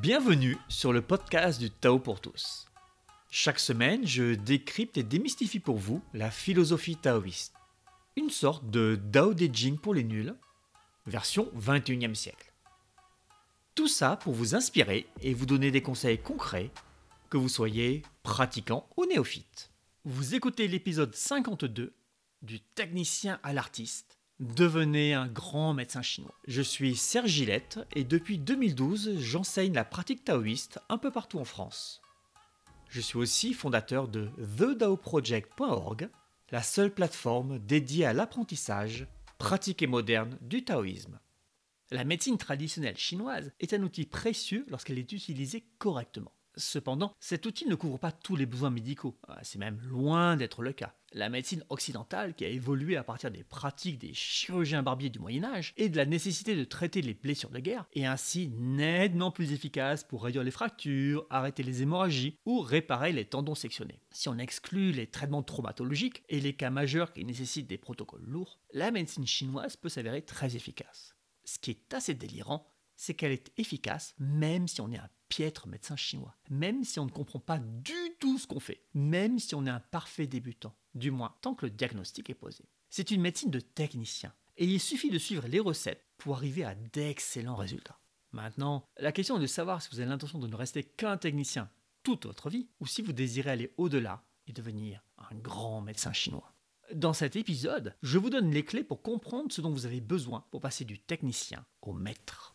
Bienvenue 0.00 0.56
sur 0.68 0.92
le 0.92 1.02
podcast 1.02 1.58
du 1.58 1.72
Tao 1.72 1.98
pour 1.98 2.20
tous. 2.20 2.68
Chaque 3.32 3.58
semaine, 3.58 4.06
je 4.06 4.34
décrypte 4.34 4.96
et 4.96 5.02
démystifie 5.02 5.58
pour 5.58 5.76
vous 5.76 6.04
la 6.14 6.30
philosophie 6.30 6.94
taoïste. 6.94 7.52
Une 8.14 8.30
sorte 8.30 8.70
de 8.70 8.94
Dao 8.94 9.34
De 9.34 9.52
Jing 9.52 9.76
pour 9.76 9.94
les 9.94 10.04
nuls, 10.04 10.36
version 11.06 11.50
21e 11.58 12.14
siècle. 12.14 12.52
Tout 13.74 13.88
ça 13.88 14.14
pour 14.14 14.34
vous 14.34 14.54
inspirer 14.54 15.08
et 15.20 15.34
vous 15.34 15.46
donner 15.46 15.72
des 15.72 15.82
conseils 15.82 16.18
concrets, 16.18 16.70
que 17.28 17.36
vous 17.36 17.48
soyez 17.48 18.02
pratiquant 18.22 18.88
ou 18.96 19.04
néophyte. 19.04 19.72
Vous 20.04 20.36
écoutez 20.36 20.68
l'épisode 20.68 21.16
52 21.16 21.92
du 22.42 22.60
technicien 22.60 23.40
à 23.42 23.52
l'artiste 23.52 24.17
Devenez 24.40 25.14
un 25.14 25.26
grand 25.26 25.74
médecin 25.74 26.00
chinois. 26.00 26.34
Je 26.46 26.62
suis 26.62 26.94
Serge 26.94 27.30
Gillette 27.30 27.80
et 27.96 28.04
depuis 28.04 28.38
2012, 28.38 29.18
j'enseigne 29.18 29.74
la 29.74 29.84
pratique 29.84 30.24
taoïste 30.24 30.78
un 30.88 30.96
peu 30.96 31.10
partout 31.10 31.40
en 31.40 31.44
France. 31.44 32.00
Je 32.88 33.00
suis 33.00 33.18
aussi 33.18 33.52
fondateur 33.52 34.06
de 34.06 34.30
TheDaoProject.org, 34.56 36.08
la 36.52 36.62
seule 36.62 36.94
plateforme 36.94 37.58
dédiée 37.58 38.04
à 38.04 38.12
l'apprentissage 38.12 39.08
pratique 39.38 39.82
et 39.82 39.88
moderne 39.88 40.38
du 40.40 40.64
taoïsme. 40.64 41.18
La 41.90 42.04
médecine 42.04 42.38
traditionnelle 42.38 42.96
chinoise 42.96 43.52
est 43.58 43.74
un 43.74 43.82
outil 43.82 44.06
précieux 44.06 44.64
lorsqu'elle 44.68 44.98
est 44.98 45.12
utilisée 45.12 45.64
correctement. 45.78 46.32
Cependant, 46.54 47.12
cet 47.18 47.44
outil 47.44 47.66
ne 47.66 47.74
couvre 47.74 47.98
pas 47.98 48.12
tous 48.12 48.36
les 48.36 48.46
besoins 48.46 48.70
médicaux. 48.70 49.18
Ah, 49.26 49.40
c'est 49.42 49.58
même 49.58 49.80
loin 49.80 50.36
d'être 50.36 50.62
le 50.62 50.72
cas. 50.72 50.94
La 51.12 51.30
médecine 51.30 51.64
occidentale, 51.70 52.34
qui 52.34 52.44
a 52.44 52.48
évolué 52.48 52.96
à 52.96 53.02
partir 53.02 53.30
des 53.30 53.42
pratiques 53.42 53.98
des 53.98 54.12
chirurgiens 54.12 54.82
barbiers 54.82 55.08
du 55.08 55.18
Moyen 55.18 55.44
Âge 55.44 55.72
et 55.76 55.88
de 55.88 55.96
la 55.96 56.04
nécessité 56.04 56.54
de 56.54 56.64
traiter 56.64 57.00
les 57.00 57.14
blessures 57.14 57.50
de 57.50 57.60
guerre, 57.60 57.86
est 57.94 58.04
ainsi 58.04 58.48
nettement 58.48 59.30
plus 59.30 59.52
efficace 59.52 60.04
pour 60.04 60.22
réduire 60.22 60.44
les 60.44 60.50
fractures, 60.50 61.26
arrêter 61.30 61.62
les 61.62 61.82
hémorragies 61.82 62.36
ou 62.44 62.60
réparer 62.60 63.12
les 63.12 63.24
tendons 63.24 63.54
sectionnés. 63.54 64.02
Si 64.10 64.28
on 64.28 64.38
exclut 64.38 64.92
les 64.92 65.06
traitements 65.06 65.42
traumatologiques 65.42 66.24
et 66.28 66.40
les 66.40 66.54
cas 66.54 66.70
majeurs 66.70 67.12
qui 67.14 67.24
nécessitent 67.24 67.68
des 67.68 67.78
protocoles 67.78 68.26
lourds, 68.26 68.60
la 68.74 68.90
médecine 68.90 69.26
chinoise 69.26 69.76
peut 69.76 69.88
s'avérer 69.88 70.22
très 70.22 70.56
efficace. 70.56 71.14
Ce 71.44 71.58
qui 71.58 71.70
est 71.70 71.94
assez 71.94 72.12
délirant, 72.12 72.70
c'est 72.96 73.14
qu'elle 73.14 73.32
est 73.32 73.52
efficace 73.56 74.14
même 74.18 74.68
si 74.68 74.82
on 74.82 74.90
est 74.90 74.98
un 74.98 75.08
piètre 75.28 75.68
médecin 75.68 75.96
chinois, 75.96 76.36
même 76.50 76.84
si 76.84 76.98
on 76.98 77.06
ne 77.06 77.10
comprend 77.10 77.38
pas 77.38 77.58
du 77.58 78.16
tout 78.18 78.38
ce 78.38 78.46
qu'on 78.46 78.60
fait, 78.60 78.82
même 78.94 79.38
si 79.38 79.54
on 79.54 79.66
est 79.66 79.70
un 79.70 79.80
parfait 79.80 80.26
débutant, 80.26 80.74
du 80.98 81.10
moins 81.10 81.34
tant 81.40 81.54
que 81.54 81.66
le 81.66 81.70
diagnostic 81.70 82.30
est 82.30 82.34
posé. 82.34 82.64
C'est 82.90 83.10
une 83.10 83.20
médecine 83.20 83.50
de 83.50 83.60
technicien, 83.60 84.32
et 84.56 84.66
il 84.66 84.80
suffit 84.80 85.10
de 85.10 85.18
suivre 85.18 85.46
les 85.46 85.60
recettes 85.60 86.04
pour 86.16 86.36
arriver 86.36 86.64
à 86.64 86.74
d'excellents 86.74 87.56
résultats. 87.56 87.98
Maintenant, 88.32 88.84
la 88.98 89.12
question 89.12 89.38
est 89.38 89.42
de 89.42 89.46
savoir 89.46 89.80
si 89.80 89.88
vous 89.90 90.00
avez 90.00 90.08
l'intention 90.08 90.38
de 90.38 90.46
ne 90.46 90.56
rester 90.56 90.82
qu'un 90.82 91.16
technicien 91.16 91.70
toute 92.02 92.26
votre 92.26 92.50
vie, 92.50 92.68
ou 92.80 92.86
si 92.86 93.02
vous 93.02 93.12
désirez 93.12 93.50
aller 93.50 93.74
au-delà 93.76 94.24
et 94.46 94.52
devenir 94.52 95.02
un 95.18 95.34
grand 95.36 95.80
médecin 95.80 96.12
chinois. 96.12 96.54
Dans 96.94 97.12
cet 97.12 97.36
épisode, 97.36 97.94
je 98.02 98.16
vous 98.16 98.30
donne 98.30 98.50
les 98.50 98.64
clés 98.64 98.84
pour 98.84 99.02
comprendre 99.02 99.52
ce 99.52 99.60
dont 99.60 99.70
vous 99.70 99.84
avez 99.84 100.00
besoin 100.00 100.46
pour 100.50 100.60
passer 100.60 100.84
du 100.84 100.98
technicien 100.98 101.66
au 101.82 101.92
maître. 101.92 102.54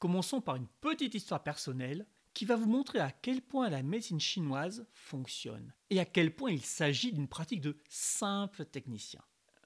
Commençons 0.00 0.40
par 0.40 0.56
une 0.56 0.66
petite 0.80 1.14
histoire 1.14 1.42
personnelle 1.42 2.06
qui 2.38 2.44
va 2.44 2.54
vous 2.54 2.70
montrer 2.70 3.00
à 3.00 3.10
quel 3.10 3.42
point 3.42 3.68
la 3.68 3.82
médecine 3.82 4.20
chinoise 4.20 4.86
fonctionne 4.92 5.74
et 5.90 5.98
à 5.98 6.04
quel 6.04 6.32
point 6.32 6.52
il 6.52 6.64
s'agit 6.64 7.12
d'une 7.12 7.26
pratique 7.26 7.60
de 7.60 7.76
simple 7.88 8.64
technicien. 8.64 9.20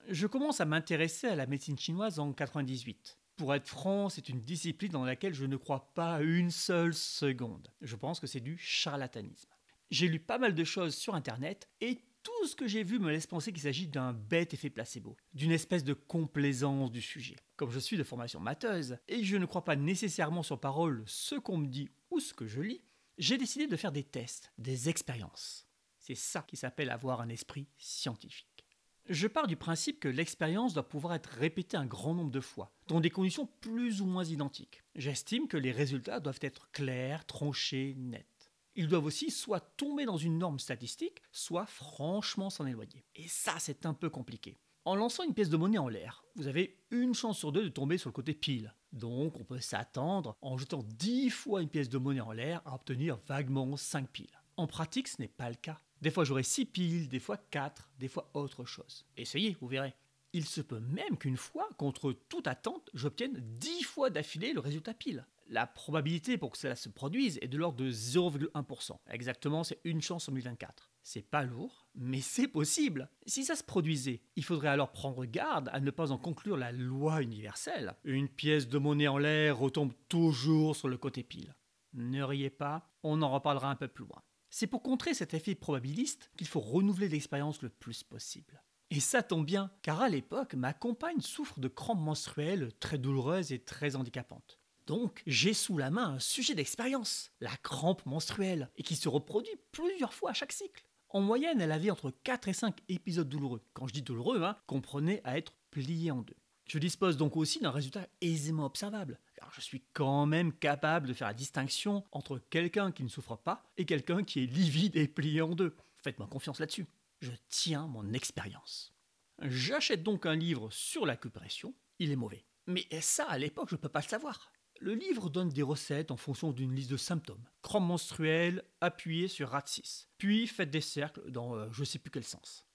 Je 0.08 0.26
commence 0.26 0.62
à 0.62 0.64
m'intéresser 0.64 1.26
à 1.26 1.36
la 1.36 1.44
médecine 1.44 1.78
chinoise 1.78 2.18
en 2.18 2.32
98. 2.32 3.18
Pour 3.36 3.54
être 3.54 3.68
franc, 3.68 4.08
c'est 4.08 4.30
une 4.30 4.40
discipline 4.40 4.92
dans 4.92 5.04
laquelle 5.04 5.34
je 5.34 5.44
ne 5.44 5.58
crois 5.58 5.92
pas 5.92 6.22
une 6.22 6.50
seule 6.50 6.94
seconde. 6.94 7.68
Je 7.82 7.94
pense 7.94 8.20
que 8.20 8.26
c'est 8.26 8.40
du 8.40 8.56
charlatanisme. 8.56 9.50
J'ai 9.90 10.08
lu 10.08 10.18
pas 10.18 10.38
mal 10.38 10.54
de 10.54 10.64
choses 10.64 10.94
sur 10.94 11.14
Internet 11.14 11.68
et 11.82 11.98
tout 12.22 12.46
ce 12.46 12.56
que 12.56 12.68
j'ai 12.68 12.84
vu 12.84 12.98
me 12.98 13.10
laisse 13.10 13.26
penser 13.26 13.52
qu'il 13.52 13.60
s'agit 13.60 13.88
d'un 13.88 14.14
bête 14.14 14.54
effet 14.54 14.70
placebo, 14.70 15.14
d'une 15.34 15.52
espèce 15.52 15.84
de 15.84 15.92
complaisance 15.92 16.90
du 16.90 17.02
sujet. 17.02 17.36
Comme 17.56 17.70
je 17.70 17.78
suis 17.78 17.98
de 17.98 18.02
formation 18.02 18.40
mateuse 18.40 18.96
et 19.08 19.24
je 19.24 19.36
ne 19.36 19.44
crois 19.44 19.66
pas 19.66 19.76
nécessairement 19.76 20.42
sur 20.42 20.58
parole 20.58 21.02
ce 21.06 21.34
qu'on 21.34 21.58
me 21.58 21.66
dit 21.66 21.90
ou 22.12 22.20
ce 22.20 22.34
que 22.34 22.46
je 22.46 22.60
lis, 22.60 22.82
j'ai 23.18 23.38
décidé 23.38 23.66
de 23.66 23.76
faire 23.76 23.92
des 23.92 24.04
tests, 24.04 24.52
des 24.58 24.88
expériences. 24.88 25.66
C'est 25.98 26.14
ça 26.14 26.42
qui 26.42 26.56
s'appelle 26.56 26.90
avoir 26.90 27.20
un 27.20 27.28
esprit 27.28 27.68
scientifique. 27.78 28.66
Je 29.08 29.26
pars 29.26 29.48
du 29.48 29.56
principe 29.56 29.98
que 29.98 30.08
l'expérience 30.08 30.74
doit 30.74 30.88
pouvoir 30.88 31.14
être 31.14 31.30
répétée 31.30 31.76
un 31.76 31.86
grand 31.86 32.14
nombre 32.14 32.30
de 32.30 32.40
fois, 32.40 32.72
dans 32.86 33.00
des 33.00 33.10
conditions 33.10 33.48
plus 33.60 34.00
ou 34.00 34.06
moins 34.06 34.24
identiques. 34.24 34.82
J'estime 34.94 35.48
que 35.48 35.56
les 35.56 35.72
résultats 35.72 36.20
doivent 36.20 36.38
être 36.42 36.70
clairs, 36.70 37.26
tranchés, 37.26 37.94
nets 37.98 38.26
ils 38.74 38.88
doivent 38.88 39.04
aussi 39.04 39.30
soit 39.30 39.60
tomber 39.60 40.04
dans 40.04 40.16
une 40.16 40.38
norme 40.38 40.58
statistique, 40.58 41.22
soit 41.30 41.66
franchement 41.66 42.50
s'en 42.50 42.66
éloigner. 42.66 43.04
Et 43.14 43.28
ça, 43.28 43.56
c'est 43.58 43.86
un 43.86 43.94
peu 43.94 44.08
compliqué. 44.08 44.58
En 44.84 44.96
lançant 44.96 45.24
une 45.24 45.34
pièce 45.34 45.50
de 45.50 45.56
monnaie 45.56 45.78
en 45.78 45.88
l'air, 45.88 46.24
vous 46.34 46.48
avez 46.48 46.82
une 46.90 47.14
chance 47.14 47.38
sur 47.38 47.52
deux 47.52 47.64
de 47.64 47.68
tomber 47.68 47.98
sur 47.98 48.08
le 48.08 48.14
côté 48.14 48.34
pile. 48.34 48.74
Donc 48.92 49.40
on 49.40 49.44
peut 49.44 49.60
s'attendre, 49.60 50.36
en 50.42 50.58
jetant 50.58 50.82
10 50.82 51.30
fois 51.30 51.62
une 51.62 51.68
pièce 51.68 51.88
de 51.88 51.98
monnaie 51.98 52.20
en 52.20 52.32
l'air, 52.32 52.60
à 52.64 52.74
obtenir 52.74 53.18
vaguement 53.26 53.76
5 53.76 54.08
piles. 54.08 54.40
En 54.56 54.66
pratique, 54.66 55.08
ce 55.08 55.20
n'est 55.20 55.28
pas 55.28 55.48
le 55.48 55.56
cas. 55.56 55.80
Des 56.02 56.10
fois 56.10 56.24
j'aurai 56.24 56.42
6 56.42 56.66
piles, 56.66 57.08
des 57.08 57.20
fois 57.20 57.38
4, 57.50 57.90
des 57.98 58.08
fois 58.08 58.30
autre 58.34 58.64
chose. 58.64 59.06
Essayez, 59.16 59.56
vous 59.60 59.68
verrez. 59.68 59.94
Il 60.34 60.46
se 60.46 60.60
peut 60.60 60.80
même 60.80 61.18
qu'une 61.18 61.36
fois, 61.36 61.68
contre 61.76 62.12
toute 62.28 62.46
attente, 62.46 62.90
j'obtienne 62.94 63.38
10 63.58 63.82
fois 63.82 64.10
d'affilée 64.10 64.52
le 64.52 64.60
résultat 64.60 64.94
pile. 64.94 65.26
La 65.48 65.66
probabilité 65.66 66.38
pour 66.38 66.52
que 66.52 66.58
cela 66.58 66.76
se 66.76 66.88
produise 66.88 67.38
est 67.42 67.48
de 67.48 67.58
l'ordre 67.58 67.76
de 67.76 67.90
0,1%. 67.90 68.96
Exactement, 69.10 69.64
c'est 69.64 69.80
une 69.84 70.00
chance 70.00 70.28
en 70.28 70.32
1024. 70.32 70.91
C'est 71.02 71.28
pas 71.28 71.42
lourd, 71.42 71.88
mais 71.94 72.20
c'est 72.20 72.48
possible. 72.48 73.10
Si 73.26 73.44
ça 73.44 73.56
se 73.56 73.64
produisait, 73.64 74.22
il 74.36 74.44
faudrait 74.44 74.68
alors 74.68 74.92
prendre 74.92 75.24
garde 75.24 75.68
à 75.72 75.80
ne 75.80 75.90
pas 75.90 76.12
en 76.12 76.18
conclure 76.18 76.56
la 76.56 76.72
loi 76.72 77.22
universelle. 77.22 77.94
Une 78.04 78.28
pièce 78.28 78.68
de 78.68 78.78
monnaie 78.78 79.08
en 79.08 79.18
l'air 79.18 79.58
retombe 79.58 79.92
toujours 80.08 80.76
sur 80.76 80.88
le 80.88 80.96
côté 80.96 81.22
pile. 81.22 81.54
Ne 81.92 82.22
riez 82.22 82.50
pas, 82.50 82.88
on 83.02 83.20
en 83.20 83.30
reparlera 83.30 83.70
un 83.70 83.76
peu 83.76 83.88
plus 83.88 84.04
loin. 84.04 84.22
C'est 84.48 84.66
pour 84.66 84.82
contrer 84.82 85.14
cet 85.14 85.34
effet 85.34 85.54
probabiliste 85.54 86.30
qu'il 86.36 86.46
faut 86.46 86.60
renouveler 86.60 87.08
l'expérience 87.08 87.62
le 87.62 87.68
plus 87.68 88.02
possible. 88.02 88.62
Et 88.90 89.00
ça 89.00 89.22
tombe 89.22 89.46
bien, 89.46 89.70
car 89.82 90.02
à 90.02 90.08
l'époque, 90.08 90.54
ma 90.54 90.74
compagne 90.74 91.20
souffre 91.20 91.58
de 91.58 91.68
crampes 91.68 92.00
menstruelles 92.00 92.72
très 92.78 92.98
douloureuses 92.98 93.50
et 93.50 93.58
très 93.58 93.96
handicapantes. 93.96 94.60
Donc, 94.86 95.22
j'ai 95.26 95.54
sous 95.54 95.78
la 95.78 95.90
main 95.90 96.14
un 96.14 96.18
sujet 96.18 96.54
d'expérience, 96.54 97.30
la 97.40 97.56
crampe 97.58 98.04
menstruelle, 98.04 98.70
et 98.76 98.82
qui 98.82 98.96
se 98.96 99.08
reproduit 99.08 99.56
plusieurs 99.70 100.12
fois 100.12 100.30
à 100.30 100.34
chaque 100.34 100.52
cycle. 100.52 100.84
En 101.12 101.20
moyenne, 101.20 101.60
elle 101.60 101.72
avait 101.72 101.90
entre 101.90 102.10
4 102.24 102.48
et 102.48 102.52
5 102.52 102.80
épisodes 102.88 103.28
douloureux. 103.28 103.62
Quand 103.74 103.86
je 103.86 103.92
dis 103.92 104.02
douloureux, 104.02 104.42
hein, 104.42 104.56
comprenez 104.66 105.20
à 105.24 105.38
être 105.38 105.52
plié 105.70 106.10
en 106.10 106.22
deux. 106.22 106.36
Je 106.66 106.78
dispose 106.78 107.16
donc 107.16 107.36
aussi 107.36 107.60
d'un 107.60 107.70
résultat 107.70 108.06
aisément 108.20 108.64
observable, 108.64 109.18
je 109.54 109.60
suis 109.60 109.82
quand 109.92 110.26
même 110.26 110.52
capable 110.52 111.08
de 111.08 111.14
faire 111.14 111.28
la 111.28 111.34
distinction 111.34 112.04
entre 112.12 112.38
quelqu'un 112.50 112.92
qui 112.92 113.04
ne 113.04 113.08
souffre 113.08 113.36
pas 113.36 113.64
et 113.76 113.84
quelqu'un 113.84 114.24
qui 114.24 114.42
est 114.42 114.46
livide 114.46 114.96
et 114.96 115.08
plié 115.08 115.42
en 115.42 115.54
deux. 115.54 115.76
Faites-moi 116.02 116.28
confiance 116.28 116.58
là-dessus. 116.58 116.86
Je 117.20 117.32
tiens 117.48 117.86
mon 117.86 118.12
expérience. 118.12 118.94
J'achète 119.40 120.02
donc 120.02 120.26
un 120.26 120.34
livre 120.34 120.70
sur 120.70 121.06
l'acupression, 121.06 121.74
il 121.98 122.10
est 122.10 122.16
mauvais. 122.16 122.44
Mais 122.66 122.86
ça, 123.00 123.26
à 123.28 123.38
l'époque, 123.38 123.68
je 123.70 123.74
ne 123.74 123.80
peux 123.80 123.88
pas 123.88 124.00
le 124.00 124.08
savoir. 124.08 124.51
Le 124.82 124.94
livre 124.94 125.30
donne 125.30 125.48
des 125.48 125.62
recettes 125.62 126.10
en 126.10 126.16
fonction 126.16 126.50
d'une 126.50 126.74
liste 126.74 126.90
de 126.90 126.96
symptômes. 126.96 127.44
Crampe 127.62 127.86
menstruelle, 127.86 128.64
appuyez 128.80 129.28
sur 129.28 129.50
RAT 129.50 129.62
6. 129.64 130.08
Puis 130.18 130.48
faites 130.48 130.72
des 130.72 130.80
cercles 130.80 131.30
dans 131.30 131.54
euh, 131.54 131.68
je 131.70 131.84
sais 131.84 132.00
plus 132.00 132.10
quel 132.10 132.24
sens. 132.24 132.66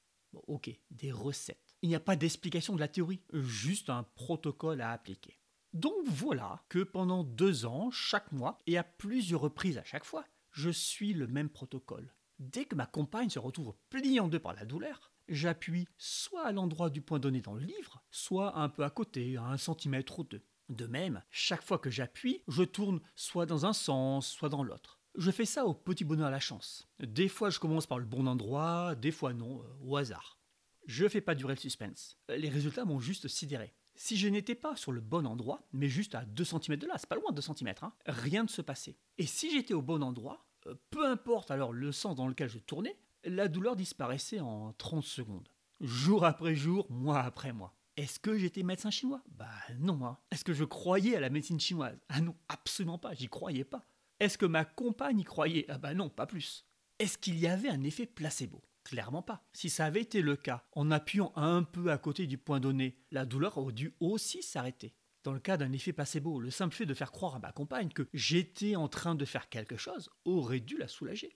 Ok, 0.47 0.71
des 0.89 1.11
recettes. 1.11 1.75
Il 1.81 1.89
n'y 1.89 1.95
a 1.95 1.99
pas 1.99 2.15
d'explication 2.15 2.75
de 2.75 2.79
la 2.79 2.87
théorie, 2.87 3.19
juste 3.33 3.89
un 3.89 4.03
protocole 4.03 4.79
à 4.79 4.91
appliquer. 4.91 5.37
Donc 5.73 5.95
voilà 6.05 6.63
que 6.69 6.81
pendant 6.81 7.25
deux 7.25 7.65
ans, 7.65 7.91
chaque 7.91 8.31
mois, 8.31 8.57
et 8.67 8.77
à 8.77 8.85
plusieurs 8.85 9.41
reprises 9.41 9.77
à 9.77 9.83
chaque 9.83 10.05
fois, 10.05 10.23
je 10.51 10.69
suis 10.69 11.11
le 11.11 11.27
même 11.27 11.49
protocole. 11.49 12.13
Dès 12.39 12.63
que 12.63 12.75
ma 12.75 12.85
compagne 12.85 13.29
se 13.29 13.39
retrouve 13.39 13.75
pliée 13.89 14.21
en 14.21 14.29
deux 14.29 14.39
par 14.39 14.53
la 14.53 14.63
douleur, 14.63 15.11
j'appuie 15.27 15.89
soit 15.97 16.45
à 16.45 16.53
l'endroit 16.53 16.89
du 16.89 17.01
point 17.01 17.19
donné 17.19 17.41
dans 17.41 17.55
le 17.55 17.65
livre, 17.65 18.01
soit 18.11 18.57
un 18.57 18.69
peu 18.69 18.85
à 18.85 18.89
côté, 18.89 19.35
à 19.35 19.43
un 19.43 19.57
centimètre 19.57 20.19
ou 20.19 20.23
deux. 20.23 20.45
De 20.69 20.85
même, 20.85 21.23
chaque 21.29 21.63
fois 21.63 21.79
que 21.79 21.89
j'appuie, 21.89 22.43
je 22.47 22.63
tourne 22.63 22.99
soit 23.15 23.45
dans 23.45 23.65
un 23.65 23.73
sens, 23.73 24.27
soit 24.27 24.49
dans 24.49 24.63
l'autre. 24.63 24.99
Je 25.15 25.31
fais 25.31 25.45
ça 25.45 25.65
au 25.65 25.73
petit 25.73 26.03
bonheur 26.03 26.27
à 26.27 26.31
la 26.31 26.39
chance. 26.39 26.87
Des 26.99 27.29
fois 27.29 27.49
je 27.49 27.59
commence 27.59 27.87
par 27.87 27.99
le 27.99 28.05
bon 28.05 28.27
endroit, 28.27 28.93
des 28.95 29.11
fois 29.11 29.33
non, 29.33 29.61
euh, 29.61 29.67
au 29.81 29.95
hasard. 29.95 30.37
Je 30.85 31.07
fais 31.07 31.21
pas 31.21 31.35
durer 31.35 31.55
le 31.55 31.59
suspense. 31.59 32.17
Les 32.29 32.49
résultats 32.49 32.85
m'ont 32.85 32.99
juste 32.99 33.27
sidéré. 33.27 33.73
Si 33.95 34.15
je 34.15 34.27
n'étais 34.27 34.55
pas 34.55 34.75
sur 34.75 34.91
le 34.91 35.01
bon 35.01 35.25
endroit, 35.25 35.67
mais 35.71 35.89
juste 35.89 36.15
à 36.15 36.23
2 36.25 36.43
cm 36.43 36.75
de 36.77 36.85
là, 36.85 36.95
c'est 36.97 37.09
pas 37.09 37.15
loin 37.15 37.31
de 37.31 37.35
2 37.37 37.41
cm, 37.41 37.73
rien 38.05 38.43
ne 38.43 38.47
se 38.47 38.61
passait. 38.61 38.97
Et 39.17 39.25
si 39.25 39.49
j'étais 39.51 39.73
au 39.73 39.81
bon 39.81 40.03
endroit, 40.03 40.45
euh, 40.67 40.75
peu 40.89 41.05
importe 41.07 41.49
alors 41.49 41.73
le 41.73 41.91
sens 41.91 42.15
dans 42.15 42.27
lequel 42.27 42.49
je 42.49 42.59
tournais, 42.59 42.99
la 43.23 43.47
douleur 43.47 43.75
disparaissait 43.75 44.39
en 44.39 44.73
30 44.73 45.03
secondes. 45.03 45.49
Jour 45.79 46.25
après 46.25 46.55
jour, 46.55 46.91
mois 46.91 47.19
après 47.19 47.53
mois. 47.53 47.76
Est-ce 47.97 48.19
que 48.19 48.37
j'étais 48.37 48.61
médecin 48.61 48.91
chinois? 48.91 49.23
Bah 49.27 49.49
non. 49.79 50.05
Hein. 50.05 50.19
Est-ce 50.29 50.43
que 50.43 50.53
je 50.53 50.63
croyais 50.63 51.15
à 51.15 51.19
la 51.19 51.31
médecine 51.31 51.59
chinoise? 51.59 51.99
Ah 52.09 52.21
non, 52.21 52.35
absolument 52.47 52.99
pas, 52.99 53.15
j'y 53.15 53.27
croyais 53.27 53.63
pas. 53.63 53.87
Est-ce 54.19 54.37
que 54.37 54.45
ma 54.45 54.65
compagne 54.65 55.19
y 55.19 55.23
croyait? 55.23 55.65
Ah 55.67 55.79
bah 55.79 55.95
non, 55.95 56.07
pas 56.07 56.27
plus. 56.27 56.67
Est-ce 56.99 57.17
qu'il 57.17 57.39
y 57.39 57.47
avait 57.47 57.69
un 57.69 57.81
effet 57.81 58.05
placebo? 58.05 58.63
Clairement 58.83 59.23
pas. 59.23 59.43
Si 59.51 59.71
ça 59.71 59.85
avait 59.85 60.01
été 60.01 60.21
le 60.21 60.35
cas, 60.35 60.63
en 60.73 60.91
appuyant 60.91 61.33
un 61.35 61.63
peu 61.63 61.91
à 61.91 61.97
côté 61.97 62.27
du 62.27 62.37
point 62.37 62.59
donné, 62.59 62.99
la 63.09 63.25
douleur 63.25 63.57
aurait 63.57 63.73
dû 63.73 63.95
aussi 63.99 64.43
s'arrêter. 64.43 64.93
Dans 65.23 65.33
le 65.33 65.39
cas 65.39 65.57
d'un 65.57 65.71
effet 65.71 65.91
placebo, 65.91 66.39
le 66.39 66.51
simple 66.51 66.75
fait 66.75 66.85
de 66.85 66.93
faire 66.93 67.11
croire 67.11 67.35
à 67.35 67.39
ma 67.39 67.51
compagne 67.51 67.89
que 67.89 68.07
j'étais 68.13 68.75
en 68.75 68.87
train 68.87 69.15
de 69.15 69.25
faire 69.25 69.49
quelque 69.49 69.75
chose 69.75 70.09
aurait 70.23 70.59
dû 70.59 70.77
la 70.77 70.87
soulager. 70.87 71.35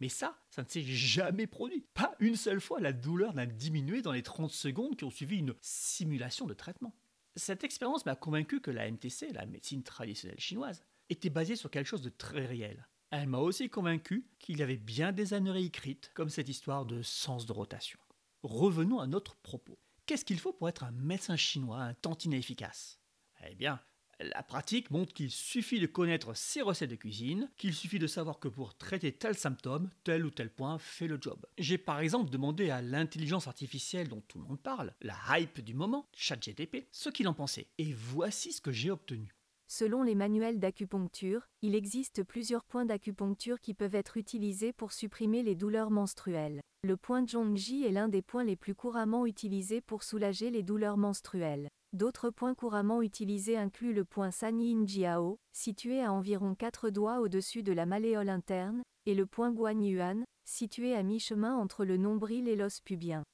Mais 0.00 0.08
ça, 0.08 0.38
ça 0.48 0.62
ne 0.62 0.68
s'est 0.68 0.82
jamais 0.82 1.46
produit. 1.46 1.84
Pas 1.94 2.14
une 2.18 2.36
seule 2.36 2.60
fois 2.60 2.80
la 2.80 2.92
douleur 2.92 3.34
n'a 3.34 3.46
diminué 3.46 4.02
dans 4.02 4.12
les 4.12 4.22
30 4.22 4.50
secondes 4.50 4.96
qui 4.96 5.04
ont 5.04 5.10
suivi 5.10 5.38
une 5.38 5.54
simulation 5.60 6.46
de 6.46 6.54
traitement. 6.54 6.94
Cette 7.36 7.64
expérience 7.64 8.06
m'a 8.06 8.16
convaincu 8.16 8.60
que 8.60 8.70
la 8.70 8.90
MTC, 8.90 9.32
la 9.32 9.46
médecine 9.46 9.82
traditionnelle 9.82 10.40
chinoise, 10.40 10.84
était 11.10 11.30
basée 11.30 11.56
sur 11.56 11.70
quelque 11.70 11.86
chose 11.86 12.02
de 12.02 12.08
très 12.08 12.46
réel. 12.46 12.88
Elle 13.10 13.28
m'a 13.28 13.38
aussi 13.38 13.68
convaincu 13.68 14.26
qu'il 14.38 14.58
y 14.58 14.62
avait 14.62 14.76
bien 14.76 15.12
des 15.12 15.34
âneries 15.34 15.66
écrites, 15.66 16.10
comme 16.14 16.28
cette 16.28 16.48
histoire 16.48 16.86
de 16.86 17.02
sens 17.02 17.44
de 17.44 17.52
rotation. 17.52 17.98
Revenons 18.42 19.00
à 19.00 19.06
notre 19.06 19.36
propos. 19.36 19.78
Qu'est-ce 20.06 20.24
qu'il 20.24 20.40
faut 20.40 20.52
pour 20.52 20.68
être 20.68 20.84
un 20.84 20.92
médecin 20.92 21.36
chinois, 21.36 21.82
un 21.82 21.94
tantinet 21.94 22.38
efficace? 22.38 23.00
Eh 23.48 23.54
bien, 23.54 23.80
la 24.22 24.42
pratique 24.42 24.90
montre 24.90 25.12
qu'il 25.12 25.30
suffit 25.30 25.80
de 25.80 25.86
connaître 25.86 26.36
ses 26.36 26.62
recettes 26.62 26.90
de 26.90 26.96
cuisine, 26.96 27.50
qu'il 27.56 27.74
suffit 27.74 27.98
de 27.98 28.06
savoir 28.06 28.38
que 28.38 28.48
pour 28.48 28.76
traiter 28.76 29.12
tel 29.12 29.34
symptôme, 29.34 29.90
tel 30.04 30.24
ou 30.24 30.30
tel 30.30 30.50
point 30.50 30.78
fait 30.78 31.06
le 31.06 31.18
job. 31.20 31.46
J'ai 31.58 31.78
par 31.78 32.00
exemple 32.00 32.30
demandé 32.30 32.70
à 32.70 32.82
l'intelligence 32.82 33.46
artificielle 33.46 34.08
dont 34.08 34.22
tout 34.28 34.38
le 34.38 34.44
monde 34.44 34.60
parle, 34.60 34.94
la 35.00 35.16
hype 35.30 35.60
du 35.60 35.74
moment, 35.74 36.08
ChatGTP, 36.12 36.88
ce 36.90 37.08
qu'il 37.08 37.28
en 37.28 37.34
pensait. 37.34 37.68
Et 37.78 37.92
voici 37.92 38.52
ce 38.52 38.60
que 38.60 38.72
j'ai 38.72 38.90
obtenu. 38.90 39.34
Selon 39.66 40.02
les 40.02 40.16
manuels 40.16 40.58
d'acupuncture, 40.58 41.48
il 41.62 41.76
existe 41.76 42.24
plusieurs 42.24 42.64
points 42.64 42.84
d'acupuncture 42.84 43.60
qui 43.60 43.72
peuvent 43.72 43.94
être 43.94 44.16
utilisés 44.16 44.72
pour 44.72 44.92
supprimer 44.92 45.44
les 45.44 45.54
douleurs 45.54 45.92
menstruelles. 45.92 46.60
Le 46.82 46.96
point 46.96 47.24
Zhongji 47.24 47.84
est 47.84 47.92
l'un 47.92 48.08
des 48.08 48.22
points 48.22 48.42
les 48.42 48.56
plus 48.56 48.74
couramment 48.74 49.26
utilisés 49.26 49.80
pour 49.80 50.02
soulager 50.02 50.50
les 50.50 50.64
douleurs 50.64 50.96
menstruelles. 50.96 51.68
D'autres 51.92 52.30
points 52.30 52.54
couramment 52.54 53.02
utilisés 53.02 53.56
incluent 53.56 53.94
le 53.94 54.04
point 54.04 54.30
Sanyin 54.30 54.86
Jiao, 54.86 55.40
situé 55.52 56.00
à 56.00 56.12
environ 56.12 56.54
4 56.54 56.90
doigts 56.90 57.18
au-dessus 57.18 57.64
de 57.64 57.72
la 57.72 57.84
malléole 57.84 58.28
interne, 58.28 58.82
et 59.06 59.14
le 59.14 59.26
point 59.26 59.50
Guanyuan, 59.50 60.22
situé 60.44 60.94
à 60.94 61.02
mi-chemin 61.02 61.56
entre 61.56 61.84
le 61.84 61.96
nombril 61.96 62.46
et 62.48 62.54
l'os 62.54 62.80
pubien. 62.80 63.24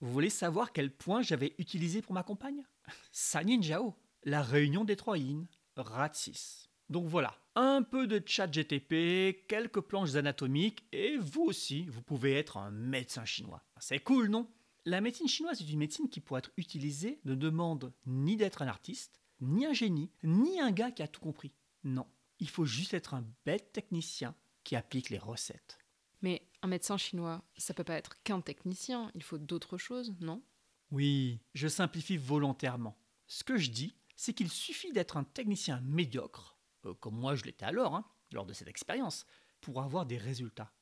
Vous 0.00 0.12
voulez 0.12 0.30
savoir 0.30 0.72
quel 0.72 0.94
point 0.94 1.22
j'avais 1.22 1.54
utilisé 1.58 2.00
pour 2.00 2.12
ma 2.12 2.22
compagne? 2.22 2.64
Sanyin 3.10 3.60
Jiao, 3.60 3.94
la 4.22 4.42
réunion 4.42 4.84
des 4.84 4.96
trois 4.96 5.18
yin, 5.18 5.46
rat 5.76 6.12
6. 6.12 6.68
Donc 6.90 7.06
voilà, 7.06 7.34
un 7.56 7.82
peu 7.82 8.06
de 8.06 8.22
chat 8.24 8.46
GTP, 8.52 9.46
quelques 9.48 9.80
planches 9.80 10.14
anatomiques, 10.14 10.84
et 10.92 11.16
vous 11.16 11.42
aussi, 11.42 11.86
vous 11.86 12.02
pouvez 12.02 12.34
être 12.34 12.56
un 12.56 12.70
médecin 12.70 13.24
chinois. 13.24 13.64
C'est 13.80 13.98
cool, 13.98 14.28
non? 14.28 14.48
La 14.84 15.00
médecine 15.00 15.28
chinoise 15.28 15.60
est 15.60 15.70
une 15.70 15.78
médecine 15.78 16.08
qui, 16.08 16.20
pour 16.20 16.38
être 16.38 16.50
utilisée, 16.56 17.20
ne 17.24 17.34
demande 17.34 17.92
ni 18.06 18.36
d'être 18.36 18.62
un 18.62 18.68
artiste, 18.68 19.20
ni 19.40 19.66
un 19.66 19.72
génie, 19.72 20.10
ni 20.22 20.60
un 20.60 20.72
gars 20.72 20.90
qui 20.90 21.02
a 21.02 21.08
tout 21.08 21.20
compris. 21.20 21.52
Non, 21.84 22.06
il 22.38 22.48
faut 22.48 22.64
juste 22.64 22.94
être 22.94 23.14
un 23.14 23.24
bête 23.44 23.72
technicien 23.72 24.34
qui 24.64 24.76
applique 24.76 25.10
les 25.10 25.18
recettes. 25.18 25.78
Mais 26.20 26.48
un 26.62 26.68
médecin 26.68 26.96
chinois, 26.96 27.44
ça 27.56 27.74
peut 27.74 27.84
pas 27.84 27.96
être 27.96 28.22
qu'un 28.22 28.40
technicien, 28.40 29.10
il 29.14 29.22
faut 29.22 29.38
d'autres 29.38 29.78
choses, 29.78 30.14
non? 30.20 30.42
Oui, 30.90 31.40
je 31.54 31.68
simplifie 31.68 32.16
volontairement. 32.16 32.96
Ce 33.26 33.44
que 33.44 33.56
je 33.56 33.70
dis, 33.70 33.96
c'est 34.14 34.34
qu'il 34.34 34.50
suffit 34.50 34.92
d'être 34.92 35.16
un 35.16 35.24
technicien 35.24 35.80
médiocre, 35.80 36.56
euh, 36.84 36.94
comme 36.94 37.16
moi 37.16 37.34
je 37.34 37.44
l'étais 37.44 37.64
alors, 37.64 37.96
hein, 37.96 38.04
lors 38.32 38.46
de 38.46 38.52
cette 38.52 38.68
expérience, 38.68 39.26
pour 39.60 39.82
avoir 39.82 40.06
des 40.06 40.18
résultats. 40.18 40.72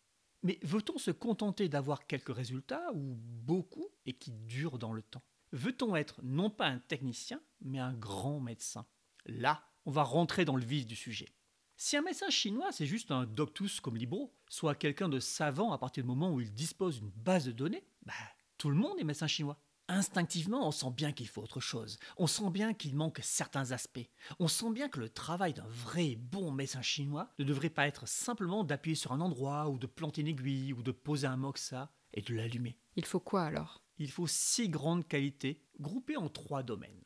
Mais 0.42 0.58
veut-on 0.62 0.98
se 0.98 1.10
contenter 1.10 1.68
d'avoir 1.68 2.06
quelques 2.06 2.34
résultats, 2.34 2.92
ou 2.94 3.16
beaucoup, 3.16 3.88
et 4.06 4.14
qui 4.14 4.32
durent 4.32 4.78
dans 4.78 4.92
le 4.92 5.02
temps? 5.02 5.22
Veut-on 5.52 5.96
être 5.96 6.20
non 6.22 6.50
pas 6.50 6.66
un 6.66 6.78
technicien, 6.78 7.40
mais 7.60 7.78
un 7.78 7.92
grand 7.92 8.40
médecin? 8.40 8.86
Là, 9.26 9.62
on 9.84 9.90
va 9.90 10.02
rentrer 10.02 10.44
dans 10.44 10.56
le 10.56 10.64
vif 10.64 10.86
du 10.86 10.96
sujet. 10.96 11.28
Si 11.76 11.96
un 11.96 12.02
médecin 12.02 12.30
chinois, 12.30 12.72
c'est 12.72 12.86
juste 12.86 13.10
un 13.10 13.24
doctus 13.24 13.80
comme 13.80 13.96
Libro, 13.96 14.34
soit 14.48 14.74
quelqu'un 14.74 15.08
de 15.08 15.18
savant 15.18 15.72
à 15.72 15.78
partir 15.78 16.04
du 16.04 16.08
moment 16.08 16.32
où 16.32 16.40
il 16.40 16.52
dispose 16.52 17.00
d'une 17.00 17.10
base 17.10 17.46
de 17.46 17.52
données, 17.52 17.84
bah, 18.02 18.12
tout 18.58 18.70
le 18.70 18.76
monde 18.76 18.98
est 18.98 19.04
médecin 19.04 19.26
chinois. 19.26 19.58
Instinctivement, 19.92 20.68
on 20.68 20.70
sent 20.70 20.92
bien 20.96 21.10
qu'il 21.10 21.26
faut 21.26 21.42
autre 21.42 21.58
chose. 21.58 21.98
On 22.16 22.28
sent 22.28 22.48
bien 22.50 22.74
qu'il 22.74 22.94
manque 22.94 23.18
certains 23.24 23.72
aspects. 23.72 24.08
On 24.38 24.46
sent 24.46 24.70
bien 24.70 24.88
que 24.88 25.00
le 25.00 25.08
travail 25.08 25.52
d'un 25.52 25.66
vrai 25.66 26.14
bon 26.14 26.52
médecin 26.52 26.80
chinois 26.80 27.28
ne 27.40 27.44
devrait 27.44 27.70
pas 27.70 27.88
être 27.88 28.06
simplement 28.06 28.62
d'appuyer 28.62 28.94
sur 28.94 29.10
un 29.10 29.20
endroit 29.20 29.68
ou 29.68 29.78
de 29.78 29.88
planter 29.88 30.20
une 30.20 30.28
aiguille 30.28 30.72
ou 30.72 30.84
de 30.84 30.92
poser 30.92 31.26
un 31.26 31.36
moxa 31.36 31.90
et 32.14 32.22
de 32.22 32.32
l'allumer. 32.32 32.78
Il 32.94 33.04
faut 33.04 33.18
quoi 33.18 33.42
alors? 33.42 33.82
Il 33.98 34.12
faut 34.12 34.28
six 34.28 34.68
grandes 34.68 35.08
qualités 35.08 35.60
groupées 35.80 36.16
en 36.16 36.28
trois 36.28 36.62
domaines. 36.62 37.04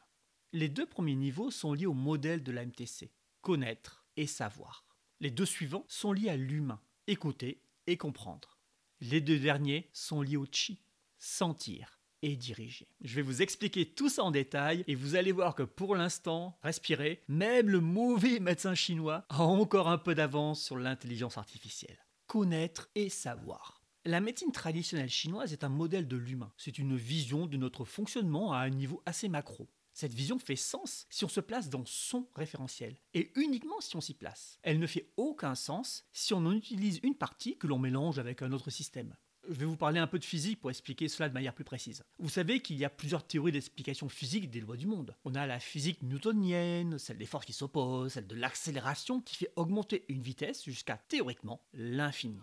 Les 0.52 0.68
deux 0.68 0.86
premiers 0.86 1.16
niveaux 1.16 1.50
sont 1.50 1.72
liés 1.72 1.86
au 1.86 1.94
modèle 1.94 2.42
de 2.42 2.52
la 2.52 2.66
MTC, 2.66 3.10
connaître 3.40 4.04
et 4.18 4.26
savoir. 4.26 4.84
Les 5.20 5.30
deux 5.30 5.46
suivants 5.46 5.86
sont 5.88 6.12
liés 6.12 6.28
à 6.28 6.36
l'humain, 6.36 6.82
écouter 7.06 7.62
et 7.86 7.96
comprendre. 7.96 8.58
Les 9.00 9.22
deux 9.22 9.38
derniers 9.38 9.88
sont 9.94 10.20
liés 10.20 10.36
au 10.36 10.46
chi, 10.52 10.82
sentir 11.18 11.93
diriger. 12.30 12.88
Je 13.02 13.14
vais 13.14 13.22
vous 13.22 13.42
expliquer 13.42 13.86
tout 13.86 14.08
ça 14.08 14.24
en 14.24 14.30
détail 14.30 14.84
et 14.86 14.94
vous 14.94 15.14
allez 15.14 15.32
voir 15.32 15.54
que 15.54 15.62
pour 15.62 15.94
l'instant, 15.94 16.58
respirez, 16.62 17.22
même 17.28 17.68
le 17.68 17.80
mauvais 17.80 18.40
médecin 18.40 18.74
chinois 18.74 19.24
a 19.28 19.42
encore 19.42 19.88
un 19.88 19.98
peu 19.98 20.14
d'avance 20.14 20.62
sur 20.62 20.76
l'intelligence 20.76 21.38
artificielle. 21.38 21.98
Connaître 22.26 22.88
et 22.94 23.08
savoir. 23.08 23.82
La 24.06 24.20
médecine 24.20 24.52
traditionnelle 24.52 25.10
chinoise 25.10 25.52
est 25.52 25.64
un 25.64 25.68
modèle 25.68 26.08
de 26.08 26.16
l'humain. 26.16 26.52
C'est 26.58 26.78
une 26.78 26.96
vision 26.96 27.46
de 27.46 27.56
notre 27.56 27.84
fonctionnement 27.84 28.52
à 28.52 28.58
un 28.58 28.70
niveau 28.70 29.02
assez 29.06 29.28
macro. 29.28 29.68
Cette 29.94 30.12
vision 30.12 30.40
fait 30.40 30.56
sens 30.56 31.06
si 31.08 31.24
on 31.24 31.28
se 31.28 31.40
place 31.40 31.70
dans 31.70 31.86
son 31.86 32.28
référentiel, 32.34 32.96
et 33.14 33.30
uniquement 33.36 33.80
si 33.80 33.94
on 33.96 34.00
s'y 34.00 34.12
place. 34.12 34.58
Elle 34.62 34.80
ne 34.80 34.88
fait 34.88 35.12
aucun 35.16 35.54
sens 35.54 36.04
si 36.12 36.34
on 36.34 36.44
en 36.44 36.52
utilise 36.52 36.98
une 37.04 37.14
partie 37.14 37.56
que 37.56 37.68
l'on 37.68 37.78
mélange 37.78 38.18
avec 38.18 38.42
un 38.42 38.50
autre 38.52 38.70
système. 38.70 39.14
Je 39.48 39.54
vais 39.54 39.66
vous 39.66 39.76
parler 39.76 39.98
un 39.98 40.06
peu 40.06 40.18
de 40.18 40.24
physique 40.24 40.60
pour 40.60 40.70
expliquer 40.70 41.08
cela 41.08 41.28
de 41.28 41.34
manière 41.34 41.54
plus 41.54 41.64
précise. 41.64 42.02
Vous 42.18 42.30
savez 42.30 42.60
qu'il 42.60 42.76
y 42.76 42.84
a 42.84 42.90
plusieurs 42.90 43.26
théories 43.26 43.52
d'explication 43.52 44.08
physique 44.08 44.50
des 44.50 44.60
lois 44.60 44.76
du 44.76 44.86
monde. 44.86 45.14
On 45.24 45.34
a 45.34 45.46
la 45.46 45.60
physique 45.60 46.02
newtonienne, 46.02 46.98
celle 46.98 47.18
des 47.18 47.26
forces 47.26 47.44
qui 47.44 47.52
s'opposent, 47.52 48.14
celle 48.14 48.26
de 48.26 48.34
l'accélération 48.34 49.20
qui 49.20 49.36
fait 49.36 49.50
augmenter 49.56 50.04
une 50.08 50.22
vitesse 50.22 50.64
jusqu'à 50.64 50.96
théoriquement 50.96 51.60
l'infini. 51.74 52.40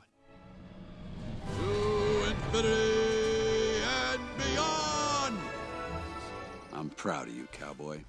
I'm 6.74 6.90
proud 6.90 7.28
of 7.28 7.36
you, 7.36 7.46
cowboy. 7.52 8.04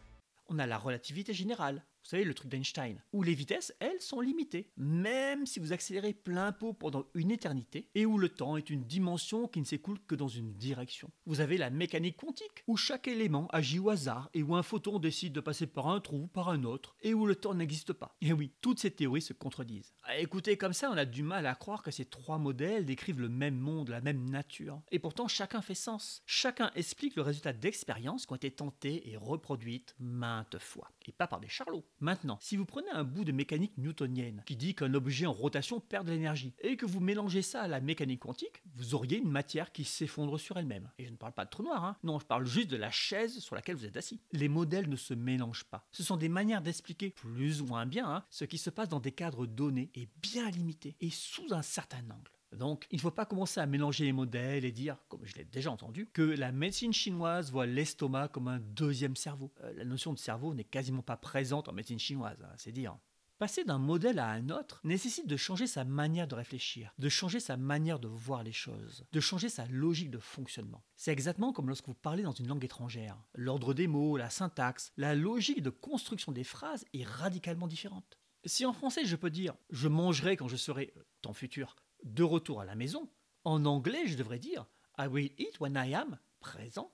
On 0.48 0.58
a 0.58 0.66
la 0.66 0.78
relativité 0.78 1.34
générale, 1.34 1.84
vous 2.02 2.10
savez, 2.10 2.24
le 2.24 2.34
truc 2.34 2.50
d'Einstein, 2.50 3.00
où 3.12 3.22
les 3.22 3.34
vitesses, 3.34 3.74
elles, 3.78 4.00
sont 4.00 4.20
limitées, 4.20 4.70
même 4.76 5.46
si 5.46 5.60
vous 5.60 5.72
accélérez 5.72 6.12
plein 6.12 6.52
pot 6.52 6.72
pendant 6.72 7.06
une 7.14 7.30
éternité, 7.30 7.88
et 7.94 8.06
où 8.06 8.18
le 8.18 8.28
temps 8.28 8.56
est 8.56 8.70
une 8.70 8.84
dimension 8.84 9.46
qui 9.48 9.60
ne 9.60 9.64
s'écoule 9.64 9.98
que 10.06 10.14
dans 10.14 10.28
une 10.28 10.52
direction. 10.54 11.10
Vous 11.26 11.40
avez 11.40 11.56
la 11.56 11.70
mécanique 11.70 12.16
quantique, 12.16 12.64
où 12.66 12.76
chaque 12.76 13.08
élément 13.08 13.48
agit 13.52 13.78
au 13.78 13.90
hasard, 13.90 14.30
et 14.34 14.42
où 14.42 14.56
un 14.56 14.62
photon 14.62 14.98
décide 14.98 15.32
de 15.32 15.40
passer 15.40 15.66
par 15.66 15.88
un 15.88 16.00
trou, 16.00 16.26
par 16.28 16.48
un 16.48 16.64
autre, 16.64 16.96
et 17.02 17.14
où 17.14 17.26
le 17.26 17.36
temps 17.36 17.54
n'existe 17.54 17.92
pas. 17.92 18.16
Et 18.20 18.32
oui, 18.32 18.52
toutes 18.60 18.80
ces 18.80 18.90
théories 18.90 19.22
se 19.22 19.32
contredisent. 19.32 19.94
Ah, 20.04 20.18
écoutez, 20.18 20.56
comme 20.56 20.72
ça, 20.72 20.90
on 20.90 20.96
a 20.96 21.04
du 21.04 21.22
mal 21.22 21.46
à 21.46 21.54
croire 21.54 21.82
que 21.82 21.90
ces 21.90 22.04
trois 22.04 22.38
modèles 22.38 22.84
décrivent 22.84 23.20
le 23.20 23.28
même 23.28 23.58
monde, 23.58 23.90
la 23.90 24.00
même 24.00 24.28
nature. 24.28 24.82
Et 24.90 24.98
pourtant, 24.98 25.28
chacun 25.28 25.62
fait 25.62 25.74
sens. 25.74 26.22
Chacun 26.26 26.70
explique 26.74 27.16
le 27.16 27.22
résultat 27.22 27.52
d'expériences 27.52 28.26
qui 28.26 28.32
ont 28.32 28.36
été 28.36 28.50
tentées 28.50 29.10
et 29.10 29.16
reproduites 29.16 29.94
maintes 29.98 30.58
fois. 30.58 30.90
Et 31.08 31.12
pas 31.12 31.26
par 31.26 31.40
des 31.40 31.48
charlots. 31.48 31.84
Maintenant, 32.00 32.38
si 32.40 32.56
vous 32.56 32.64
prenez 32.64 32.90
un 32.90 33.04
bout 33.04 33.24
de 33.24 33.32
mécanique 33.32 33.76
newtonienne 33.78 34.42
qui 34.46 34.56
dit 34.56 34.74
qu'un 34.74 34.94
objet 34.94 35.26
en 35.26 35.32
rotation 35.32 35.80
perd 35.80 36.06
de 36.06 36.12
l'énergie 36.12 36.54
et 36.60 36.76
que 36.76 36.86
vous 36.86 37.00
mélangez 37.00 37.42
ça 37.42 37.62
à 37.62 37.68
la 37.68 37.80
mécanique 37.80 38.20
quantique, 38.20 38.62
vous 38.74 38.94
auriez 38.94 39.18
une 39.18 39.30
matière 39.30 39.72
qui 39.72 39.84
s'effondre 39.84 40.38
sur 40.38 40.56
elle-même. 40.56 40.90
Et 40.98 41.06
je 41.06 41.10
ne 41.10 41.16
parle 41.16 41.32
pas 41.32 41.44
de 41.44 41.50
trou 41.50 41.62
noir, 41.62 41.84
hein. 41.84 41.96
non, 42.02 42.18
je 42.18 42.26
parle 42.26 42.46
juste 42.46 42.70
de 42.70 42.76
la 42.76 42.90
chaise 42.90 43.38
sur 43.40 43.54
laquelle 43.54 43.76
vous 43.76 43.86
êtes 43.86 43.96
assis. 43.96 44.20
Les 44.32 44.48
modèles 44.48 44.88
ne 44.88 44.96
se 44.96 45.14
mélangent 45.14 45.64
pas. 45.64 45.86
Ce 45.92 46.02
sont 46.02 46.16
des 46.16 46.28
manières 46.28 46.62
d'expliquer 46.62 47.10
plus 47.10 47.62
ou 47.62 47.66
moins 47.66 47.86
bien 47.86 48.08
hein, 48.08 48.24
ce 48.30 48.44
qui 48.44 48.58
se 48.58 48.70
passe 48.70 48.88
dans 48.88 49.00
des 49.00 49.12
cadres 49.12 49.46
donnés 49.46 49.90
et 49.94 50.08
bien 50.20 50.50
limités 50.50 50.96
et 51.00 51.10
sous 51.10 51.52
un 51.52 51.62
certain 51.62 52.04
angle. 52.10 52.30
Donc, 52.56 52.86
il 52.90 52.96
ne 52.96 53.00
faut 53.00 53.10
pas 53.10 53.26
commencer 53.26 53.60
à 53.60 53.66
mélanger 53.66 54.04
les 54.04 54.12
modèles 54.12 54.64
et 54.64 54.72
dire, 54.72 54.96
comme 55.08 55.24
je 55.24 55.34
l'ai 55.36 55.44
déjà 55.44 55.70
entendu, 55.70 56.06
que 56.12 56.22
la 56.22 56.52
médecine 56.52 56.92
chinoise 56.92 57.50
voit 57.50 57.66
l'estomac 57.66 58.28
comme 58.28 58.48
un 58.48 58.58
deuxième 58.58 59.16
cerveau. 59.16 59.52
Euh, 59.62 59.72
la 59.76 59.84
notion 59.84 60.12
de 60.12 60.18
cerveau 60.18 60.54
n'est 60.54 60.64
quasiment 60.64 61.02
pas 61.02 61.16
présente 61.16 61.68
en 61.68 61.72
médecine 61.72 61.98
chinoise, 61.98 62.42
hein, 62.42 62.52
c'est 62.56 62.72
dire. 62.72 62.96
Passer 63.38 63.64
d'un 63.64 63.78
modèle 63.78 64.20
à 64.20 64.28
un 64.30 64.50
autre 64.50 64.80
nécessite 64.84 65.26
de 65.26 65.36
changer 65.36 65.66
sa 65.66 65.82
manière 65.82 66.28
de 66.28 66.36
réfléchir, 66.36 66.94
de 66.98 67.08
changer 67.08 67.40
sa 67.40 67.56
manière 67.56 67.98
de 67.98 68.06
voir 68.06 68.44
les 68.44 68.52
choses, 68.52 69.04
de 69.10 69.18
changer 69.18 69.48
sa 69.48 69.66
logique 69.66 70.12
de 70.12 70.20
fonctionnement. 70.20 70.84
C'est 70.94 71.10
exactement 71.10 71.52
comme 71.52 71.66
lorsque 71.66 71.88
vous 71.88 71.94
parlez 71.94 72.22
dans 72.22 72.30
une 72.30 72.46
langue 72.46 72.64
étrangère. 72.64 73.18
L'ordre 73.34 73.74
des 73.74 73.88
mots, 73.88 74.16
la 74.16 74.30
syntaxe, 74.30 74.92
la 74.96 75.16
logique 75.16 75.60
de 75.60 75.70
construction 75.70 76.30
des 76.30 76.44
phrases 76.44 76.84
est 76.94 77.04
radicalement 77.04 77.66
différente. 77.66 78.16
Si 78.44 78.64
en 78.64 78.72
français 78.72 79.04
je 79.04 79.16
peux 79.16 79.30
dire 79.30 79.54
je 79.70 79.88
mangerai 79.88 80.36
quand 80.36 80.46
je 80.46 80.56
serai, 80.56 80.92
euh, 80.96 81.02
temps 81.20 81.32
futur, 81.32 81.74
de 82.04 82.22
retour 82.22 82.60
à 82.60 82.64
la 82.64 82.74
maison, 82.74 83.10
en 83.44 83.64
anglais 83.64 84.06
je 84.06 84.16
devrais 84.16 84.38
dire 84.38 84.66
I 84.98 85.06
will 85.06 85.30
eat 85.38 85.58
when 85.60 85.74
I 85.74 85.94
am, 85.94 86.18
présent, 86.40 86.92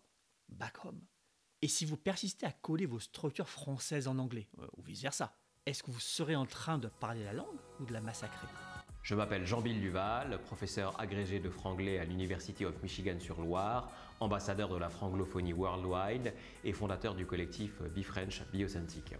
back 0.49 0.85
home. 0.85 1.01
Et 1.61 1.69
si 1.69 1.85
vous 1.85 1.97
persistez 1.97 2.47
à 2.47 2.53
coller 2.53 2.87
vos 2.87 3.01
structures 3.01 3.49
françaises 3.49 4.07
en 4.07 4.19
anglais, 4.19 4.49
euh, 4.61 4.67
ou 4.77 4.83
vice-versa, 4.83 5.37
est-ce 5.67 5.83
que 5.83 5.91
vous 5.91 6.01
serez 6.01 6.37
en 6.37 6.47
train 6.47 6.79
de 6.79 6.89
parler 6.89 7.25
la 7.25 7.33
langue 7.33 7.59
ou 7.81 7.85
de 7.85 7.93
la 7.93 8.01
massacrer? 8.01 8.47
Je 9.03 9.15
m'appelle 9.15 9.47
Jean-Bill 9.47 9.81
Duval, 9.81 10.41
professeur 10.43 11.01
agrégé 11.01 11.41
de 11.41 11.51
franglais 11.51 11.99
à 11.99 12.05
l'University 12.05 12.65
of 12.65 12.81
Michigan 12.83 13.19
sur 13.19 13.41
Loire, 13.41 13.91
ambassadeur 14.21 14.69
de 14.69 14.77
la 14.77 14.89
franglophonie 14.89 15.53
worldwide 15.53 16.35
et 16.63 16.73
fondateur 16.73 17.15
du 17.15 17.27
collectif 17.27 17.83
BeFrench 17.83 18.43
Biocentric. 18.53 19.15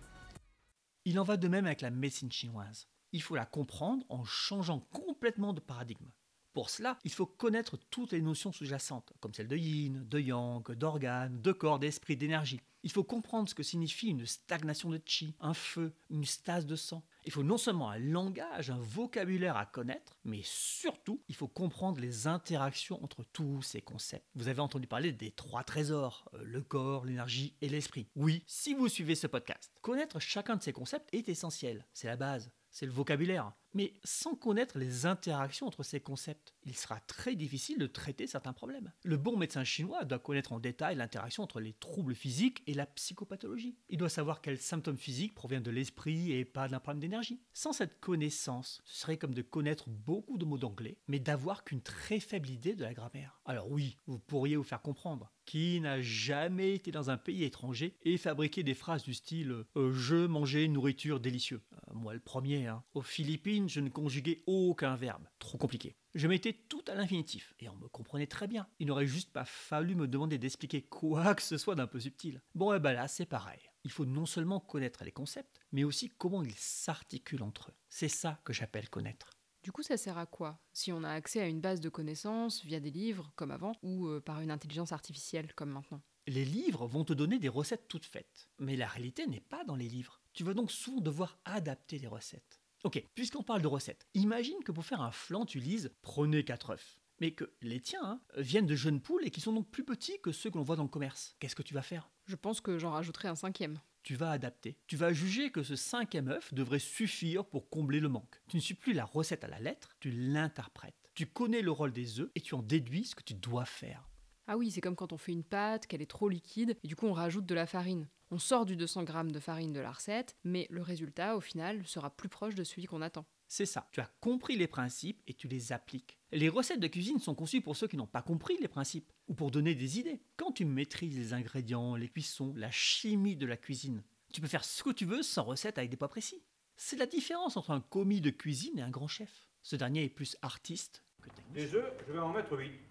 Il 1.05 1.19
en 1.19 1.25
va 1.25 1.37
de 1.37 1.49
même 1.49 1.67
avec 1.67 1.81
la 1.81 1.91
médecine 1.91 2.31
chinoise. 2.31 2.87
Il 3.13 3.23
faut 3.23 3.37
la 3.37 3.47
comprendre 3.47 4.05
en 4.09 4.25
changeant 4.25 4.81
complètement 4.93 5.53
de 5.53 5.61
paradigme. 5.61 6.11
Pour 6.53 6.71
cela, 6.71 6.99
il 7.05 7.13
faut 7.13 7.27
connaître 7.27 7.77
toutes 7.77 8.13
les 8.13 8.21
notions 8.21 8.53
sous-jacentes, 8.53 9.13
comme 9.21 9.33
celles 9.33 9.49
de 9.49 9.57
yin, 9.57 10.05
de 10.09 10.19
yang, 10.19 10.69
d'organes, 10.73 11.41
de 11.41 11.53
corps, 11.53 11.79
d'esprit, 11.79 12.17
d'énergie. 12.17 12.61
Il 12.83 12.91
faut 12.91 13.05
comprendre 13.05 13.49
ce 13.49 13.55
que 13.55 13.63
signifie 13.63 14.09
une 14.09 14.27
stagnation 14.27 14.91
de 14.91 15.01
chi, 15.05 15.35
un 15.41 15.55
feu, 15.55 15.95
une 16.11 16.25
stase 16.25 16.67
de 16.67 16.75
sang. 16.77 17.05
Il 17.25 17.33
faut 17.33 17.43
non 17.43 17.59
seulement 17.59 17.91
un 17.91 17.99
langage, 17.99 18.71
un 18.71 18.79
vocabulaire 18.79 19.57
à 19.57 19.67
connaître, 19.67 20.17
mais 20.25 20.41
surtout, 20.43 21.23
il 21.29 21.35
faut 21.35 21.49
comprendre 21.49 22.01
les 22.01 22.27
interactions 22.27 23.03
entre 23.05 23.25
tous 23.33 23.63
ces 23.63 23.81
concepts. 23.81 24.27
Vous 24.35 24.49
avez 24.49 24.61
entendu 24.61 24.87
parler 24.87 25.13
des 25.13 25.31
trois 25.31 25.65
trésors, 25.65 26.29
euh, 26.35 26.43
le 26.45 26.63
corps, 26.63 27.05
l'énergie 27.05 27.55
et 27.61 27.69
l'esprit. 27.69 28.09
Oui, 28.17 28.43
si 28.47 28.75
vous 28.75 28.89
suivez 28.89 29.15
ce 29.15 29.27
podcast, 29.27 29.73
connaître 29.83 30.19
chacun 30.21 30.57
de 30.57 30.63
ces 30.63 30.73
concepts 30.73 31.09
est 31.13 31.29
essentiel, 31.29 31.87
c'est 31.93 32.09
la 32.09 32.17
base 32.17 32.51
c'est 32.71 32.87
le 32.87 32.93
vocabulaire. 32.93 33.53
Mais 33.75 33.95
sans 34.05 34.35
connaître 34.35 34.79
les 34.79 35.07
interactions 35.07 35.67
entre 35.67 35.83
ces 35.83 36.01
concepts, 36.01 36.55
il 36.65 36.77
sera 36.77 37.01
très 37.01 37.35
difficile 37.35 37.79
de 37.79 37.87
traiter 37.87 38.27
certains 38.27 38.53
problèmes. 38.53 38.93
Le 39.03 39.17
bon 39.17 39.37
médecin 39.37 39.65
chinois 39.65 40.05
doit 40.05 40.19
connaître 40.19 40.53
en 40.53 40.59
détail 40.59 40.97
l'interaction 40.97 41.43
entre 41.43 41.61
les 41.61 41.75
troubles 41.75 42.15
physiques 42.15 42.63
et 42.67 42.75
la 42.75 42.87
psychopathologie. 42.87 43.77
Il 43.89 43.99
doit 43.99 44.09
savoir 44.09 44.41
quels 44.41 44.59
symptômes 44.59 44.99
physiques 44.99 45.35
proviennent 45.35 45.63
de 45.63 45.71
l'esprit 45.71 46.33
et 46.33 46.45
pas 46.45 46.69
d'un 46.69 46.81
problème 46.81 47.01
d'énergie. 47.01 47.41
Sans 47.53 47.73
cette 47.73 48.01
connaissance, 48.01 48.83
ce 48.85 49.01
serait 49.01 49.19
comme 49.19 49.35
de 49.35 49.43
connaître 49.43 49.89
beaucoup 49.89 50.39
de 50.39 50.45
mots 50.45 50.59
d'anglais, 50.59 50.99
mais 51.07 51.19
d'avoir 51.19 51.65
qu'une 51.65 51.83
très 51.83 52.21
faible 52.21 52.51
idée 52.51 52.75
de 52.75 52.83
la 52.83 52.95
grammaire. 52.95 53.41
Alors 53.45 53.71
oui, 53.71 53.97
vous 54.07 54.19
pourriez 54.19 54.57
vous 54.57 54.63
faire 54.63 54.83
comprendre. 54.83 55.33
Qui 55.45 55.81
n'a 55.81 56.03
jamais 56.03 56.75
été 56.75 56.91
dans 56.91 57.09
un 57.09 57.17
pays 57.17 57.45
étranger 57.45 57.97
et 58.03 58.19
fabriqué 58.19 58.63
des 58.63 58.75
phrases 58.75 59.03
du 59.03 59.15
style 59.15 59.65
euh, 59.77 59.93
je 59.95 60.27
mangeais 60.27 60.69
nourriture 60.69 61.21
délicieux 61.21 61.63
euh, 61.73 61.95
Moi 61.95 62.13
le 62.13 62.21
premier. 62.21 62.67
Hein. 62.67 62.83
Aux 62.93 63.03
Philippines, 63.03 63.58
je 63.67 63.81
ne 63.81 63.89
conjuguais 63.89 64.45
aucun 64.47 64.95
verbe. 64.95 65.27
Trop 65.39 65.59
compliqué. 65.59 65.97
Je 66.15 66.29
mettais 66.29 66.53
tout 66.53 66.85
à 66.87 66.95
l'infinitif 66.95 67.55
et 67.59 67.69
on 67.69 67.77
me 67.77 67.89
comprenait 67.89 68.27
très 68.27 68.47
bien. 68.47 68.69
Il 68.79 68.89
n'aurait 68.89 69.07
juste 69.07 69.33
pas 69.33 69.45
fallu 69.45 69.95
me 69.95 70.07
demander 70.07 70.37
d'expliquer 70.37 70.83
quoi 70.83 71.35
que 71.35 71.43
ce 71.43 71.57
soit 71.57 71.75
d'un 71.75 71.87
peu 71.87 71.99
subtil. 71.99 72.43
Bon, 72.55 72.75
et 72.75 72.79
ben 72.79 72.93
là, 72.93 73.09
c'est 73.09 73.27
pareil. 73.27 73.61
Il 73.85 73.91
faut 73.91 74.05
non 74.05 74.27
seulement 74.27 74.61
connaître 74.61 75.03
les 75.03 75.13
concepts, 75.13 75.61
mais 75.73 75.85
aussi 75.85 76.11
comment 76.11 76.43
ils 76.43 76.55
s'articulent 76.55 77.43
entre 77.43 77.71
eux. 77.71 77.75
C'est 77.89 78.09
ça 78.09 78.39
que 78.45 78.53
j'appelle 78.53 78.91
connaître. 78.91 79.31
Du 79.63 79.73
coup, 79.73 79.83
ça 79.83 79.97
sert 79.97 80.19
à 80.19 80.27
quoi? 80.27 80.61
Si 80.73 80.93
on 80.93 81.05
a 81.05 81.11
accès 81.11 81.41
à 81.41 81.47
une 81.47 81.61
base 81.61 81.81
de 81.81 81.89
connaissances 81.89 82.65
via 82.65 82.81
des 82.81 82.91
livres, 82.91 83.33
comme 83.35 83.51
avant, 83.51 83.73
ou 83.83 84.07
euh, 84.07 84.21
par 84.21 84.41
une 84.41 84.51
intelligence 84.51 84.93
artificielle, 84.93 85.53
comme 85.55 85.71
maintenant? 85.71 86.03
Les 86.27 86.45
livres 86.45 86.87
vont 86.87 87.05
te 87.05 87.13
donner 87.13 87.39
des 87.39 87.49
recettes 87.49 87.89
toutes 87.89 88.05
faites. 88.05 88.49
Mais 88.59 88.77
la 88.77 88.87
réalité 88.87 89.27
n'est 89.27 89.41
pas 89.41 89.65
dans 89.65 89.77
les 89.77 89.89
livres. 89.89 90.21
Tu 90.33 90.45
vas 90.45 90.55
donc 90.55 90.71
souvent 90.71 91.01
devoir 91.01 91.39
adapter 91.45 91.99
les 91.99 92.07
recettes. 92.07 92.58
Ok, 92.85 93.03
puisqu'on 93.15 93.43
parle 93.43 93.63
de 93.63 93.67
recettes, 93.67 94.07
imagine 94.15 94.63
que 94.65 94.73
pour 94.73 94.85
faire 94.85 95.01
un 95.01 95.11
flan, 95.11 95.45
tu 95.45 95.59
lises 95.59 95.93
Prenez 96.03 96.45
4 96.45 96.71
œufs. 96.71 96.99
Mais 97.21 97.33
que 97.33 97.53
les 97.63 97.81
tiens 97.81 98.05
hein, 98.05 98.21
viennent 98.37 98.67
de 98.67 98.77
jeunes 98.77 99.01
poules 99.01 99.27
et 99.27 99.31
qui 99.31 99.41
sont 99.41 99.53
donc 99.53 99.69
plus 99.69 99.85
petits 99.85 100.21
que 100.23 100.31
ceux 100.31 100.51
que 100.51 100.57
l'on 100.57 100.63
voit 100.63 100.77
dans 100.77 100.85
le 100.85 100.89
commerce. 100.89 101.35
Qu'est-ce 101.41 101.57
que 101.57 101.63
tu 101.63 101.75
vas 101.75 101.83
faire? 101.83 102.11
Je 102.27 102.37
pense 102.37 102.61
que 102.61 102.79
j'en 102.79 102.93
rajouterai 102.93 103.27
un 103.29 103.35
cinquième 103.35 103.81
tu 104.09 104.15
vas 104.15 104.31
adapter. 104.31 104.79
Tu 104.87 104.97
vas 104.97 105.13
juger 105.13 105.51
que 105.51 105.63
ce 105.63 105.77
cinquième 105.77 106.29
œuf 106.29 106.55
devrait 106.55 106.79
suffire 106.79 107.45
pour 107.45 107.69
combler 107.69 108.01
le 108.01 108.09
manque. 108.09 108.41
Tu 108.49 108.57
ne 108.57 108.63
suis 108.63 108.73
plus 108.73 108.95
la 108.95 109.05
recette 109.05 109.45
à 109.45 109.49
la 109.49 109.59
lettre, 109.59 109.97
tu 110.01 110.11
l'interprètes. 110.11 111.11
Tu 111.15 111.27
connais 111.27 111.61
le 111.61 111.71
rôle 111.71 111.93
des 111.93 112.19
œufs 112.21 112.31
et 112.35 112.41
tu 112.41 112.55
en 112.55 112.63
déduis 112.63 113.05
ce 113.05 113.15
que 113.15 113.23
tu 113.23 113.35
dois 113.35 113.67
faire. 113.67 114.08
Ah 114.51 114.57
oui, 114.57 114.71
c'est 114.71 114.81
comme 114.81 114.97
quand 114.97 115.13
on 115.13 115.19
fait 115.19 115.33
une 115.33 115.45
pâte, 115.45 115.87
qu'elle 115.87 116.01
est 116.01 116.07
trop 116.07 116.31
liquide, 116.31 116.75
et 116.83 116.89
du 116.89 116.97
coup 116.97 117.07
on 117.07 117.13
rajoute 117.13 117.45
de 117.45 117.55
la 117.55 117.67
farine. 117.67 118.09
On 118.31 118.39
sort 118.39 118.65
du 118.65 118.77
200 118.77 119.05
g 119.07 119.33
de 119.33 119.41
farine 119.41 119.75
de 119.75 119.81
la 119.81 119.93
recette, 119.93 120.37
mais 120.43 120.67
le 120.71 120.81
résultat, 120.81 121.37
au 121.37 121.41
final, 121.43 121.87
sera 121.87 122.09
plus 122.09 122.31
proche 122.31 122.55
de 122.55 122.65
celui 122.65 122.87
qu'on 122.87 123.03
attend. 123.03 123.27
C'est 123.47 123.67
ça. 123.67 123.89
Tu 123.93 124.01
as 124.01 124.11
compris 124.21 124.57
les 124.57 124.67
principes 124.67 125.23
et 125.27 125.35
tu 125.35 125.49
les 125.49 125.73
appliques. 125.73 126.19
Les 126.33 126.49
recettes 126.49 126.81
de 126.81 126.87
cuisine 126.89 127.19
sont 127.19 127.35
conçues 127.35 127.61
pour 127.61 127.77
ceux 127.77 127.89
qui 127.89 127.99
n'ont 127.99 128.07
pas 128.07 128.23
compris 128.23 128.57
les 128.59 128.69
principes 128.69 129.13
ou 129.29 129.35
pour 129.35 129.51
donner 129.51 129.75
des 129.75 129.99
idées. 129.99 130.23
Quand 130.37 130.53
tu 130.53 130.65
maîtrises 130.65 131.19
les 131.19 131.35
ingrédients, 131.35 131.95
les 131.95 132.09
cuissons, 132.09 132.55
la 132.57 132.71
chimie 132.71 133.37
de 133.37 133.47
la 133.47 133.59
cuisine, 133.59 134.03
tu 134.33 134.41
peux 134.41 134.49
faire 134.49 134.65
ce 134.65 134.83
que 134.83 134.91
tu 134.91 135.05
veux 135.05 135.23
sans 135.23 135.45
recette 135.45 135.77
avec 135.77 135.91
des 135.91 135.97
poids 135.99 136.09
précis. 136.09 136.43
C'est 136.77 136.97
la 136.97 137.07
différence 137.07 137.59
entre 137.59 137.71
un 137.71 137.81
commis 137.81 138.23
de 138.23 138.31
cuisine 138.31 138.79
et 138.79 138.83
un 138.83 138.91
grand 138.91 139.09
chef. 139.09 139.49
Ce 139.63 139.77
dernier 139.77 140.05
est 140.05 140.11
plus 140.11 140.39
artiste 140.41 141.03
que 141.23 141.29
technique. 141.29 141.55
Les 141.55 141.75
œufs, 141.75 141.93
je 142.07 142.13
vais 142.13 142.19
en 142.19 142.33
mettre 142.33 142.57
8. 142.57 142.88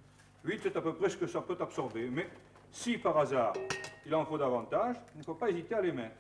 8, 0.47 0.59
c'est 0.63 0.77
à 0.77 0.81
peu 0.81 0.95
près 0.95 1.09
ce 1.09 1.17
que 1.17 1.27
ça 1.27 1.41
peut 1.41 1.57
absorber. 1.59 2.09
Mais 2.09 2.29
si 2.71 2.97
par 2.97 3.17
hasard 3.17 3.53
il 4.05 4.15
en 4.15 4.25
faut 4.25 4.37
davantage, 4.37 4.95
il 5.15 5.19
ne 5.19 5.23
faut 5.23 5.35
pas 5.35 5.49
hésiter 5.49 5.75
à 5.75 5.81
les 5.81 5.91
mettre 5.91 6.15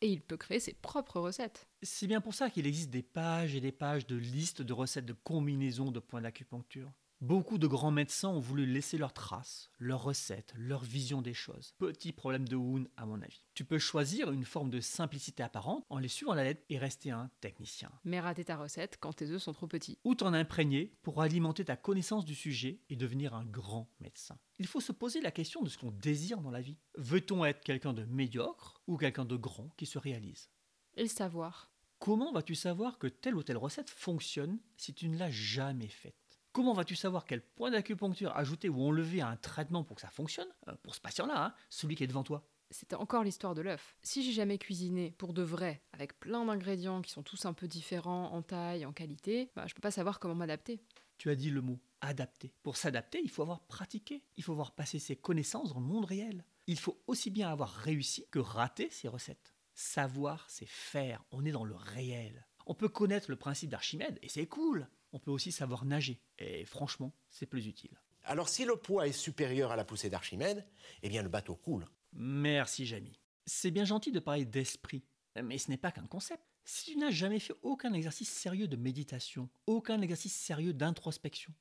et 0.00 0.08
il 0.08 0.20
peut 0.20 0.36
créer 0.36 0.60
ses 0.60 0.74
propres 0.74 1.20
recettes. 1.20 1.68
C'est 1.82 2.06
bien 2.06 2.20
pour 2.20 2.34
ça 2.34 2.50
qu'il 2.50 2.66
existe 2.66 2.90
des 2.90 3.02
pages 3.02 3.54
et 3.54 3.60
des 3.60 3.72
pages 3.72 4.06
de 4.06 4.16
listes 4.16 4.62
de 4.62 4.72
recettes 4.72 5.06
de 5.06 5.12
combinaisons 5.12 5.90
de 5.90 5.98
points 5.98 6.20
d'acupuncture. 6.20 6.92
Beaucoup 7.20 7.58
de 7.58 7.66
grands 7.66 7.90
médecins 7.90 8.28
ont 8.28 8.38
voulu 8.38 8.64
laisser 8.64 8.96
leurs 8.96 9.12
traces, 9.12 9.72
leurs 9.80 10.04
recettes, 10.04 10.54
leur 10.56 10.84
vision 10.84 11.20
des 11.20 11.34
choses. 11.34 11.74
Petit 11.76 12.12
problème 12.12 12.46
de 12.46 12.54
Woon 12.54 12.86
à 12.96 13.06
mon 13.06 13.20
avis. 13.20 13.42
Tu 13.54 13.64
peux 13.64 13.80
choisir 13.80 14.30
une 14.30 14.44
forme 14.44 14.70
de 14.70 14.80
simplicité 14.80 15.42
apparente 15.42 15.84
en 15.90 15.98
les 15.98 16.06
suivant 16.06 16.34
la 16.34 16.44
lettre 16.44 16.62
et 16.68 16.78
rester 16.78 17.10
un 17.10 17.28
technicien. 17.40 17.90
Mais 18.04 18.20
rater 18.20 18.44
ta 18.44 18.56
recette 18.56 18.98
quand 19.00 19.14
tes 19.14 19.30
œufs 19.30 19.42
sont 19.42 19.52
trop 19.52 19.66
petits. 19.66 19.98
Ou 20.04 20.14
t'en 20.14 20.32
imprégner 20.32 20.92
pour 21.02 21.20
alimenter 21.20 21.64
ta 21.64 21.76
connaissance 21.76 22.24
du 22.24 22.36
sujet 22.36 22.78
et 22.88 22.94
devenir 22.94 23.34
un 23.34 23.44
grand 23.44 23.90
médecin. 23.98 24.38
Il 24.60 24.68
faut 24.68 24.80
se 24.80 24.92
poser 24.92 25.20
la 25.20 25.32
question 25.32 25.62
de 25.62 25.68
ce 25.68 25.76
qu'on 25.76 25.90
désire 25.90 26.40
dans 26.40 26.52
la 26.52 26.60
vie. 26.60 26.78
Veut-on 26.96 27.44
être 27.44 27.64
quelqu'un 27.64 27.94
de 27.94 28.04
médiocre 28.04 28.80
ou 28.86 28.96
quelqu'un 28.96 29.24
de 29.24 29.36
grand 29.36 29.70
qui 29.76 29.86
se 29.86 29.98
réalise? 29.98 30.50
Et 30.96 31.02
le 31.02 31.08
savoir. 31.08 31.72
Comment 31.98 32.30
vas-tu 32.30 32.54
savoir 32.54 32.96
que 33.00 33.08
telle 33.08 33.34
ou 33.34 33.42
telle 33.42 33.56
recette 33.56 33.90
fonctionne 33.90 34.60
si 34.76 34.94
tu 34.94 35.08
ne 35.08 35.18
l'as 35.18 35.32
jamais 35.32 35.88
faite? 35.88 36.27
Comment 36.52 36.72
vas-tu 36.72 36.96
savoir 36.96 37.24
quel 37.24 37.42
point 37.42 37.70
d'acupuncture 37.70 38.36
ajouter 38.36 38.68
ou 38.68 38.82
enlever 38.82 39.20
à 39.20 39.28
un 39.28 39.36
traitement 39.36 39.84
pour 39.84 39.96
que 39.96 40.02
ça 40.02 40.08
fonctionne 40.08 40.48
euh, 40.68 40.74
Pour 40.82 40.94
ce 40.94 41.00
patient-là, 41.00 41.46
hein, 41.46 41.54
celui 41.68 41.94
qui 41.94 42.04
est 42.04 42.08
devant 42.08 42.24
toi? 42.24 42.48
C'était 42.70 42.96
encore 42.96 43.24
l'histoire 43.24 43.54
de 43.54 43.62
l'œuf. 43.62 43.96
Si 44.02 44.22
j'ai 44.22 44.32
jamais 44.32 44.58
cuisiné 44.58 45.14
pour 45.16 45.32
de 45.32 45.42
vrai, 45.42 45.82
avec 45.92 46.18
plein 46.20 46.44
d'ingrédients 46.44 47.00
qui 47.00 47.10
sont 47.10 47.22
tous 47.22 47.46
un 47.46 47.54
peu 47.54 47.66
différents 47.66 48.32
en 48.32 48.42
taille, 48.42 48.84
en 48.84 48.92
qualité, 48.92 49.50
bah, 49.56 49.66
je 49.66 49.74
peux 49.74 49.80
pas 49.80 49.90
savoir 49.90 50.18
comment 50.20 50.34
m'adapter. 50.34 50.82
Tu 51.16 51.30
as 51.30 51.34
dit 51.34 51.50
le 51.50 51.62
mot 51.62 51.78
adapter. 52.00 52.52
Pour 52.62 52.76
s'adapter, 52.76 53.20
il 53.22 53.30
faut 53.30 53.42
avoir 53.42 53.60
pratiqué. 53.62 54.22
Il 54.36 54.44
faut 54.44 54.52
avoir 54.52 54.72
passé 54.72 54.98
ses 54.98 55.16
connaissances 55.16 55.72
dans 55.72 55.80
le 55.80 55.86
monde 55.86 56.04
réel. 56.04 56.44
Il 56.66 56.78
faut 56.78 57.00
aussi 57.06 57.30
bien 57.30 57.48
avoir 57.48 57.70
réussi 57.70 58.26
que 58.30 58.38
raté 58.38 58.90
ses 58.90 59.08
recettes. 59.08 59.54
Savoir, 59.74 60.44
c'est 60.48 60.68
faire. 60.68 61.24
On 61.30 61.44
est 61.44 61.52
dans 61.52 61.64
le 61.64 61.74
réel. 61.74 62.46
On 62.66 62.74
peut 62.74 62.88
connaître 62.88 63.30
le 63.30 63.36
principe 63.36 63.70
d'Archimède 63.70 64.18
et 64.22 64.28
c'est 64.28 64.46
cool 64.46 64.88
on 65.12 65.18
peut 65.18 65.30
aussi 65.30 65.52
savoir 65.52 65.84
nager. 65.84 66.20
Et 66.38 66.64
franchement, 66.64 67.12
c'est 67.30 67.46
plus 67.46 67.66
utile. 67.66 68.00
Alors 68.24 68.48
si 68.48 68.64
le 68.64 68.76
poids 68.76 69.06
est 69.06 69.12
supérieur 69.12 69.72
à 69.72 69.76
la 69.76 69.84
poussée 69.84 70.10
d'Archimède, 70.10 70.66
eh 71.02 71.08
bien 71.08 71.22
le 71.22 71.28
bateau 71.28 71.56
coule. 71.56 71.86
Merci 72.12 72.86
Jamie. 72.86 73.18
C'est 73.46 73.70
bien 73.70 73.84
gentil 73.84 74.12
de 74.12 74.20
parler 74.20 74.44
d'esprit, 74.44 75.02
mais 75.42 75.56
ce 75.58 75.70
n'est 75.70 75.78
pas 75.78 75.90
qu'un 75.90 76.06
concept. 76.06 76.42
Si 76.64 76.92
tu 76.92 76.98
n'as 76.98 77.10
jamais 77.10 77.38
fait 77.38 77.54
aucun 77.62 77.94
exercice 77.94 78.28
sérieux 78.28 78.68
de 78.68 78.76
méditation, 78.76 79.48
aucun 79.66 80.02
exercice 80.02 80.34
sérieux 80.34 80.74
d'introspection, 80.74 81.54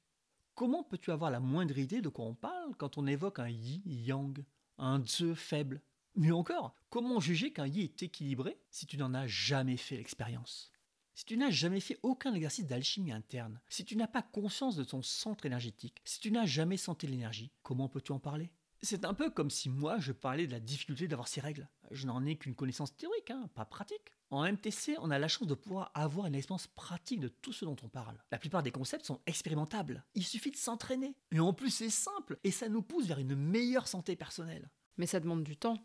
comment 0.54 0.84
peux-tu 0.84 1.12
avoir 1.12 1.32
la 1.32 1.40
moindre 1.40 1.78
idée 1.78 2.02
de 2.02 2.10
quoi 2.10 2.26
on 2.26 2.36
parle 2.36 2.76
quand 2.76 2.98
on 2.98 3.08
évoque 3.08 3.40
un 3.40 3.48
yi-yang, 3.48 4.44
un 4.78 5.02
zi 5.06 5.34
faible? 5.36 5.82
Mieux 6.16 6.36
encore, 6.36 6.76
comment 6.90 7.22
juger 7.22 7.54
qu'un 7.54 7.68
yi 7.68 7.84
est 7.84 8.04
équilibré 8.04 8.60
si 8.70 8.86
tu 8.86 8.98
n'en 8.98 9.14
as 9.14 9.28
jamais 9.28 9.78
fait 9.78 9.96
l'expérience? 9.96 10.74
Si 11.18 11.26
tu 11.26 11.36
n'as 11.36 11.50
jamais 11.50 11.80
fait 11.80 11.98
aucun 12.04 12.36
exercice 12.36 12.68
d'alchimie 12.68 13.12
interne, 13.12 13.60
si 13.70 13.84
tu 13.84 13.96
n'as 13.96 14.06
pas 14.06 14.22
conscience 14.22 14.76
de 14.76 14.84
ton 14.84 15.02
centre 15.02 15.48
énergétique, 15.48 16.00
si 16.06 16.20
tu 16.20 16.30
n'as 16.30 16.46
jamais 16.46 16.78
senti 16.78 17.08
l'énergie, 17.08 17.50
comment 17.64 17.90
peux-tu 17.90 18.12
en 18.12 18.20
parler? 18.20 18.52
C'est 18.84 19.04
un 19.04 19.16
peu 19.16 19.32
comme 19.32 19.50
si 19.50 19.68
moi 19.68 19.98
je 19.98 20.12
parlais 20.12 20.46
de 20.46 20.52
la 20.52 20.60
difficulté 20.60 21.08
d'avoir 21.08 21.28
ces 21.28 21.42
règles. 21.42 21.68
Je 21.90 22.06
n'en 22.06 22.24
ai 22.24 22.36
qu'une 22.36 22.54
connaissance 22.54 22.96
théorique, 22.96 23.32
hein, 23.32 23.50
pas 23.56 23.66
pratique. 23.66 24.14
En 24.30 24.44
MTC, 24.44 24.98
on 25.00 25.10
a 25.10 25.18
la 25.18 25.28
chance 25.28 25.48
de 25.48 25.56
pouvoir 25.56 25.90
avoir 25.96 26.28
une 26.28 26.36
expérience 26.36 26.68
pratique 26.68 27.20
de 27.20 27.30
tout 27.30 27.52
ce 27.52 27.66
dont 27.66 27.78
on 27.82 27.90
parle. 27.90 28.22
La 28.30 28.38
plupart 28.38 28.62
des 28.62 28.70
concepts 28.70 29.08
sont 29.08 29.20
expérimentables. 29.26 30.06
Il 30.14 30.24
suffit 30.24 30.52
de 30.52 30.56
s'entraîner. 30.56 31.16
Et 31.32 31.40
en 31.40 31.52
plus, 31.52 31.72
c'est 31.72 31.90
simple. 31.90 32.38
Et 32.44 32.52
ça 32.52 32.70
nous 32.70 32.84
pousse 32.84 33.08
vers 33.08 33.18
une 33.18 33.36
meilleure 33.36 33.88
santé 33.88 34.16
personnelle. 34.16 34.70
Mais 34.98 35.08
ça 35.08 35.20
demande 35.20 35.44
du 35.44 35.58
temps. 35.58 35.84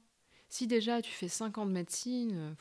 Si 0.50 0.66
déjà 0.66 1.00
tu 1.00 1.10
fais 1.10 1.28
5 1.28 1.56
ans 1.56 1.64
de 1.64 1.72
médecine, 1.72 2.54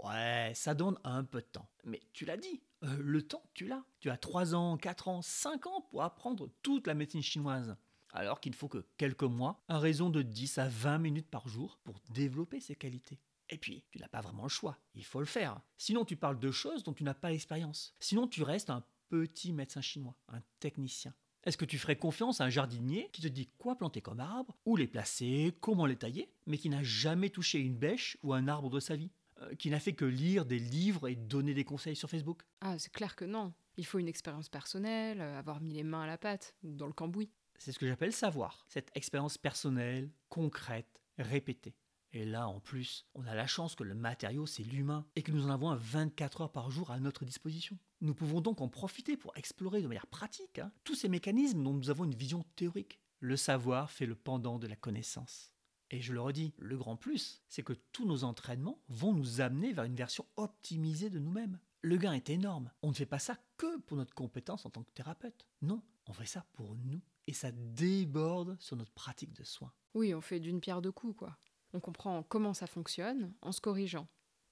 Ouais, 0.00 0.52
ça 0.54 0.74
donne 0.74 0.98
un 1.04 1.24
peu 1.24 1.40
de 1.40 1.46
temps. 1.46 1.68
Mais 1.84 2.02
tu 2.12 2.24
l'as 2.24 2.36
dit, 2.36 2.62
euh, 2.84 2.96
le 3.00 3.22
temps, 3.22 3.42
tu 3.54 3.66
l'as. 3.66 3.84
Tu 4.00 4.10
as 4.10 4.16
3 4.16 4.54
ans, 4.54 4.76
4 4.76 5.08
ans, 5.08 5.22
5 5.22 5.66
ans 5.66 5.80
pour 5.90 6.02
apprendre 6.02 6.50
toute 6.62 6.86
la 6.86 6.94
médecine 6.94 7.22
chinoise. 7.22 7.76
Alors 8.12 8.40
qu'il 8.40 8.52
ne 8.52 8.56
faut 8.56 8.68
que 8.68 8.86
quelques 8.96 9.22
mois, 9.22 9.62
à 9.68 9.78
raison 9.78 10.10
de 10.10 10.22
10 10.22 10.58
à 10.58 10.68
20 10.68 10.98
minutes 10.98 11.30
par 11.30 11.48
jour, 11.48 11.78
pour 11.84 12.00
développer 12.10 12.60
ces 12.60 12.74
qualités. 12.74 13.18
Et 13.48 13.58
puis, 13.58 13.84
tu 13.90 13.98
n'as 13.98 14.08
pas 14.08 14.20
vraiment 14.20 14.42
le 14.44 14.48
choix, 14.48 14.78
il 14.94 15.04
faut 15.04 15.20
le 15.20 15.26
faire. 15.26 15.60
Sinon, 15.78 16.04
tu 16.04 16.16
parles 16.16 16.38
de 16.38 16.50
choses 16.50 16.82
dont 16.82 16.92
tu 16.92 17.04
n'as 17.04 17.14
pas 17.14 17.30
l'expérience. 17.30 17.94
Sinon, 18.00 18.26
tu 18.26 18.42
restes 18.42 18.70
un 18.70 18.84
petit 19.08 19.52
médecin 19.52 19.80
chinois, 19.80 20.16
un 20.28 20.40
technicien. 20.58 21.14
Est-ce 21.44 21.56
que 21.56 21.64
tu 21.64 21.78
ferais 21.78 21.96
confiance 21.96 22.40
à 22.40 22.44
un 22.44 22.50
jardinier 22.50 23.08
qui 23.12 23.22
te 23.22 23.28
dit 23.28 23.48
quoi 23.58 23.76
planter 23.76 24.00
comme 24.00 24.18
arbre, 24.18 24.56
où 24.64 24.74
les 24.74 24.88
placer, 24.88 25.56
comment 25.60 25.86
les 25.86 25.94
tailler, 25.94 26.28
mais 26.46 26.58
qui 26.58 26.68
n'a 26.68 26.82
jamais 26.82 27.30
touché 27.30 27.60
une 27.60 27.76
bêche 27.76 28.18
ou 28.24 28.34
un 28.34 28.48
arbre 28.48 28.68
de 28.68 28.80
sa 28.80 28.96
vie? 28.96 29.12
Qui 29.58 29.70
n'a 29.70 29.80
fait 29.80 29.92
que 29.92 30.04
lire 30.04 30.46
des 30.46 30.58
livres 30.58 31.08
et 31.08 31.14
donner 31.14 31.54
des 31.54 31.64
conseils 31.64 31.96
sur 31.96 32.08
Facebook 32.08 32.42
Ah, 32.60 32.78
c'est 32.78 32.92
clair 32.92 33.16
que 33.16 33.24
non. 33.24 33.52
Il 33.76 33.84
faut 33.84 33.98
une 33.98 34.08
expérience 34.08 34.48
personnelle, 34.48 35.20
euh, 35.20 35.38
avoir 35.38 35.60
mis 35.60 35.74
les 35.74 35.82
mains 35.82 36.02
à 36.02 36.06
la 36.06 36.16
pâte 36.16 36.54
ou 36.62 36.74
dans 36.74 36.86
le 36.86 36.92
cambouis. 36.92 37.30
C'est 37.58 37.72
ce 37.72 37.78
que 37.78 37.86
j'appelle 37.86 38.12
savoir, 38.12 38.64
cette 38.68 38.90
expérience 38.94 39.38
personnelle, 39.38 40.10
concrète, 40.28 41.00
répétée. 41.18 41.74
Et 42.12 42.24
là, 42.24 42.48
en 42.48 42.60
plus, 42.60 43.06
on 43.14 43.26
a 43.26 43.34
la 43.34 43.46
chance 43.46 43.74
que 43.74 43.84
le 43.84 43.94
matériau, 43.94 44.46
c'est 44.46 44.62
l'humain, 44.62 45.06
et 45.16 45.22
que 45.22 45.32
nous 45.32 45.46
en 45.46 45.50
avons 45.50 45.74
24 45.74 46.42
heures 46.42 46.52
par 46.52 46.70
jour 46.70 46.90
à 46.90 47.00
notre 47.00 47.24
disposition. 47.24 47.78
Nous 48.00 48.14
pouvons 48.14 48.40
donc 48.40 48.60
en 48.60 48.68
profiter 48.68 49.16
pour 49.16 49.36
explorer 49.36 49.82
de 49.82 49.86
manière 49.86 50.06
pratique 50.06 50.58
hein, 50.58 50.72
tous 50.84 50.94
ces 50.94 51.08
mécanismes 51.08 51.62
dont 51.62 51.74
nous 51.74 51.90
avons 51.90 52.04
une 52.04 52.14
vision 52.14 52.44
théorique. 52.56 53.00
Le 53.20 53.36
savoir 53.36 53.90
fait 53.90 54.06
le 54.06 54.14
pendant 54.14 54.58
de 54.58 54.66
la 54.66 54.76
connaissance. 54.76 55.52
Et 55.90 56.00
je 56.00 56.12
le 56.12 56.20
redis, 56.20 56.52
le 56.58 56.76
grand 56.76 56.96
plus, 56.96 57.42
c'est 57.48 57.62
que 57.62 57.72
tous 57.92 58.06
nos 58.06 58.24
entraînements 58.24 58.80
vont 58.88 59.12
nous 59.12 59.40
amener 59.40 59.72
vers 59.72 59.84
une 59.84 59.94
version 59.94 60.26
optimisée 60.36 61.10
de 61.10 61.18
nous-mêmes. 61.18 61.58
Le 61.82 61.96
gain 61.96 62.12
est 62.12 62.30
énorme. 62.30 62.72
On 62.82 62.88
ne 62.88 62.94
fait 62.94 63.06
pas 63.06 63.20
ça 63.20 63.38
que 63.56 63.78
pour 63.80 63.96
notre 63.96 64.14
compétence 64.14 64.66
en 64.66 64.70
tant 64.70 64.82
que 64.82 64.90
thérapeute. 64.90 65.46
Non, 65.62 65.82
on 66.06 66.12
fait 66.12 66.26
ça 66.26 66.44
pour 66.54 66.74
nous. 66.74 67.00
Et 67.28 67.32
ça 67.32 67.52
déborde 67.52 68.56
sur 68.60 68.76
notre 68.76 68.92
pratique 68.92 69.32
de 69.32 69.44
soins. 69.44 69.72
Oui, 69.94 70.12
on 70.14 70.20
fait 70.20 70.40
d'une 70.40 70.60
pierre 70.60 70.82
deux 70.82 70.92
coups, 70.92 71.16
quoi. 71.16 71.38
On 71.72 71.80
comprend 71.80 72.22
comment 72.22 72.54
ça 72.54 72.66
fonctionne 72.66 73.34
en 73.40 73.52
se 73.52 73.60
corrigeant. 73.60 74.08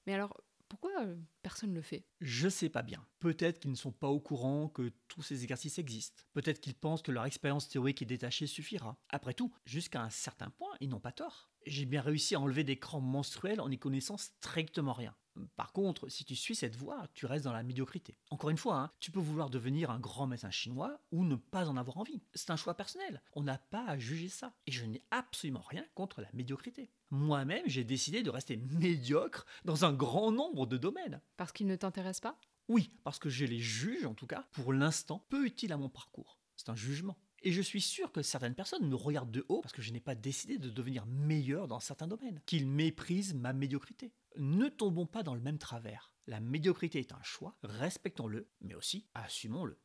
Mais 0.06 0.14
alors, 0.14 0.40
pourquoi 0.68 0.90
euh, 1.02 1.16
personne 1.42 1.70
ne 1.70 1.76
le 1.76 1.82
fait? 1.82 2.06
Je 2.20 2.48
sais 2.48 2.68
pas 2.68 2.82
bien. 2.82 3.06
Peut-être 3.18 3.60
qu'ils 3.60 3.70
ne 3.70 3.76
sont 3.76 3.92
pas 3.92 4.08
au 4.08 4.20
courant 4.20 4.68
que 4.68 4.92
tous 5.08 5.22
ces 5.22 5.42
exercices 5.42 5.78
existent. 5.78 6.22
Peut-être 6.32 6.60
qu'ils 6.60 6.74
pensent 6.74 7.02
que 7.02 7.12
leur 7.12 7.26
expérience 7.26 7.68
théorique 7.68 8.02
et 8.02 8.06
détachée 8.06 8.46
suffira. 8.46 8.98
Après 9.08 9.34
tout, 9.34 9.54
jusqu'à 9.64 10.02
un 10.02 10.10
certain 10.10 10.50
point, 10.50 10.74
ils 10.80 10.88
n'ont 10.88 11.00
pas 11.00 11.12
tort. 11.12 11.50
J'ai 11.66 11.86
bien 11.86 12.02
réussi 12.02 12.34
à 12.34 12.40
enlever 12.40 12.64
des 12.64 12.78
crampes 12.78 13.04
menstruels 13.04 13.60
en 13.60 13.68
n'y 13.68 13.78
connaissant 13.78 14.16
strictement 14.16 14.92
rien. 14.92 15.14
Par 15.56 15.72
contre, 15.72 16.08
si 16.08 16.24
tu 16.24 16.36
suis 16.36 16.54
cette 16.54 16.76
voie, 16.76 17.06
tu 17.14 17.26
restes 17.26 17.44
dans 17.44 17.52
la 17.52 17.62
médiocrité. 17.62 18.16
Encore 18.30 18.50
une 18.50 18.56
fois, 18.56 18.76
hein, 18.76 18.90
tu 19.00 19.10
peux 19.10 19.20
vouloir 19.20 19.50
devenir 19.50 19.90
un 19.90 19.98
grand 19.98 20.26
médecin 20.26 20.50
chinois 20.50 21.00
ou 21.12 21.24
ne 21.24 21.36
pas 21.36 21.68
en 21.68 21.76
avoir 21.76 21.98
envie. 21.98 22.22
C'est 22.34 22.50
un 22.50 22.56
choix 22.56 22.74
personnel. 22.74 23.22
On 23.32 23.42
n'a 23.42 23.58
pas 23.58 23.84
à 23.86 23.98
juger 23.98 24.28
ça. 24.28 24.54
Et 24.66 24.72
je 24.72 24.84
n'ai 24.84 25.02
absolument 25.10 25.62
rien 25.62 25.84
contre 25.94 26.20
la 26.20 26.30
médiocrité. 26.32 26.90
Moi-même, 27.10 27.64
j'ai 27.66 27.84
décidé 27.84 28.22
de 28.22 28.30
rester 28.30 28.56
médiocre 28.56 29.46
dans 29.64 29.84
un 29.84 29.92
grand 29.92 30.32
nombre 30.32 30.66
de 30.66 30.76
domaines. 30.76 31.20
Parce 31.36 31.52
qu'il 31.52 31.66
ne 31.66 31.76
t'intéresse 31.76 32.20
pas? 32.20 32.38
Oui, 32.68 32.90
parce 33.04 33.18
que 33.18 33.28
je 33.28 33.44
les 33.44 33.58
juge, 33.58 34.06
en 34.06 34.14
tout 34.14 34.26
cas, 34.26 34.46
pour 34.52 34.72
l'instant, 34.72 35.24
peu 35.28 35.44
utiles 35.44 35.72
à 35.72 35.76
mon 35.76 35.88
parcours. 35.88 36.38
C'est 36.56 36.70
un 36.70 36.76
jugement. 36.76 37.18
Et 37.46 37.52
je 37.52 37.60
suis 37.60 37.82
sûr 37.82 38.10
que 38.10 38.22
certaines 38.22 38.54
personnes 38.54 38.88
me 38.88 38.94
regardent 38.94 39.30
de 39.30 39.44
haut 39.50 39.60
parce 39.60 39.74
que 39.74 39.82
je 39.82 39.92
n'ai 39.92 40.00
pas 40.00 40.14
décidé 40.14 40.56
de 40.56 40.70
devenir 40.70 41.04
meilleur 41.04 41.68
dans 41.68 41.78
certains 41.78 42.06
domaines, 42.06 42.40
qu'ils 42.46 42.66
méprisent 42.66 43.34
ma 43.34 43.52
médiocrité. 43.52 44.14
Ne 44.38 44.70
tombons 44.70 45.04
pas 45.04 45.22
dans 45.22 45.34
le 45.34 45.42
même 45.42 45.58
travers. 45.58 46.10
La 46.26 46.40
médiocrité 46.40 47.00
est 47.00 47.12
un 47.12 47.22
choix, 47.22 47.58
respectons-le, 47.62 48.48
mais 48.62 48.74
aussi 48.74 49.04
assumons-le. 49.12 49.78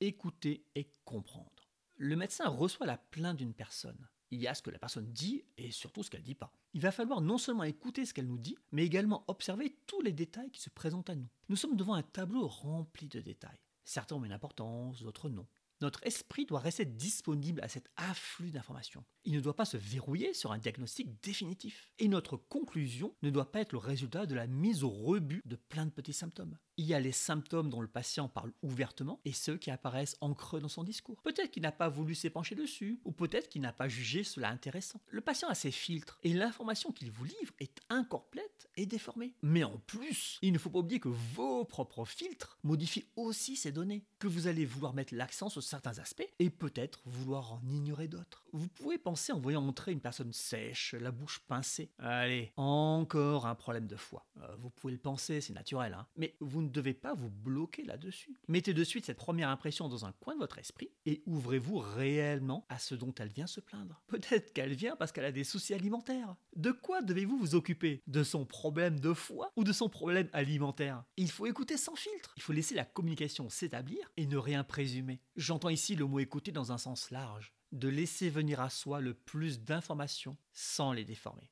Écouter 0.00 0.66
et 0.74 0.90
comprendre. 1.04 1.70
Le 1.94 2.16
médecin 2.16 2.48
reçoit 2.48 2.86
la 2.86 2.98
plainte 2.98 3.36
d'une 3.36 3.54
personne. 3.54 4.08
Il 4.32 4.40
y 4.40 4.48
a 4.48 4.54
ce 4.54 4.62
que 4.62 4.70
la 4.70 4.80
personne 4.80 5.12
dit 5.12 5.44
et 5.56 5.70
surtout 5.70 6.02
ce 6.02 6.10
qu'elle 6.10 6.24
dit 6.24 6.34
pas. 6.34 6.52
Il 6.72 6.80
va 6.80 6.90
falloir 6.90 7.20
non 7.20 7.38
seulement 7.38 7.62
écouter 7.62 8.04
ce 8.04 8.12
qu'elle 8.12 8.26
nous 8.26 8.36
dit, 8.36 8.56
mais 8.72 8.84
également 8.84 9.22
observer 9.28 9.78
tous 9.86 10.00
les 10.00 10.12
détails 10.12 10.50
qui 10.50 10.60
se 10.60 10.70
présentent 10.70 11.10
à 11.10 11.14
nous. 11.14 11.28
Nous 11.48 11.54
sommes 11.54 11.76
devant 11.76 11.94
un 11.94 12.02
tableau 12.02 12.48
rempli 12.48 13.06
de 13.06 13.20
détails. 13.20 13.60
Certains 13.84 14.16
ont 14.16 14.24
une 14.24 14.32
importance, 14.32 15.00
d'autres 15.04 15.28
non. 15.28 15.46
Notre 15.84 16.06
esprit 16.06 16.46
doit 16.46 16.60
rester 16.60 16.86
disponible 16.86 17.60
à 17.60 17.68
cet 17.68 17.90
afflux 17.96 18.50
d'informations. 18.50 19.04
Il 19.26 19.34
ne 19.34 19.40
doit 19.40 19.54
pas 19.54 19.66
se 19.66 19.76
verrouiller 19.76 20.32
sur 20.32 20.50
un 20.50 20.56
diagnostic 20.56 21.22
définitif. 21.22 21.90
Et 21.98 22.08
notre 22.08 22.38
conclusion 22.38 23.14
ne 23.22 23.28
doit 23.28 23.52
pas 23.52 23.60
être 23.60 23.72
le 23.72 23.78
résultat 23.78 24.24
de 24.24 24.34
la 24.34 24.46
mise 24.46 24.82
au 24.82 24.88
rebut 24.88 25.42
de 25.44 25.56
plein 25.56 25.84
de 25.84 25.90
petits 25.90 26.14
symptômes. 26.14 26.56
Il 26.76 26.86
y 26.86 26.94
a 26.94 27.00
les 27.00 27.12
symptômes 27.12 27.70
dont 27.70 27.80
le 27.80 27.86
patient 27.86 28.28
parle 28.28 28.52
ouvertement 28.62 29.20
et 29.24 29.32
ceux 29.32 29.56
qui 29.58 29.70
apparaissent 29.70 30.16
en 30.20 30.34
creux 30.34 30.60
dans 30.60 30.68
son 30.68 30.84
discours. 30.84 31.22
Peut-être 31.22 31.50
qu'il 31.50 31.62
n'a 31.62 31.70
pas 31.70 31.88
voulu 31.88 32.14
s'épancher 32.14 32.54
dessus, 32.54 33.00
ou 33.04 33.12
peut-être 33.12 33.48
qu'il 33.48 33.62
n'a 33.62 33.72
pas 33.72 33.88
jugé 33.88 34.24
cela 34.24 34.48
intéressant. 34.48 35.00
Le 35.08 35.20
patient 35.20 35.48
a 35.48 35.54
ses 35.54 35.70
filtres, 35.70 36.18
et 36.22 36.32
l'information 36.32 36.90
qu'il 36.90 37.12
vous 37.12 37.24
livre 37.24 37.54
est 37.60 37.78
incomplète 37.90 38.68
et 38.76 38.86
déformée. 38.86 39.34
Mais 39.42 39.62
en 39.62 39.78
plus, 39.86 40.38
il 40.42 40.52
ne 40.52 40.58
faut 40.58 40.70
pas 40.70 40.80
oublier 40.80 40.98
que 40.98 41.08
vos 41.08 41.64
propres 41.64 42.04
filtres 42.04 42.58
modifient 42.64 43.06
aussi 43.14 43.54
ces 43.54 43.70
données, 43.70 44.04
que 44.18 44.26
vous 44.26 44.48
allez 44.48 44.64
vouloir 44.64 44.94
mettre 44.94 45.14
l'accent 45.14 45.48
sur 45.48 45.62
certains 45.74 45.98
aspects, 45.98 46.28
et 46.38 46.50
peut-être 46.50 47.02
vouloir 47.04 47.54
en 47.54 47.60
ignorer 47.68 48.06
d'autres. 48.06 48.44
Vous 48.52 48.68
pouvez 48.68 48.96
penser 48.96 49.32
en 49.32 49.40
voyant 49.40 49.66
entrer 49.66 49.90
une 49.90 50.00
personne 50.00 50.32
sèche, 50.32 50.94
la 50.94 51.10
bouche 51.10 51.40
pincée. 51.40 51.90
Allez, 51.98 52.52
encore 52.56 53.46
un 53.46 53.56
problème 53.56 53.88
de 53.88 53.96
foi. 53.96 54.24
Euh, 54.40 54.54
vous 54.60 54.70
pouvez 54.70 54.92
le 54.92 55.00
penser, 55.00 55.40
c'est 55.40 55.52
naturel, 55.52 55.94
hein. 55.94 56.06
mais 56.16 56.36
vous 56.38 56.62
ne 56.62 56.68
devez 56.68 56.94
pas 56.94 57.14
vous 57.14 57.28
bloquer 57.28 57.82
là-dessus. 57.82 58.38
Mettez 58.46 58.72
de 58.72 58.84
suite 58.84 59.06
cette 59.06 59.16
première 59.16 59.48
impression 59.48 59.88
dans 59.88 60.04
un 60.06 60.12
coin 60.12 60.34
de 60.34 60.38
votre 60.38 60.58
esprit 60.58 60.92
et 61.06 61.24
ouvrez-vous 61.26 61.78
réellement 61.78 62.64
à 62.68 62.78
ce 62.78 62.94
dont 62.94 63.12
elle 63.18 63.32
vient 63.32 63.48
se 63.48 63.60
plaindre. 63.60 64.00
Peut-être 64.06 64.52
qu'elle 64.52 64.74
vient 64.74 64.94
parce 64.94 65.10
qu'elle 65.10 65.24
a 65.24 65.32
des 65.32 65.42
soucis 65.42 65.74
alimentaires. 65.74 66.36
De 66.54 66.70
quoi 66.70 67.02
devez-vous 67.02 67.36
vous 67.36 67.54
occuper? 67.56 68.04
De 68.06 68.22
son 68.22 68.46
problème 68.46 69.00
de 69.00 69.12
foi 69.12 69.52
ou 69.56 69.64
de 69.64 69.72
son 69.72 69.88
problème 69.88 70.28
alimentaire? 70.32 71.02
Il 71.16 71.32
faut 71.32 71.46
écouter 71.46 71.76
sans 71.76 71.96
filtre. 71.96 72.32
Il 72.36 72.42
faut 72.42 72.52
laisser 72.52 72.76
la 72.76 72.84
communication 72.84 73.50
s'établir 73.50 74.12
et 74.16 74.26
ne 74.26 74.36
rien 74.36 74.62
présumer. 74.62 75.20
J'entends 75.64 75.72
ici 75.72 75.96
le 75.96 76.04
mot 76.04 76.18
écouter 76.18 76.52
dans 76.52 76.72
un 76.72 76.76
sens 76.76 77.10
large. 77.10 77.54
De 77.72 77.88
laisser 77.88 78.28
venir 78.28 78.60
à 78.60 78.68
soi 78.68 79.00
le 79.00 79.14
plus 79.14 79.60
d'informations 79.60 80.36
sans 80.52 80.92
les 80.92 81.06
déformer. 81.06 81.50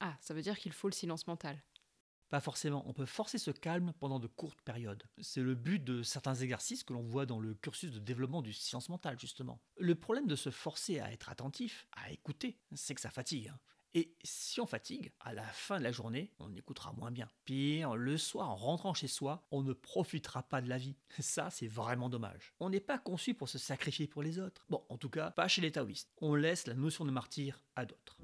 Ah, 0.00 0.18
ça 0.20 0.34
veut 0.34 0.42
dire 0.42 0.58
qu'il 0.58 0.72
faut 0.72 0.86
le 0.86 0.92
silence 0.92 1.26
mental. 1.26 1.58
Pas 2.28 2.40
forcément, 2.40 2.84
on 2.86 2.92
peut 2.92 3.06
forcer 3.06 3.38
ce 3.38 3.50
calme 3.50 3.94
pendant 4.00 4.18
de 4.18 4.26
courtes 4.26 4.60
périodes. 4.60 5.02
C'est 5.22 5.40
le 5.40 5.54
but 5.54 5.82
de 5.82 6.02
certains 6.02 6.34
exercices 6.34 6.84
que 6.84 6.92
l'on 6.92 7.00
voit 7.00 7.24
dans 7.24 7.40
le 7.40 7.54
cursus 7.54 7.90
de 7.90 7.98
développement 7.98 8.42
du 8.42 8.52
science 8.52 8.90
mentale, 8.90 9.18
justement. 9.18 9.62
Le 9.78 9.94
problème 9.94 10.26
de 10.26 10.36
se 10.36 10.50
forcer 10.50 11.00
à 11.00 11.10
être 11.10 11.30
attentif, 11.30 11.88
à 11.92 12.10
écouter, 12.10 12.58
c'est 12.74 12.94
que 12.94 13.00
ça 13.00 13.08
fatigue. 13.08 13.48
Hein. 13.48 13.58
Et 13.98 14.14
si 14.22 14.60
on 14.60 14.66
fatigue, 14.66 15.10
à 15.18 15.32
la 15.32 15.42
fin 15.42 15.80
de 15.80 15.82
la 15.82 15.90
journée, 15.90 16.30
on 16.38 16.54
écoutera 16.54 16.92
moins 16.92 17.10
bien. 17.10 17.28
Pire, 17.44 17.96
le 17.96 18.16
soir, 18.16 18.48
en 18.48 18.54
rentrant 18.54 18.94
chez 18.94 19.08
soi, 19.08 19.44
on 19.50 19.64
ne 19.64 19.72
profitera 19.72 20.44
pas 20.44 20.60
de 20.60 20.68
la 20.68 20.78
vie. 20.78 20.94
Ça, 21.18 21.50
c'est 21.50 21.66
vraiment 21.66 22.08
dommage. 22.08 22.54
On 22.60 22.70
n'est 22.70 22.78
pas 22.78 22.98
conçu 22.98 23.34
pour 23.34 23.48
se 23.48 23.58
sacrifier 23.58 24.06
pour 24.06 24.22
les 24.22 24.38
autres. 24.38 24.64
Bon, 24.70 24.84
en 24.88 24.98
tout 24.98 25.10
cas, 25.10 25.32
pas 25.32 25.48
chez 25.48 25.62
les 25.62 25.72
taoïstes. 25.72 26.12
On 26.20 26.36
laisse 26.36 26.68
la 26.68 26.74
notion 26.74 27.04
de 27.04 27.10
martyr 27.10 27.64
à 27.74 27.86
d'autres. 27.86 28.18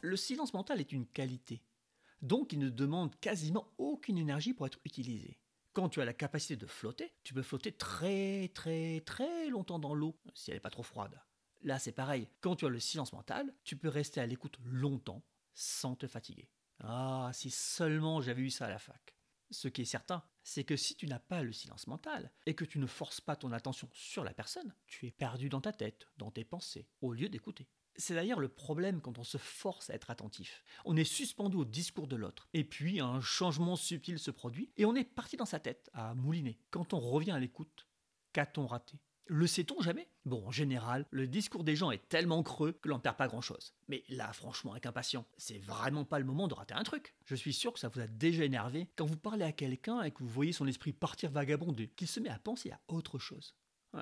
Le 0.00 0.16
silence 0.16 0.52
mental 0.52 0.80
est 0.80 0.90
une 0.90 1.06
qualité, 1.06 1.62
donc 2.22 2.52
il 2.52 2.58
ne 2.58 2.70
demande 2.70 3.14
quasiment 3.20 3.72
aucune 3.78 4.18
énergie 4.18 4.52
pour 4.52 4.66
être 4.66 4.80
utilisé. 4.84 5.38
Quand 5.76 5.90
tu 5.90 6.00
as 6.00 6.06
la 6.06 6.14
capacité 6.14 6.56
de 6.56 6.66
flotter, 6.66 7.12
tu 7.22 7.34
peux 7.34 7.42
flotter 7.42 7.70
très 7.70 8.50
très 8.54 9.02
très 9.04 9.50
longtemps 9.50 9.78
dans 9.78 9.94
l'eau, 9.94 10.18
si 10.32 10.50
elle 10.50 10.56
n'est 10.56 10.60
pas 10.60 10.70
trop 10.70 10.82
froide. 10.82 11.20
Là 11.64 11.78
c'est 11.78 11.92
pareil, 11.92 12.30
quand 12.40 12.56
tu 12.56 12.64
as 12.64 12.70
le 12.70 12.80
silence 12.80 13.12
mental, 13.12 13.54
tu 13.62 13.76
peux 13.76 13.90
rester 13.90 14.22
à 14.22 14.26
l'écoute 14.26 14.56
longtemps 14.64 15.22
sans 15.52 15.94
te 15.94 16.06
fatiguer. 16.06 16.48
Ah, 16.78 17.30
si 17.34 17.50
seulement 17.50 18.22
j'avais 18.22 18.40
eu 18.40 18.48
ça 18.48 18.64
à 18.64 18.70
la 18.70 18.78
fac. 18.78 19.18
Ce 19.50 19.68
qui 19.68 19.82
est 19.82 19.84
certain, 19.84 20.24
c'est 20.42 20.64
que 20.64 20.76
si 20.76 20.96
tu 20.96 21.06
n'as 21.06 21.18
pas 21.18 21.42
le 21.42 21.52
silence 21.52 21.88
mental 21.88 22.32
et 22.46 22.54
que 22.54 22.64
tu 22.64 22.78
ne 22.78 22.86
forces 22.86 23.20
pas 23.20 23.36
ton 23.36 23.52
attention 23.52 23.90
sur 23.92 24.24
la 24.24 24.32
personne, 24.32 24.74
tu 24.86 25.06
es 25.06 25.10
perdu 25.10 25.50
dans 25.50 25.60
ta 25.60 25.74
tête, 25.74 26.08
dans 26.16 26.30
tes 26.30 26.46
pensées, 26.46 26.88
au 27.02 27.12
lieu 27.12 27.28
d'écouter. 27.28 27.68
C'est 27.98 28.14
d'ailleurs 28.14 28.40
le 28.40 28.48
problème 28.48 29.00
quand 29.00 29.18
on 29.18 29.24
se 29.24 29.38
force 29.38 29.90
à 29.90 29.94
être 29.94 30.10
attentif. 30.10 30.64
On 30.84 30.96
est 30.96 31.04
suspendu 31.04 31.56
au 31.56 31.64
discours 31.64 32.06
de 32.06 32.16
l'autre. 32.16 32.48
Et 32.52 32.64
puis 32.64 33.00
un 33.00 33.20
changement 33.20 33.76
subtil 33.76 34.18
se 34.18 34.30
produit 34.30 34.70
et 34.76 34.84
on 34.84 34.94
est 34.94 35.04
parti 35.04 35.36
dans 35.36 35.46
sa 35.46 35.60
tête 35.60 35.90
à 35.94 36.14
mouliner. 36.14 36.58
Quand 36.70 36.92
on 36.92 37.00
revient 37.00 37.32
à 37.32 37.38
l'écoute, 37.38 37.86
qu'a-t-on 38.32 38.66
raté? 38.66 39.00
Le 39.28 39.48
sait-on 39.48 39.80
jamais? 39.80 40.08
Bon, 40.24 40.46
en 40.46 40.52
général, 40.52 41.04
le 41.10 41.26
discours 41.26 41.64
des 41.64 41.74
gens 41.74 41.90
est 41.90 42.08
tellement 42.08 42.44
creux 42.44 42.72
que 42.72 42.88
l'on 42.88 43.00
perd 43.00 43.16
pas 43.16 43.26
grand-chose. 43.26 43.74
Mais 43.88 44.04
là, 44.08 44.32
franchement, 44.32 44.70
avec 44.70 44.86
un 44.86 44.92
patient, 44.92 45.26
c'est 45.36 45.58
vraiment 45.58 46.04
pas 46.04 46.20
le 46.20 46.24
moment 46.24 46.46
de 46.46 46.54
rater 46.54 46.74
un 46.74 46.84
truc. 46.84 47.16
Je 47.24 47.34
suis 47.34 47.52
sûr 47.52 47.72
que 47.72 47.80
ça 47.80 47.88
vous 47.88 47.98
a 47.98 48.06
déjà 48.06 48.44
énervé 48.44 48.88
quand 48.94 49.04
vous 49.04 49.16
parlez 49.16 49.44
à 49.44 49.50
quelqu'un 49.50 50.02
et 50.02 50.12
que 50.12 50.20
vous 50.20 50.28
voyez 50.28 50.52
son 50.52 50.68
esprit 50.68 50.92
partir 50.92 51.32
vagabonder, 51.32 51.88
qu'il 51.88 52.06
se 52.06 52.20
met 52.20 52.28
à 52.28 52.38
penser 52.38 52.70
à 52.70 52.80
autre 52.86 53.18
chose. 53.18 53.56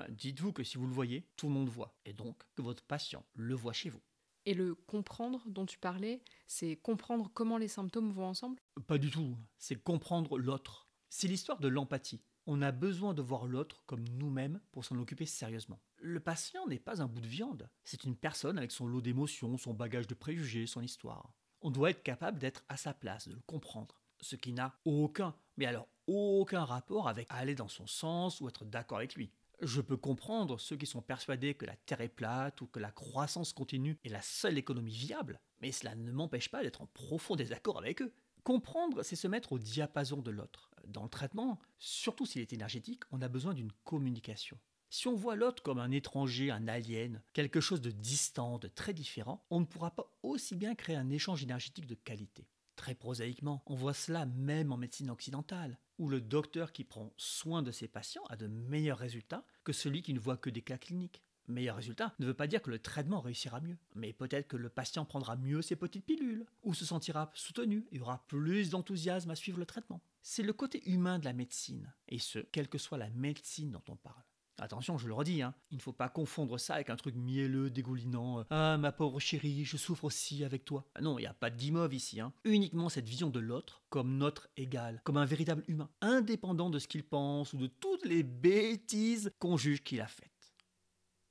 Dites-vous 0.09 0.53
que 0.53 0.63
si 0.63 0.77
vous 0.77 0.87
le 0.87 0.93
voyez, 0.93 1.27
tout 1.35 1.47
le 1.47 1.53
monde 1.53 1.69
voit, 1.69 1.95
et 2.05 2.13
donc 2.13 2.43
que 2.55 2.61
votre 2.61 2.83
patient 2.83 3.25
le 3.33 3.55
voit 3.55 3.73
chez 3.73 3.89
vous. 3.89 4.01
Et 4.45 4.53
le 4.53 4.75
comprendre 4.75 5.41
dont 5.47 5.65
tu 5.65 5.79
parlais, 5.79 6.21
c'est 6.47 6.75
comprendre 6.75 7.31
comment 7.33 7.57
les 7.57 7.67
symptômes 7.67 8.11
vont 8.11 8.27
ensemble? 8.27 8.59
Pas 8.87 8.97
du 8.97 9.09
tout, 9.09 9.37
c'est 9.57 9.81
comprendre 9.81 10.37
l'autre. 10.37 10.87
C'est 11.09 11.27
l'histoire 11.27 11.59
de 11.59 11.67
l'empathie. 11.67 12.21
On 12.45 12.61
a 12.61 12.71
besoin 12.71 13.15
de 13.15 13.23
voir 13.23 13.47
l'autre 13.47 13.83
comme 13.87 14.07
nous-mêmes 14.07 14.61
pour 14.71 14.85
s'en 14.85 14.99
occuper 14.99 15.25
sérieusement. 15.25 15.81
Le 15.97 16.19
patient 16.19 16.67
n'est 16.67 16.77
pas 16.77 17.01
un 17.01 17.07
bout 17.07 17.21
de 17.21 17.27
viande, 17.27 17.69
c'est 17.83 18.03
une 18.03 18.15
personne 18.15 18.59
avec 18.59 18.71
son 18.71 18.85
lot 18.85 19.01
d'émotions, 19.01 19.57
son 19.57 19.73
bagage 19.73 20.05
de 20.05 20.13
préjugés, 20.13 20.67
son 20.67 20.81
histoire. 20.81 21.33
On 21.61 21.71
doit 21.71 21.89
être 21.89 22.03
capable 22.03 22.37
d'être 22.37 22.63
à 22.69 22.77
sa 22.77 22.93
place, 22.93 23.27
de 23.27 23.33
le 23.33 23.41
comprendre, 23.47 23.99
ce 24.21 24.35
qui 24.35 24.53
n'a 24.53 24.77
aucun, 24.85 25.33
mais 25.57 25.65
alors 25.65 25.87
aucun 26.05 26.65
rapport 26.65 27.07
avec 27.07 27.25
aller 27.31 27.55
dans 27.55 27.67
son 27.67 27.87
sens 27.87 28.39
ou 28.41 28.47
être 28.47 28.65
d'accord 28.65 28.99
avec 28.99 29.15
lui. 29.15 29.31
Je 29.61 29.81
peux 29.81 29.97
comprendre 29.97 30.59
ceux 30.59 30.75
qui 30.75 30.85
sont 30.85 31.01
persuadés 31.01 31.53
que 31.53 31.65
la 31.65 31.75
Terre 31.75 32.01
est 32.01 32.09
plate 32.09 32.61
ou 32.61 32.67
que 32.67 32.79
la 32.79 32.91
croissance 32.91 33.53
continue 33.53 33.97
est 34.03 34.09
la 34.09 34.21
seule 34.21 34.57
économie 34.57 34.95
viable, 34.95 35.39
mais 35.61 35.71
cela 35.71 35.95
ne 35.95 36.11
m'empêche 36.11 36.49
pas 36.49 36.61
d'être 36.61 36.81
en 36.81 36.87
profond 36.87 37.35
désaccord 37.35 37.77
avec 37.77 38.01
eux. 38.01 38.13
Comprendre, 38.43 39.01
c'est 39.03 39.15
se 39.15 39.27
mettre 39.27 39.53
au 39.53 39.59
diapason 39.59 40.21
de 40.21 40.29
l'autre. 40.29 40.69
Dans 40.87 41.03
le 41.03 41.09
traitement, 41.09 41.59
surtout 41.79 42.25
s'il 42.25 42.41
est 42.41 42.53
énergétique, 42.53 43.03
on 43.11 43.21
a 43.21 43.27
besoin 43.27 43.53
d'une 43.53 43.71
communication. 43.83 44.59
Si 44.89 45.07
on 45.07 45.15
voit 45.15 45.35
l'autre 45.35 45.63
comme 45.63 45.79
un 45.79 45.91
étranger, 45.91 46.51
un 46.51 46.67
alien, 46.67 47.21
quelque 47.33 47.59
chose 47.59 47.81
de 47.81 47.91
distant, 47.91 48.59
de 48.59 48.67
très 48.67 48.93
différent, 48.93 49.45
on 49.49 49.61
ne 49.61 49.65
pourra 49.65 49.91
pas 49.91 50.11
aussi 50.21 50.55
bien 50.55 50.75
créer 50.75 50.95
un 50.95 51.09
échange 51.09 51.43
énergétique 51.43 51.87
de 51.87 51.95
qualité. 51.95 52.47
Très 52.75 52.93
prosaïquement, 52.93 53.63
on 53.65 53.75
voit 53.75 53.93
cela 53.93 54.25
même 54.25 54.71
en 54.71 54.77
médecine 54.77 55.09
occidentale, 55.09 55.79
où 55.97 56.09
le 56.09 56.21
docteur 56.21 56.71
qui 56.71 56.83
prend 56.83 57.13
soin 57.17 57.61
de 57.61 57.71
ses 57.71 57.87
patients 57.87 58.25
a 58.29 58.35
de 58.35 58.47
meilleurs 58.47 58.97
résultats 58.97 59.45
que 59.63 59.73
celui 59.73 60.01
qui 60.01 60.13
ne 60.13 60.19
voit 60.19 60.37
que 60.37 60.49
des 60.49 60.61
cas 60.61 60.77
cliniques. 60.77 61.21
Meilleur 61.47 61.75
résultat 61.75 62.15
ne 62.17 62.25
veut 62.25 62.33
pas 62.33 62.47
dire 62.47 62.61
que 62.61 62.71
le 62.71 62.79
traitement 62.79 63.21
réussira 63.21 63.61
mieux, 63.61 63.77
mais 63.93 64.13
peut-être 64.13 64.47
que 64.47 64.57
le 64.57 64.69
patient 64.69 65.05
prendra 65.05 65.35
mieux 65.35 65.61
ses 65.61 65.75
petites 65.75 66.05
pilules, 66.05 66.45
ou 66.63 66.73
se 66.73 66.85
sentira 66.85 67.29
soutenu 67.35 67.85
et 67.91 67.99
aura 67.99 68.25
plus 68.27 68.71
d'enthousiasme 68.71 69.29
à 69.29 69.35
suivre 69.35 69.59
le 69.59 69.65
traitement. 69.65 70.01
C'est 70.23 70.41
le 70.41 70.53
côté 70.53 70.81
humain 70.89 71.19
de 71.19 71.25
la 71.25 71.33
médecine, 71.33 71.93
et 72.07 72.17
ce, 72.17 72.39
quelle 72.39 72.67
que 72.67 72.79
soit 72.79 72.97
la 72.97 73.11
médecine 73.11 73.69
dont 73.69 73.83
on 73.89 73.95
parle. 73.95 74.23
Attention, 74.65 74.97
je 74.97 75.07
le 75.07 75.13
redis, 75.13 75.43
hein, 75.43 75.53
il 75.69 75.77
ne 75.77 75.81
faut 75.81 75.93
pas 75.93 76.09
confondre 76.09 76.59
ça 76.59 76.73
avec 76.73 76.89
un 76.89 76.95
truc 76.95 77.13
mielleux, 77.13 77.69
dégoulinant. 77.69 78.39
euh, 78.39 78.43
ah, 78.49 78.77
ma 78.79 78.91
pauvre 78.91 79.19
chérie, 79.19 79.63
je 79.63 79.77
souffre 79.77 80.05
aussi 80.05 80.43
avec 80.43 80.65
toi. 80.65 80.89
Ah 80.95 81.01
non, 81.01 81.19
il 81.19 81.21
n'y 81.21 81.27
a 81.27 81.35
pas 81.35 81.51
de 81.51 81.55
guimauve 81.55 81.93
ici. 81.93 82.19
Hein. 82.19 82.33
Uniquement 82.45 82.89
cette 82.89 83.07
vision 83.07 83.29
de 83.29 83.39
l'autre 83.39 83.83
comme 83.89 84.17
notre 84.17 84.49
égal, 84.57 85.01
comme 85.03 85.17
un 85.17 85.25
véritable 85.25 85.63
humain, 85.67 85.91
indépendant 86.01 86.71
de 86.71 86.79
ce 86.79 86.87
qu'il 86.87 87.03
pense 87.03 87.53
ou 87.53 87.57
de 87.57 87.67
toutes 87.67 88.05
les 88.05 88.23
bêtises 88.23 89.29
qu'on 89.37 89.55
juge 89.55 89.83
qu'il 89.83 90.01
a 90.01 90.07
faites. 90.07 90.55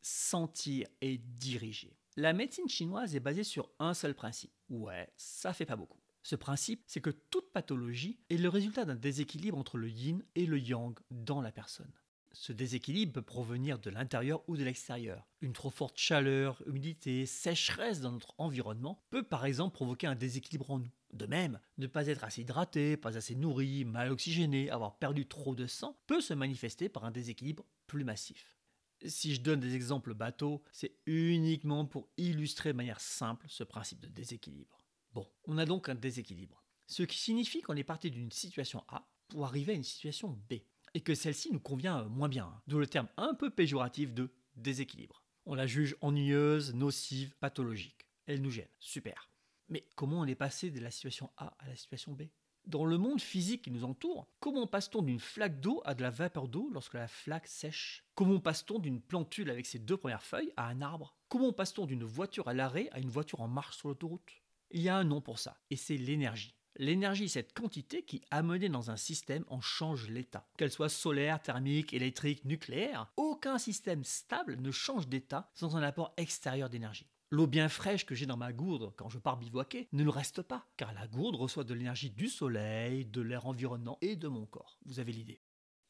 Sentir 0.00 0.86
et 1.00 1.18
diriger. 1.18 1.98
La 2.16 2.34
médecine 2.34 2.68
chinoise 2.68 3.16
est 3.16 3.20
basée 3.20 3.42
sur 3.42 3.68
un 3.80 3.94
seul 3.94 4.14
principe. 4.14 4.52
Ouais, 4.68 5.12
ça 5.16 5.52
fait 5.52 5.66
pas 5.66 5.74
beaucoup. 5.74 5.98
Ce 6.22 6.36
principe, 6.36 6.84
c'est 6.86 7.00
que 7.00 7.10
toute 7.10 7.50
pathologie 7.50 8.20
est 8.30 8.36
le 8.36 8.48
résultat 8.48 8.84
d'un 8.84 8.94
déséquilibre 8.94 9.58
entre 9.58 9.76
le 9.76 9.90
yin 9.90 10.22
et 10.36 10.46
le 10.46 10.60
yang 10.60 10.96
dans 11.10 11.40
la 11.40 11.50
personne. 11.50 11.92
Ce 12.34 12.52
déséquilibre 12.52 13.12
peut 13.12 13.22
provenir 13.22 13.78
de 13.78 13.90
l'intérieur 13.90 14.42
ou 14.48 14.56
de 14.56 14.64
l'extérieur. 14.64 15.24
Une 15.40 15.52
trop 15.52 15.70
forte 15.70 15.96
chaleur, 15.96 16.60
humidité, 16.66 17.26
sécheresse 17.26 18.00
dans 18.00 18.10
notre 18.10 18.34
environnement 18.38 19.00
peut 19.10 19.22
par 19.22 19.46
exemple 19.46 19.74
provoquer 19.74 20.08
un 20.08 20.16
déséquilibre 20.16 20.68
en 20.72 20.80
nous. 20.80 20.90
De 21.12 21.26
même, 21.26 21.60
ne 21.78 21.86
pas 21.86 22.08
être 22.08 22.24
assez 22.24 22.42
hydraté, 22.42 22.96
pas 22.96 23.16
assez 23.16 23.36
nourri, 23.36 23.84
mal 23.84 24.10
oxygéné, 24.10 24.68
avoir 24.68 24.98
perdu 24.98 25.28
trop 25.28 25.54
de 25.54 25.68
sang 25.68 25.96
peut 26.08 26.20
se 26.20 26.34
manifester 26.34 26.88
par 26.88 27.04
un 27.04 27.12
déséquilibre 27.12 27.64
plus 27.86 28.02
massif. 28.02 28.58
Si 29.06 29.32
je 29.32 29.40
donne 29.40 29.60
des 29.60 29.76
exemples 29.76 30.12
bateaux, 30.12 30.64
c'est 30.72 30.96
uniquement 31.06 31.86
pour 31.86 32.08
illustrer 32.16 32.72
de 32.72 32.76
manière 32.76 33.00
simple 33.00 33.46
ce 33.48 33.62
principe 33.62 34.00
de 34.00 34.08
déséquilibre. 34.08 34.82
Bon, 35.12 35.30
on 35.44 35.56
a 35.56 35.66
donc 35.66 35.88
un 35.88 35.94
déséquilibre. 35.94 36.64
Ce 36.88 37.04
qui 37.04 37.18
signifie 37.18 37.62
qu'on 37.62 37.76
est 37.76 37.84
parti 37.84 38.10
d'une 38.10 38.32
situation 38.32 38.82
A 38.88 39.08
pour 39.28 39.44
arriver 39.44 39.72
à 39.72 39.76
une 39.76 39.84
situation 39.84 40.36
B 40.50 40.54
et 40.94 41.00
que 41.00 41.14
celle-ci 41.14 41.52
nous 41.52 41.60
convient 41.60 42.04
moins 42.04 42.28
bien, 42.28 42.46
hein. 42.46 42.62
d'où 42.66 42.78
le 42.78 42.86
terme 42.86 43.08
un 43.16 43.34
peu 43.34 43.50
péjoratif 43.50 44.14
de 44.14 44.30
déséquilibre. 44.56 45.22
On 45.46 45.54
la 45.54 45.66
juge 45.66 45.96
ennuyeuse, 46.00 46.74
nocive, 46.74 47.34
pathologique. 47.40 48.06
Elle 48.26 48.40
nous 48.40 48.50
gêne, 48.50 48.68
super. 48.78 49.28
Mais 49.68 49.86
comment 49.96 50.20
on 50.20 50.26
est 50.26 50.34
passé 50.34 50.70
de 50.70 50.80
la 50.80 50.90
situation 50.90 51.30
A 51.36 51.56
à 51.58 51.68
la 51.68 51.76
situation 51.76 52.12
B? 52.12 52.22
Dans 52.66 52.86
le 52.86 52.96
monde 52.96 53.20
physique 53.20 53.62
qui 53.62 53.70
nous 53.70 53.84
entoure, 53.84 54.26
comment 54.40 54.66
passe-t-on 54.66 55.02
d'une 55.02 55.20
flaque 55.20 55.60
d'eau 55.60 55.82
à 55.84 55.94
de 55.94 56.00
la 56.00 56.08
vapeur 56.08 56.48
d'eau 56.48 56.70
lorsque 56.72 56.94
la 56.94 57.08
flaque 57.08 57.46
sèche? 57.46 58.06
Comment 58.14 58.40
passe-t-on 58.40 58.78
d'une 58.78 59.02
plantule 59.02 59.50
avec 59.50 59.66
ses 59.66 59.78
deux 59.78 59.98
premières 59.98 60.22
feuilles 60.22 60.52
à 60.56 60.68
un 60.68 60.80
arbre? 60.80 61.18
Comment 61.28 61.52
passe-t-on 61.52 61.84
d'une 61.84 62.04
voiture 62.04 62.48
à 62.48 62.54
l'arrêt 62.54 62.88
à 62.92 63.00
une 63.00 63.10
voiture 63.10 63.42
en 63.42 63.48
marche 63.48 63.76
sur 63.76 63.88
l'autoroute? 63.88 64.40
Il 64.70 64.80
y 64.80 64.88
a 64.88 64.96
un 64.96 65.04
nom 65.04 65.20
pour 65.20 65.38
ça, 65.38 65.58
et 65.68 65.76
c'est 65.76 65.98
l'énergie. 65.98 66.54
L'énergie, 66.76 67.28
cette 67.28 67.52
quantité 67.52 68.02
qui, 68.02 68.22
amenée 68.32 68.68
dans 68.68 68.90
un 68.90 68.96
système, 68.96 69.44
en 69.48 69.60
change 69.60 70.08
l'état. 70.08 70.48
Qu'elle 70.56 70.72
soit 70.72 70.88
solaire, 70.88 71.40
thermique, 71.40 71.94
électrique, 71.94 72.44
nucléaire, 72.44 73.12
aucun 73.16 73.58
système 73.58 74.02
stable 74.02 74.56
ne 74.60 74.72
change 74.72 75.06
d'état 75.06 75.50
sans 75.54 75.76
un 75.76 75.82
apport 75.82 76.12
extérieur 76.16 76.68
d'énergie. 76.68 77.06
L'eau 77.30 77.46
bien 77.46 77.68
fraîche 77.68 78.04
que 78.04 78.14
j'ai 78.14 78.26
dans 78.26 78.36
ma 78.36 78.52
gourde 78.52 78.92
quand 78.96 79.08
je 79.08 79.18
pars 79.18 79.36
bivouaquer 79.36 79.88
ne 79.92 80.02
le 80.02 80.10
reste 80.10 80.42
pas, 80.42 80.66
car 80.76 80.92
la 80.92 81.06
gourde 81.06 81.36
reçoit 81.36 81.64
de 81.64 81.74
l'énergie 81.74 82.10
du 82.10 82.28
soleil, 82.28 83.06
de 83.06 83.20
l'air 83.20 83.46
environnant 83.46 83.98
et 84.00 84.16
de 84.16 84.28
mon 84.28 84.46
corps. 84.46 84.78
Vous 84.84 84.98
avez 84.98 85.12
l'idée? 85.12 85.40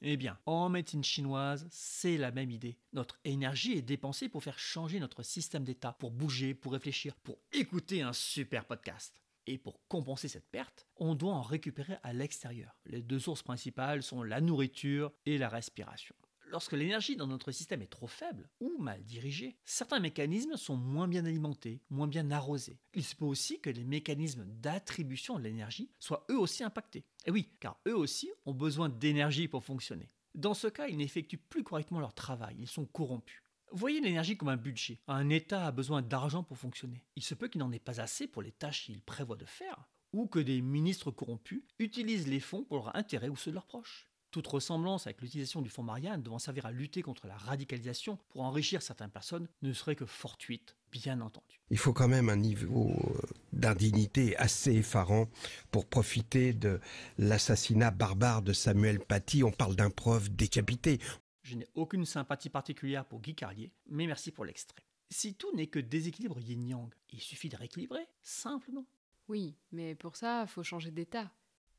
Eh 0.02 0.18
bien, 0.18 0.38
en 0.44 0.68
médecine 0.68 1.04
chinoise, 1.04 1.66
c'est 1.70 2.18
la 2.18 2.30
même 2.30 2.50
idée. 2.50 2.78
Notre 2.92 3.18
énergie 3.24 3.72
est 3.72 3.82
dépensée 3.82 4.28
pour 4.28 4.44
faire 4.44 4.58
changer 4.58 5.00
notre 5.00 5.22
système 5.22 5.64
d'état, 5.64 5.94
pour 5.94 6.10
bouger, 6.10 6.52
pour 6.52 6.72
réfléchir, 6.72 7.14
pour 7.16 7.38
écouter 7.52 8.02
un 8.02 8.12
super 8.12 8.66
podcast. 8.66 9.23
Et 9.46 9.58
pour 9.58 9.86
compenser 9.88 10.28
cette 10.28 10.50
perte, 10.50 10.86
on 10.96 11.14
doit 11.14 11.34
en 11.34 11.42
récupérer 11.42 11.96
à 12.02 12.12
l'extérieur. 12.12 12.76
Les 12.86 13.02
deux 13.02 13.18
sources 13.18 13.42
principales 13.42 14.02
sont 14.02 14.22
la 14.22 14.40
nourriture 14.40 15.12
et 15.26 15.36
la 15.36 15.48
respiration. 15.48 16.14
Lorsque 16.50 16.72
l'énergie 16.72 17.16
dans 17.16 17.26
notre 17.26 17.50
système 17.50 17.82
est 17.82 17.90
trop 17.90 18.06
faible 18.06 18.48
ou 18.60 18.78
mal 18.78 19.02
dirigée, 19.04 19.56
certains 19.64 19.98
mécanismes 19.98 20.56
sont 20.56 20.76
moins 20.76 21.08
bien 21.08 21.24
alimentés, 21.24 21.82
moins 21.90 22.06
bien 22.06 22.30
arrosés. 22.30 22.78
Il 22.94 23.02
se 23.02 23.16
peut 23.16 23.24
aussi 23.24 23.60
que 23.60 23.70
les 23.70 23.84
mécanismes 23.84 24.44
d'attribution 24.46 25.38
de 25.38 25.44
l'énergie 25.44 25.90
soient 25.98 26.24
eux 26.30 26.38
aussi 26.38 26.62
impactés. 26.62 27.04
Et 27.26 27.30
oui, 27.30 27.50
car 27.60 27.80
eux 27.88 27.96
aussi 27.96 28.30
ont 28.46 28.54
besoin 28.54 28.88
d'énergie 28.88 29.48
pour 29.48 29.64
fonctionner. 29.64 30.10
Dans 30.34 30.54
ce 30.54 30.66
cas, 30.66 30.88
ils 30.88 30.96
n'effectuent 30.96 31.38
plus 31.38 31.64
correctement 31.64 32.00
leur 32.00 32.14
travail, 32.14 32.56
ils 32.58 32.68
sont 32.68 32.86
corrompus. 32.86 33.43
Voyez 33.76 34.00
l'énergie 34.00 34.36
comme 34.36 34.50
un 34.50 34.56
budget. 34.56 35.00
Un 35.08 35.30
État 35.30 35.66
a 35.66 35.72
besoin 35.72 36.00
d'argent 36.00 36.44
pour 36.44 36.56
fonctionner. 36.56 37.02
Il 37.16 37.24
se 37.24 37.34
peut 37.34 37.48
qu'il 37.48 37.58
n'en 37.58 37.72
ait 37.72 37.80
pas 37.80 38.00
assez 38.00 38.28
pour 38.28 38.40
les 38.40 38.52
tâches 38.52 38.84
qu'il 38.84 39.00
prévoit 39.00 39.34
de 39.34 39.44
faire, 39.44 39.88
ou 40.12 40.28
que 40.28 40.38
des 40.38 40.62
ministres 40.62 41.10
corrompus 41.10 41.64
utilisent 41.80 42.28
les 42.28 42.38
fonds 42.38 42.62
pour 42.62 42.76
leur 42.76 42.94
intérêt 42.94 43.28
ou 43.28 43.34
ceux 43.34 43.50
de 43.50 43.56
leurs 43.56 43.66
proches. 43.66 44.08
Toute 44.30 44.46
ressemblance 44.46 45.08
avec 45.08 45.20
l'utilisation 45.22 45.60
du 45.60 45.70
fonds 45.70 45.82
Marianne 45.82 46.22
devant 46.22 46.38
servir 46.38 46.66
à 46.66 46.72
lutter 46.72 47.02
contre 47.02 47.26
la 47.26 47.36
radicalisation 47.36 48.16
pour 48.28 48.42
enrichir 48.42 48.80
certaines 48.80 49.10
personnes 49.10 49.48
ne 49.62 49.72
serait 49.72 49.96
que 49.96 50.06
fortuite, 50.06 50.76
bien 50.92 51.20
entendu. 51.20 51.60
Il 51.70 51.78
faut 51.78 51.92
quand 51.92 52.08
même 52.08 52.28
un 52.28 52.36
niveau 52.36 52.90
euh, 52.90 53.20
d'indignité 53.52 54.36
assez 54.36 54.72
effarant 54.72 55.26
pour 55.72 55.86
profiter 55.86 56.52
de 56.52 56.80
l'assassinat 57.18 57.90
barbare 57.90 58.42
de 58.42 58.52
Samuel 58.52 59.00
Paty. 59.00 59.42
On 59.42 59.50
parle 59.50 59.74
d'un 59.74 59.90
prof 59.90 60.30
décapité. 60.30 61.00
Je 61.44 61.56
n'ai 61.56 61.68
aucune 61.74 62.06
sympathie 62.06 62.48
particulière 62.48 63.04
pour 63.04 63.20
Guy 63.20 63.34
Carlier, 63.34 63.70
mais 63.86 64.06
merci 64.06 64.32
pour 64.32 64.46
l'extrait. 64.46 64.82
Si 65.10 65.34
tout 65.34 65.54
n'est 65.54 65.66
que 65.66 65.78
déséquilibre 65.78 66.40
yin-yang, 66.40 66.88
il 67.10 67.20
suffit 67.20 67.50
de 67.50 67.56
rééquilibrer, 67.56 68.08
simplement. 68.22 68.86
Oui, 69.28 69.54
mais 69.70 69.94
pour 69.94 70.16
ça, 70.16 70.46
faut 70.46 70.62
changer 70.62 70.90
d'état. 70.90 71.30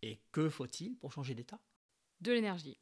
Et 0.04 0.20
que 0.32 0.50
faut-il 0.50 0.96
pour 0.98 1.12
changer 1.12 1.34
d'état? 1.34 1.60
De 2.22 2.32
l'énergie. 2.32 2.78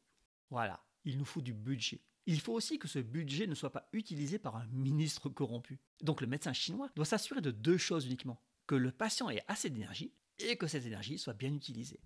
Voilà, 0.50 0.84
il 1.06 1.16
nous 1.16 1.24
faut 1.24 1.40
du 1.40 1.54
budget. 1.54 2.02
Il 2.26 2.38
faut 2.38 2.52
aussi 2.52 2.78
que 2.78 2.86
ce 2.86 2.98
budget 2.98 3.46
ne 3.46 3.54
soit 3.54 3.72
pas 3.72 3.88
utilisé 3.94 4.38
par 4.38 4.56
un 4.56 4.66
ministre 4.66 5.30
corrompu. 5.30 5.80
Donc 6.02 6.20
le 6.20 6.26
médecin 6.26 6.52
chinois 6.52 6.90
doit 6.96 7.06
s'assurer 7.06 7.40
de 7.40 7.50
deux 7.50 7.78
choses 7.78 8.04
uniquement. 8.04 8.42
Que 8.66 8.74
le 8.74 8.92
patient 8.92 9.30
ait 9.30 9.44
assez 9.48 9.70
d'énergie 9.70 10.12
et 10.38 10.56
que 10.58 10.66
cette 10.66 10.84
énergie 10.84 11.18
soit 11.18 11.32
bien 11.32 11.54
utilisée. 11.54 12.00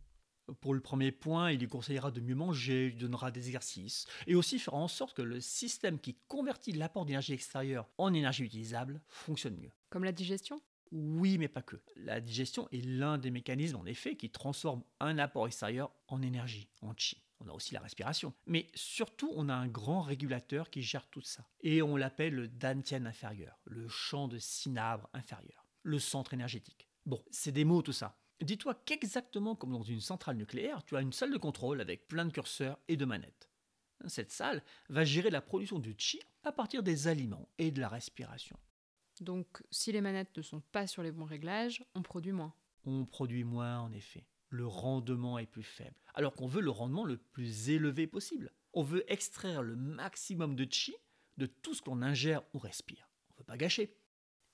Pour 0.60 0.74
le 0.74 0.80
premier 0.80 1.12
point, 1.12 1.52
il 1.52 1.60
lui 1.60 1.68
conseillera 1.68 2.10
de 2.10 2.20
mieux 2.20 2.34
manger, 2.34 2.88
lui 2.88 2.96
donnera 2.96 3.30
des 3.30 3.46
exercices, 3.46 4.06
et 4.26 4.34
aussi 4.34 4.58
fera 4.58 4.76
en 4.76 4.88
sorte 4.88 5.16
que 5.16 5.22
le 5.22 5.40
système 5.40 5.98
qui 5.98 6.16
convertit 6.28 6.72
l'apport 6.72 7.04
d'énergie 7.04 7.32
extérieure 7.32 7.88
en 7.98 8.14
énergie 8.14 8.44
utilisable 8.44 9.00
fonctionne 9.08 9.56
mieux. 9.56 9.72
Comme 9.90 10.04
la 10.04 10.12
digestion? 10.12 10.60
Oui, 10.90 11.36
mais 11.38 11.48
pas 11.48 11.62
que. 11.62 11.76
La 11.96 12.20
digestion 12.20 12.68
est 12.72 12.84
l'un 12.84 13.18
des 13.18 13.30
mécanismes, 13.30 13.76
en 13.76 13.86
effet, 13.86 14.16
qui 14.16 14.30
transforme 14.30 14.82
un 15.00 15.18
apport 15.18 15.46
extérieur 15.46 15.92
en 16.08 16.22
énergie, 16.22 16.68
en 16.80 16.94
chi. 16.96 17.22
On 17.40 17.48
a 17.48 17.52
aussi 17.52 17.74
la 17.74 17.80
respiration. 17.80 18.32
Mais 18.46 18.66
surtout, 18.74 19.30
on 19.36 19.48
a 19.48 19.54
un 19.54 19.68
grand 19.68 20.02
régulateur 20.02 20.70
qui 20.70 20.82
gère 20.82 21.06
tout 21.08 21.20
ça. 21.20 21.46
Et 21.60 21.82
on 21.82 21.96
l'appelle 21.96 22.34
le 22.34 22.48
dantian 22.48 23.04
inférieur, 23.04 23.60
le 23.64 23.86
champ 23.88 24.28
de 24.28 24.38
cinabre 24.38 25.08
inférieur, 25.12 25.66
le 25.82 25.98
centre 25.98 26.34
énergétique. 26.34 26.88
Bon, 27.06 27.22
c'est 27.30 27.52
des 27.52 27.64
mots 27.64 27.82
tout 27.82 27.92
ça. 27.92 28.18
Dis-toi 28.40 28.74
qu'exactement 28.84 29.56
comme 29.56 29.72
dans 29.72 29.82
une 29.82 30.00
centrale 30.00 30.36
nucléaire, 30.36 30.84
tu 30.84 30.96
as 30.96 31.00
une 31.00 31.12
salle 31.12 31.32
de 31.32 31.38
contrôle 31.38 31.80
avec 31.80 32.06
plein 32.06 32.24
de 32.24 32.32
curseurs 32.32 32.78
et 32.86 32.96
de 32.96 33.04
manettes. 33.04 33.48
Cette 34.06 34.30
salle 34.30 34.62
va 34.88 35.04
gérer 35.04 35.30
la 35.30 35.40
production 35.40 35.80
du 35.80 35.94
chi 35.98 36.20
à 36.44 36.52
partir 36.52 36.84
des 36.84 37.08
aliments 37.08 37.48
et 37.58 37.72
de 37.72 37.80
la 37.80 37.88
respiration. 37.88 38.56
Donc, 39.20 39.62
si 39.72 39.90
les 39.90 40.00
manettes 40.00 40.36
ne 40.36 40.42
sont 40.42 40.60
pas 40.60 40.86
sur 40.86 41.02
les 41.02 41.10
bons 41.10 41.24
réglages, 41.24 41.84
on 41.96 42.02
produit 42.02 42.30
moins. 42.30 42.54
On 42.84 43.04
produit 43.04 43.42
moins 43.42 43.80
en 43.80 43.92
effet. 43.92 44.24
Le 44.50 44.66
rendement 44.66 45.38
est 45.38 45.46
plus 45.46 45.64
faible. 45.64 45.96
Alors 46.14 46.34
qu'on 46.34 46.46
veut 46.46 46.62
le 46.62 46.70
rendement 46.70 47.04
le 47.04 47.16
plus 47.16 47.70
élevé 47.70 48.06
possible. 48.06 48.52
On 48.72 48.82
veut 48.82 49.04
extraire 49.12 49.62
le 49.62 49.74
maximum 49.74 50.54
de 50.54 50.66
chi 50.70 50.94
de 51.36 51.46
tout 51.46 51.74
ce 51.74 51.82
qu'on 51.82 52.02
ingère 52.02 52.42
ou 52.54 52.58
respire. 52.58 53.10
On 53.30 53.34
ne 53.34 53.38
veut 53.38 53.44
pas 53.44 53.56
gâcher. 53.56 53.96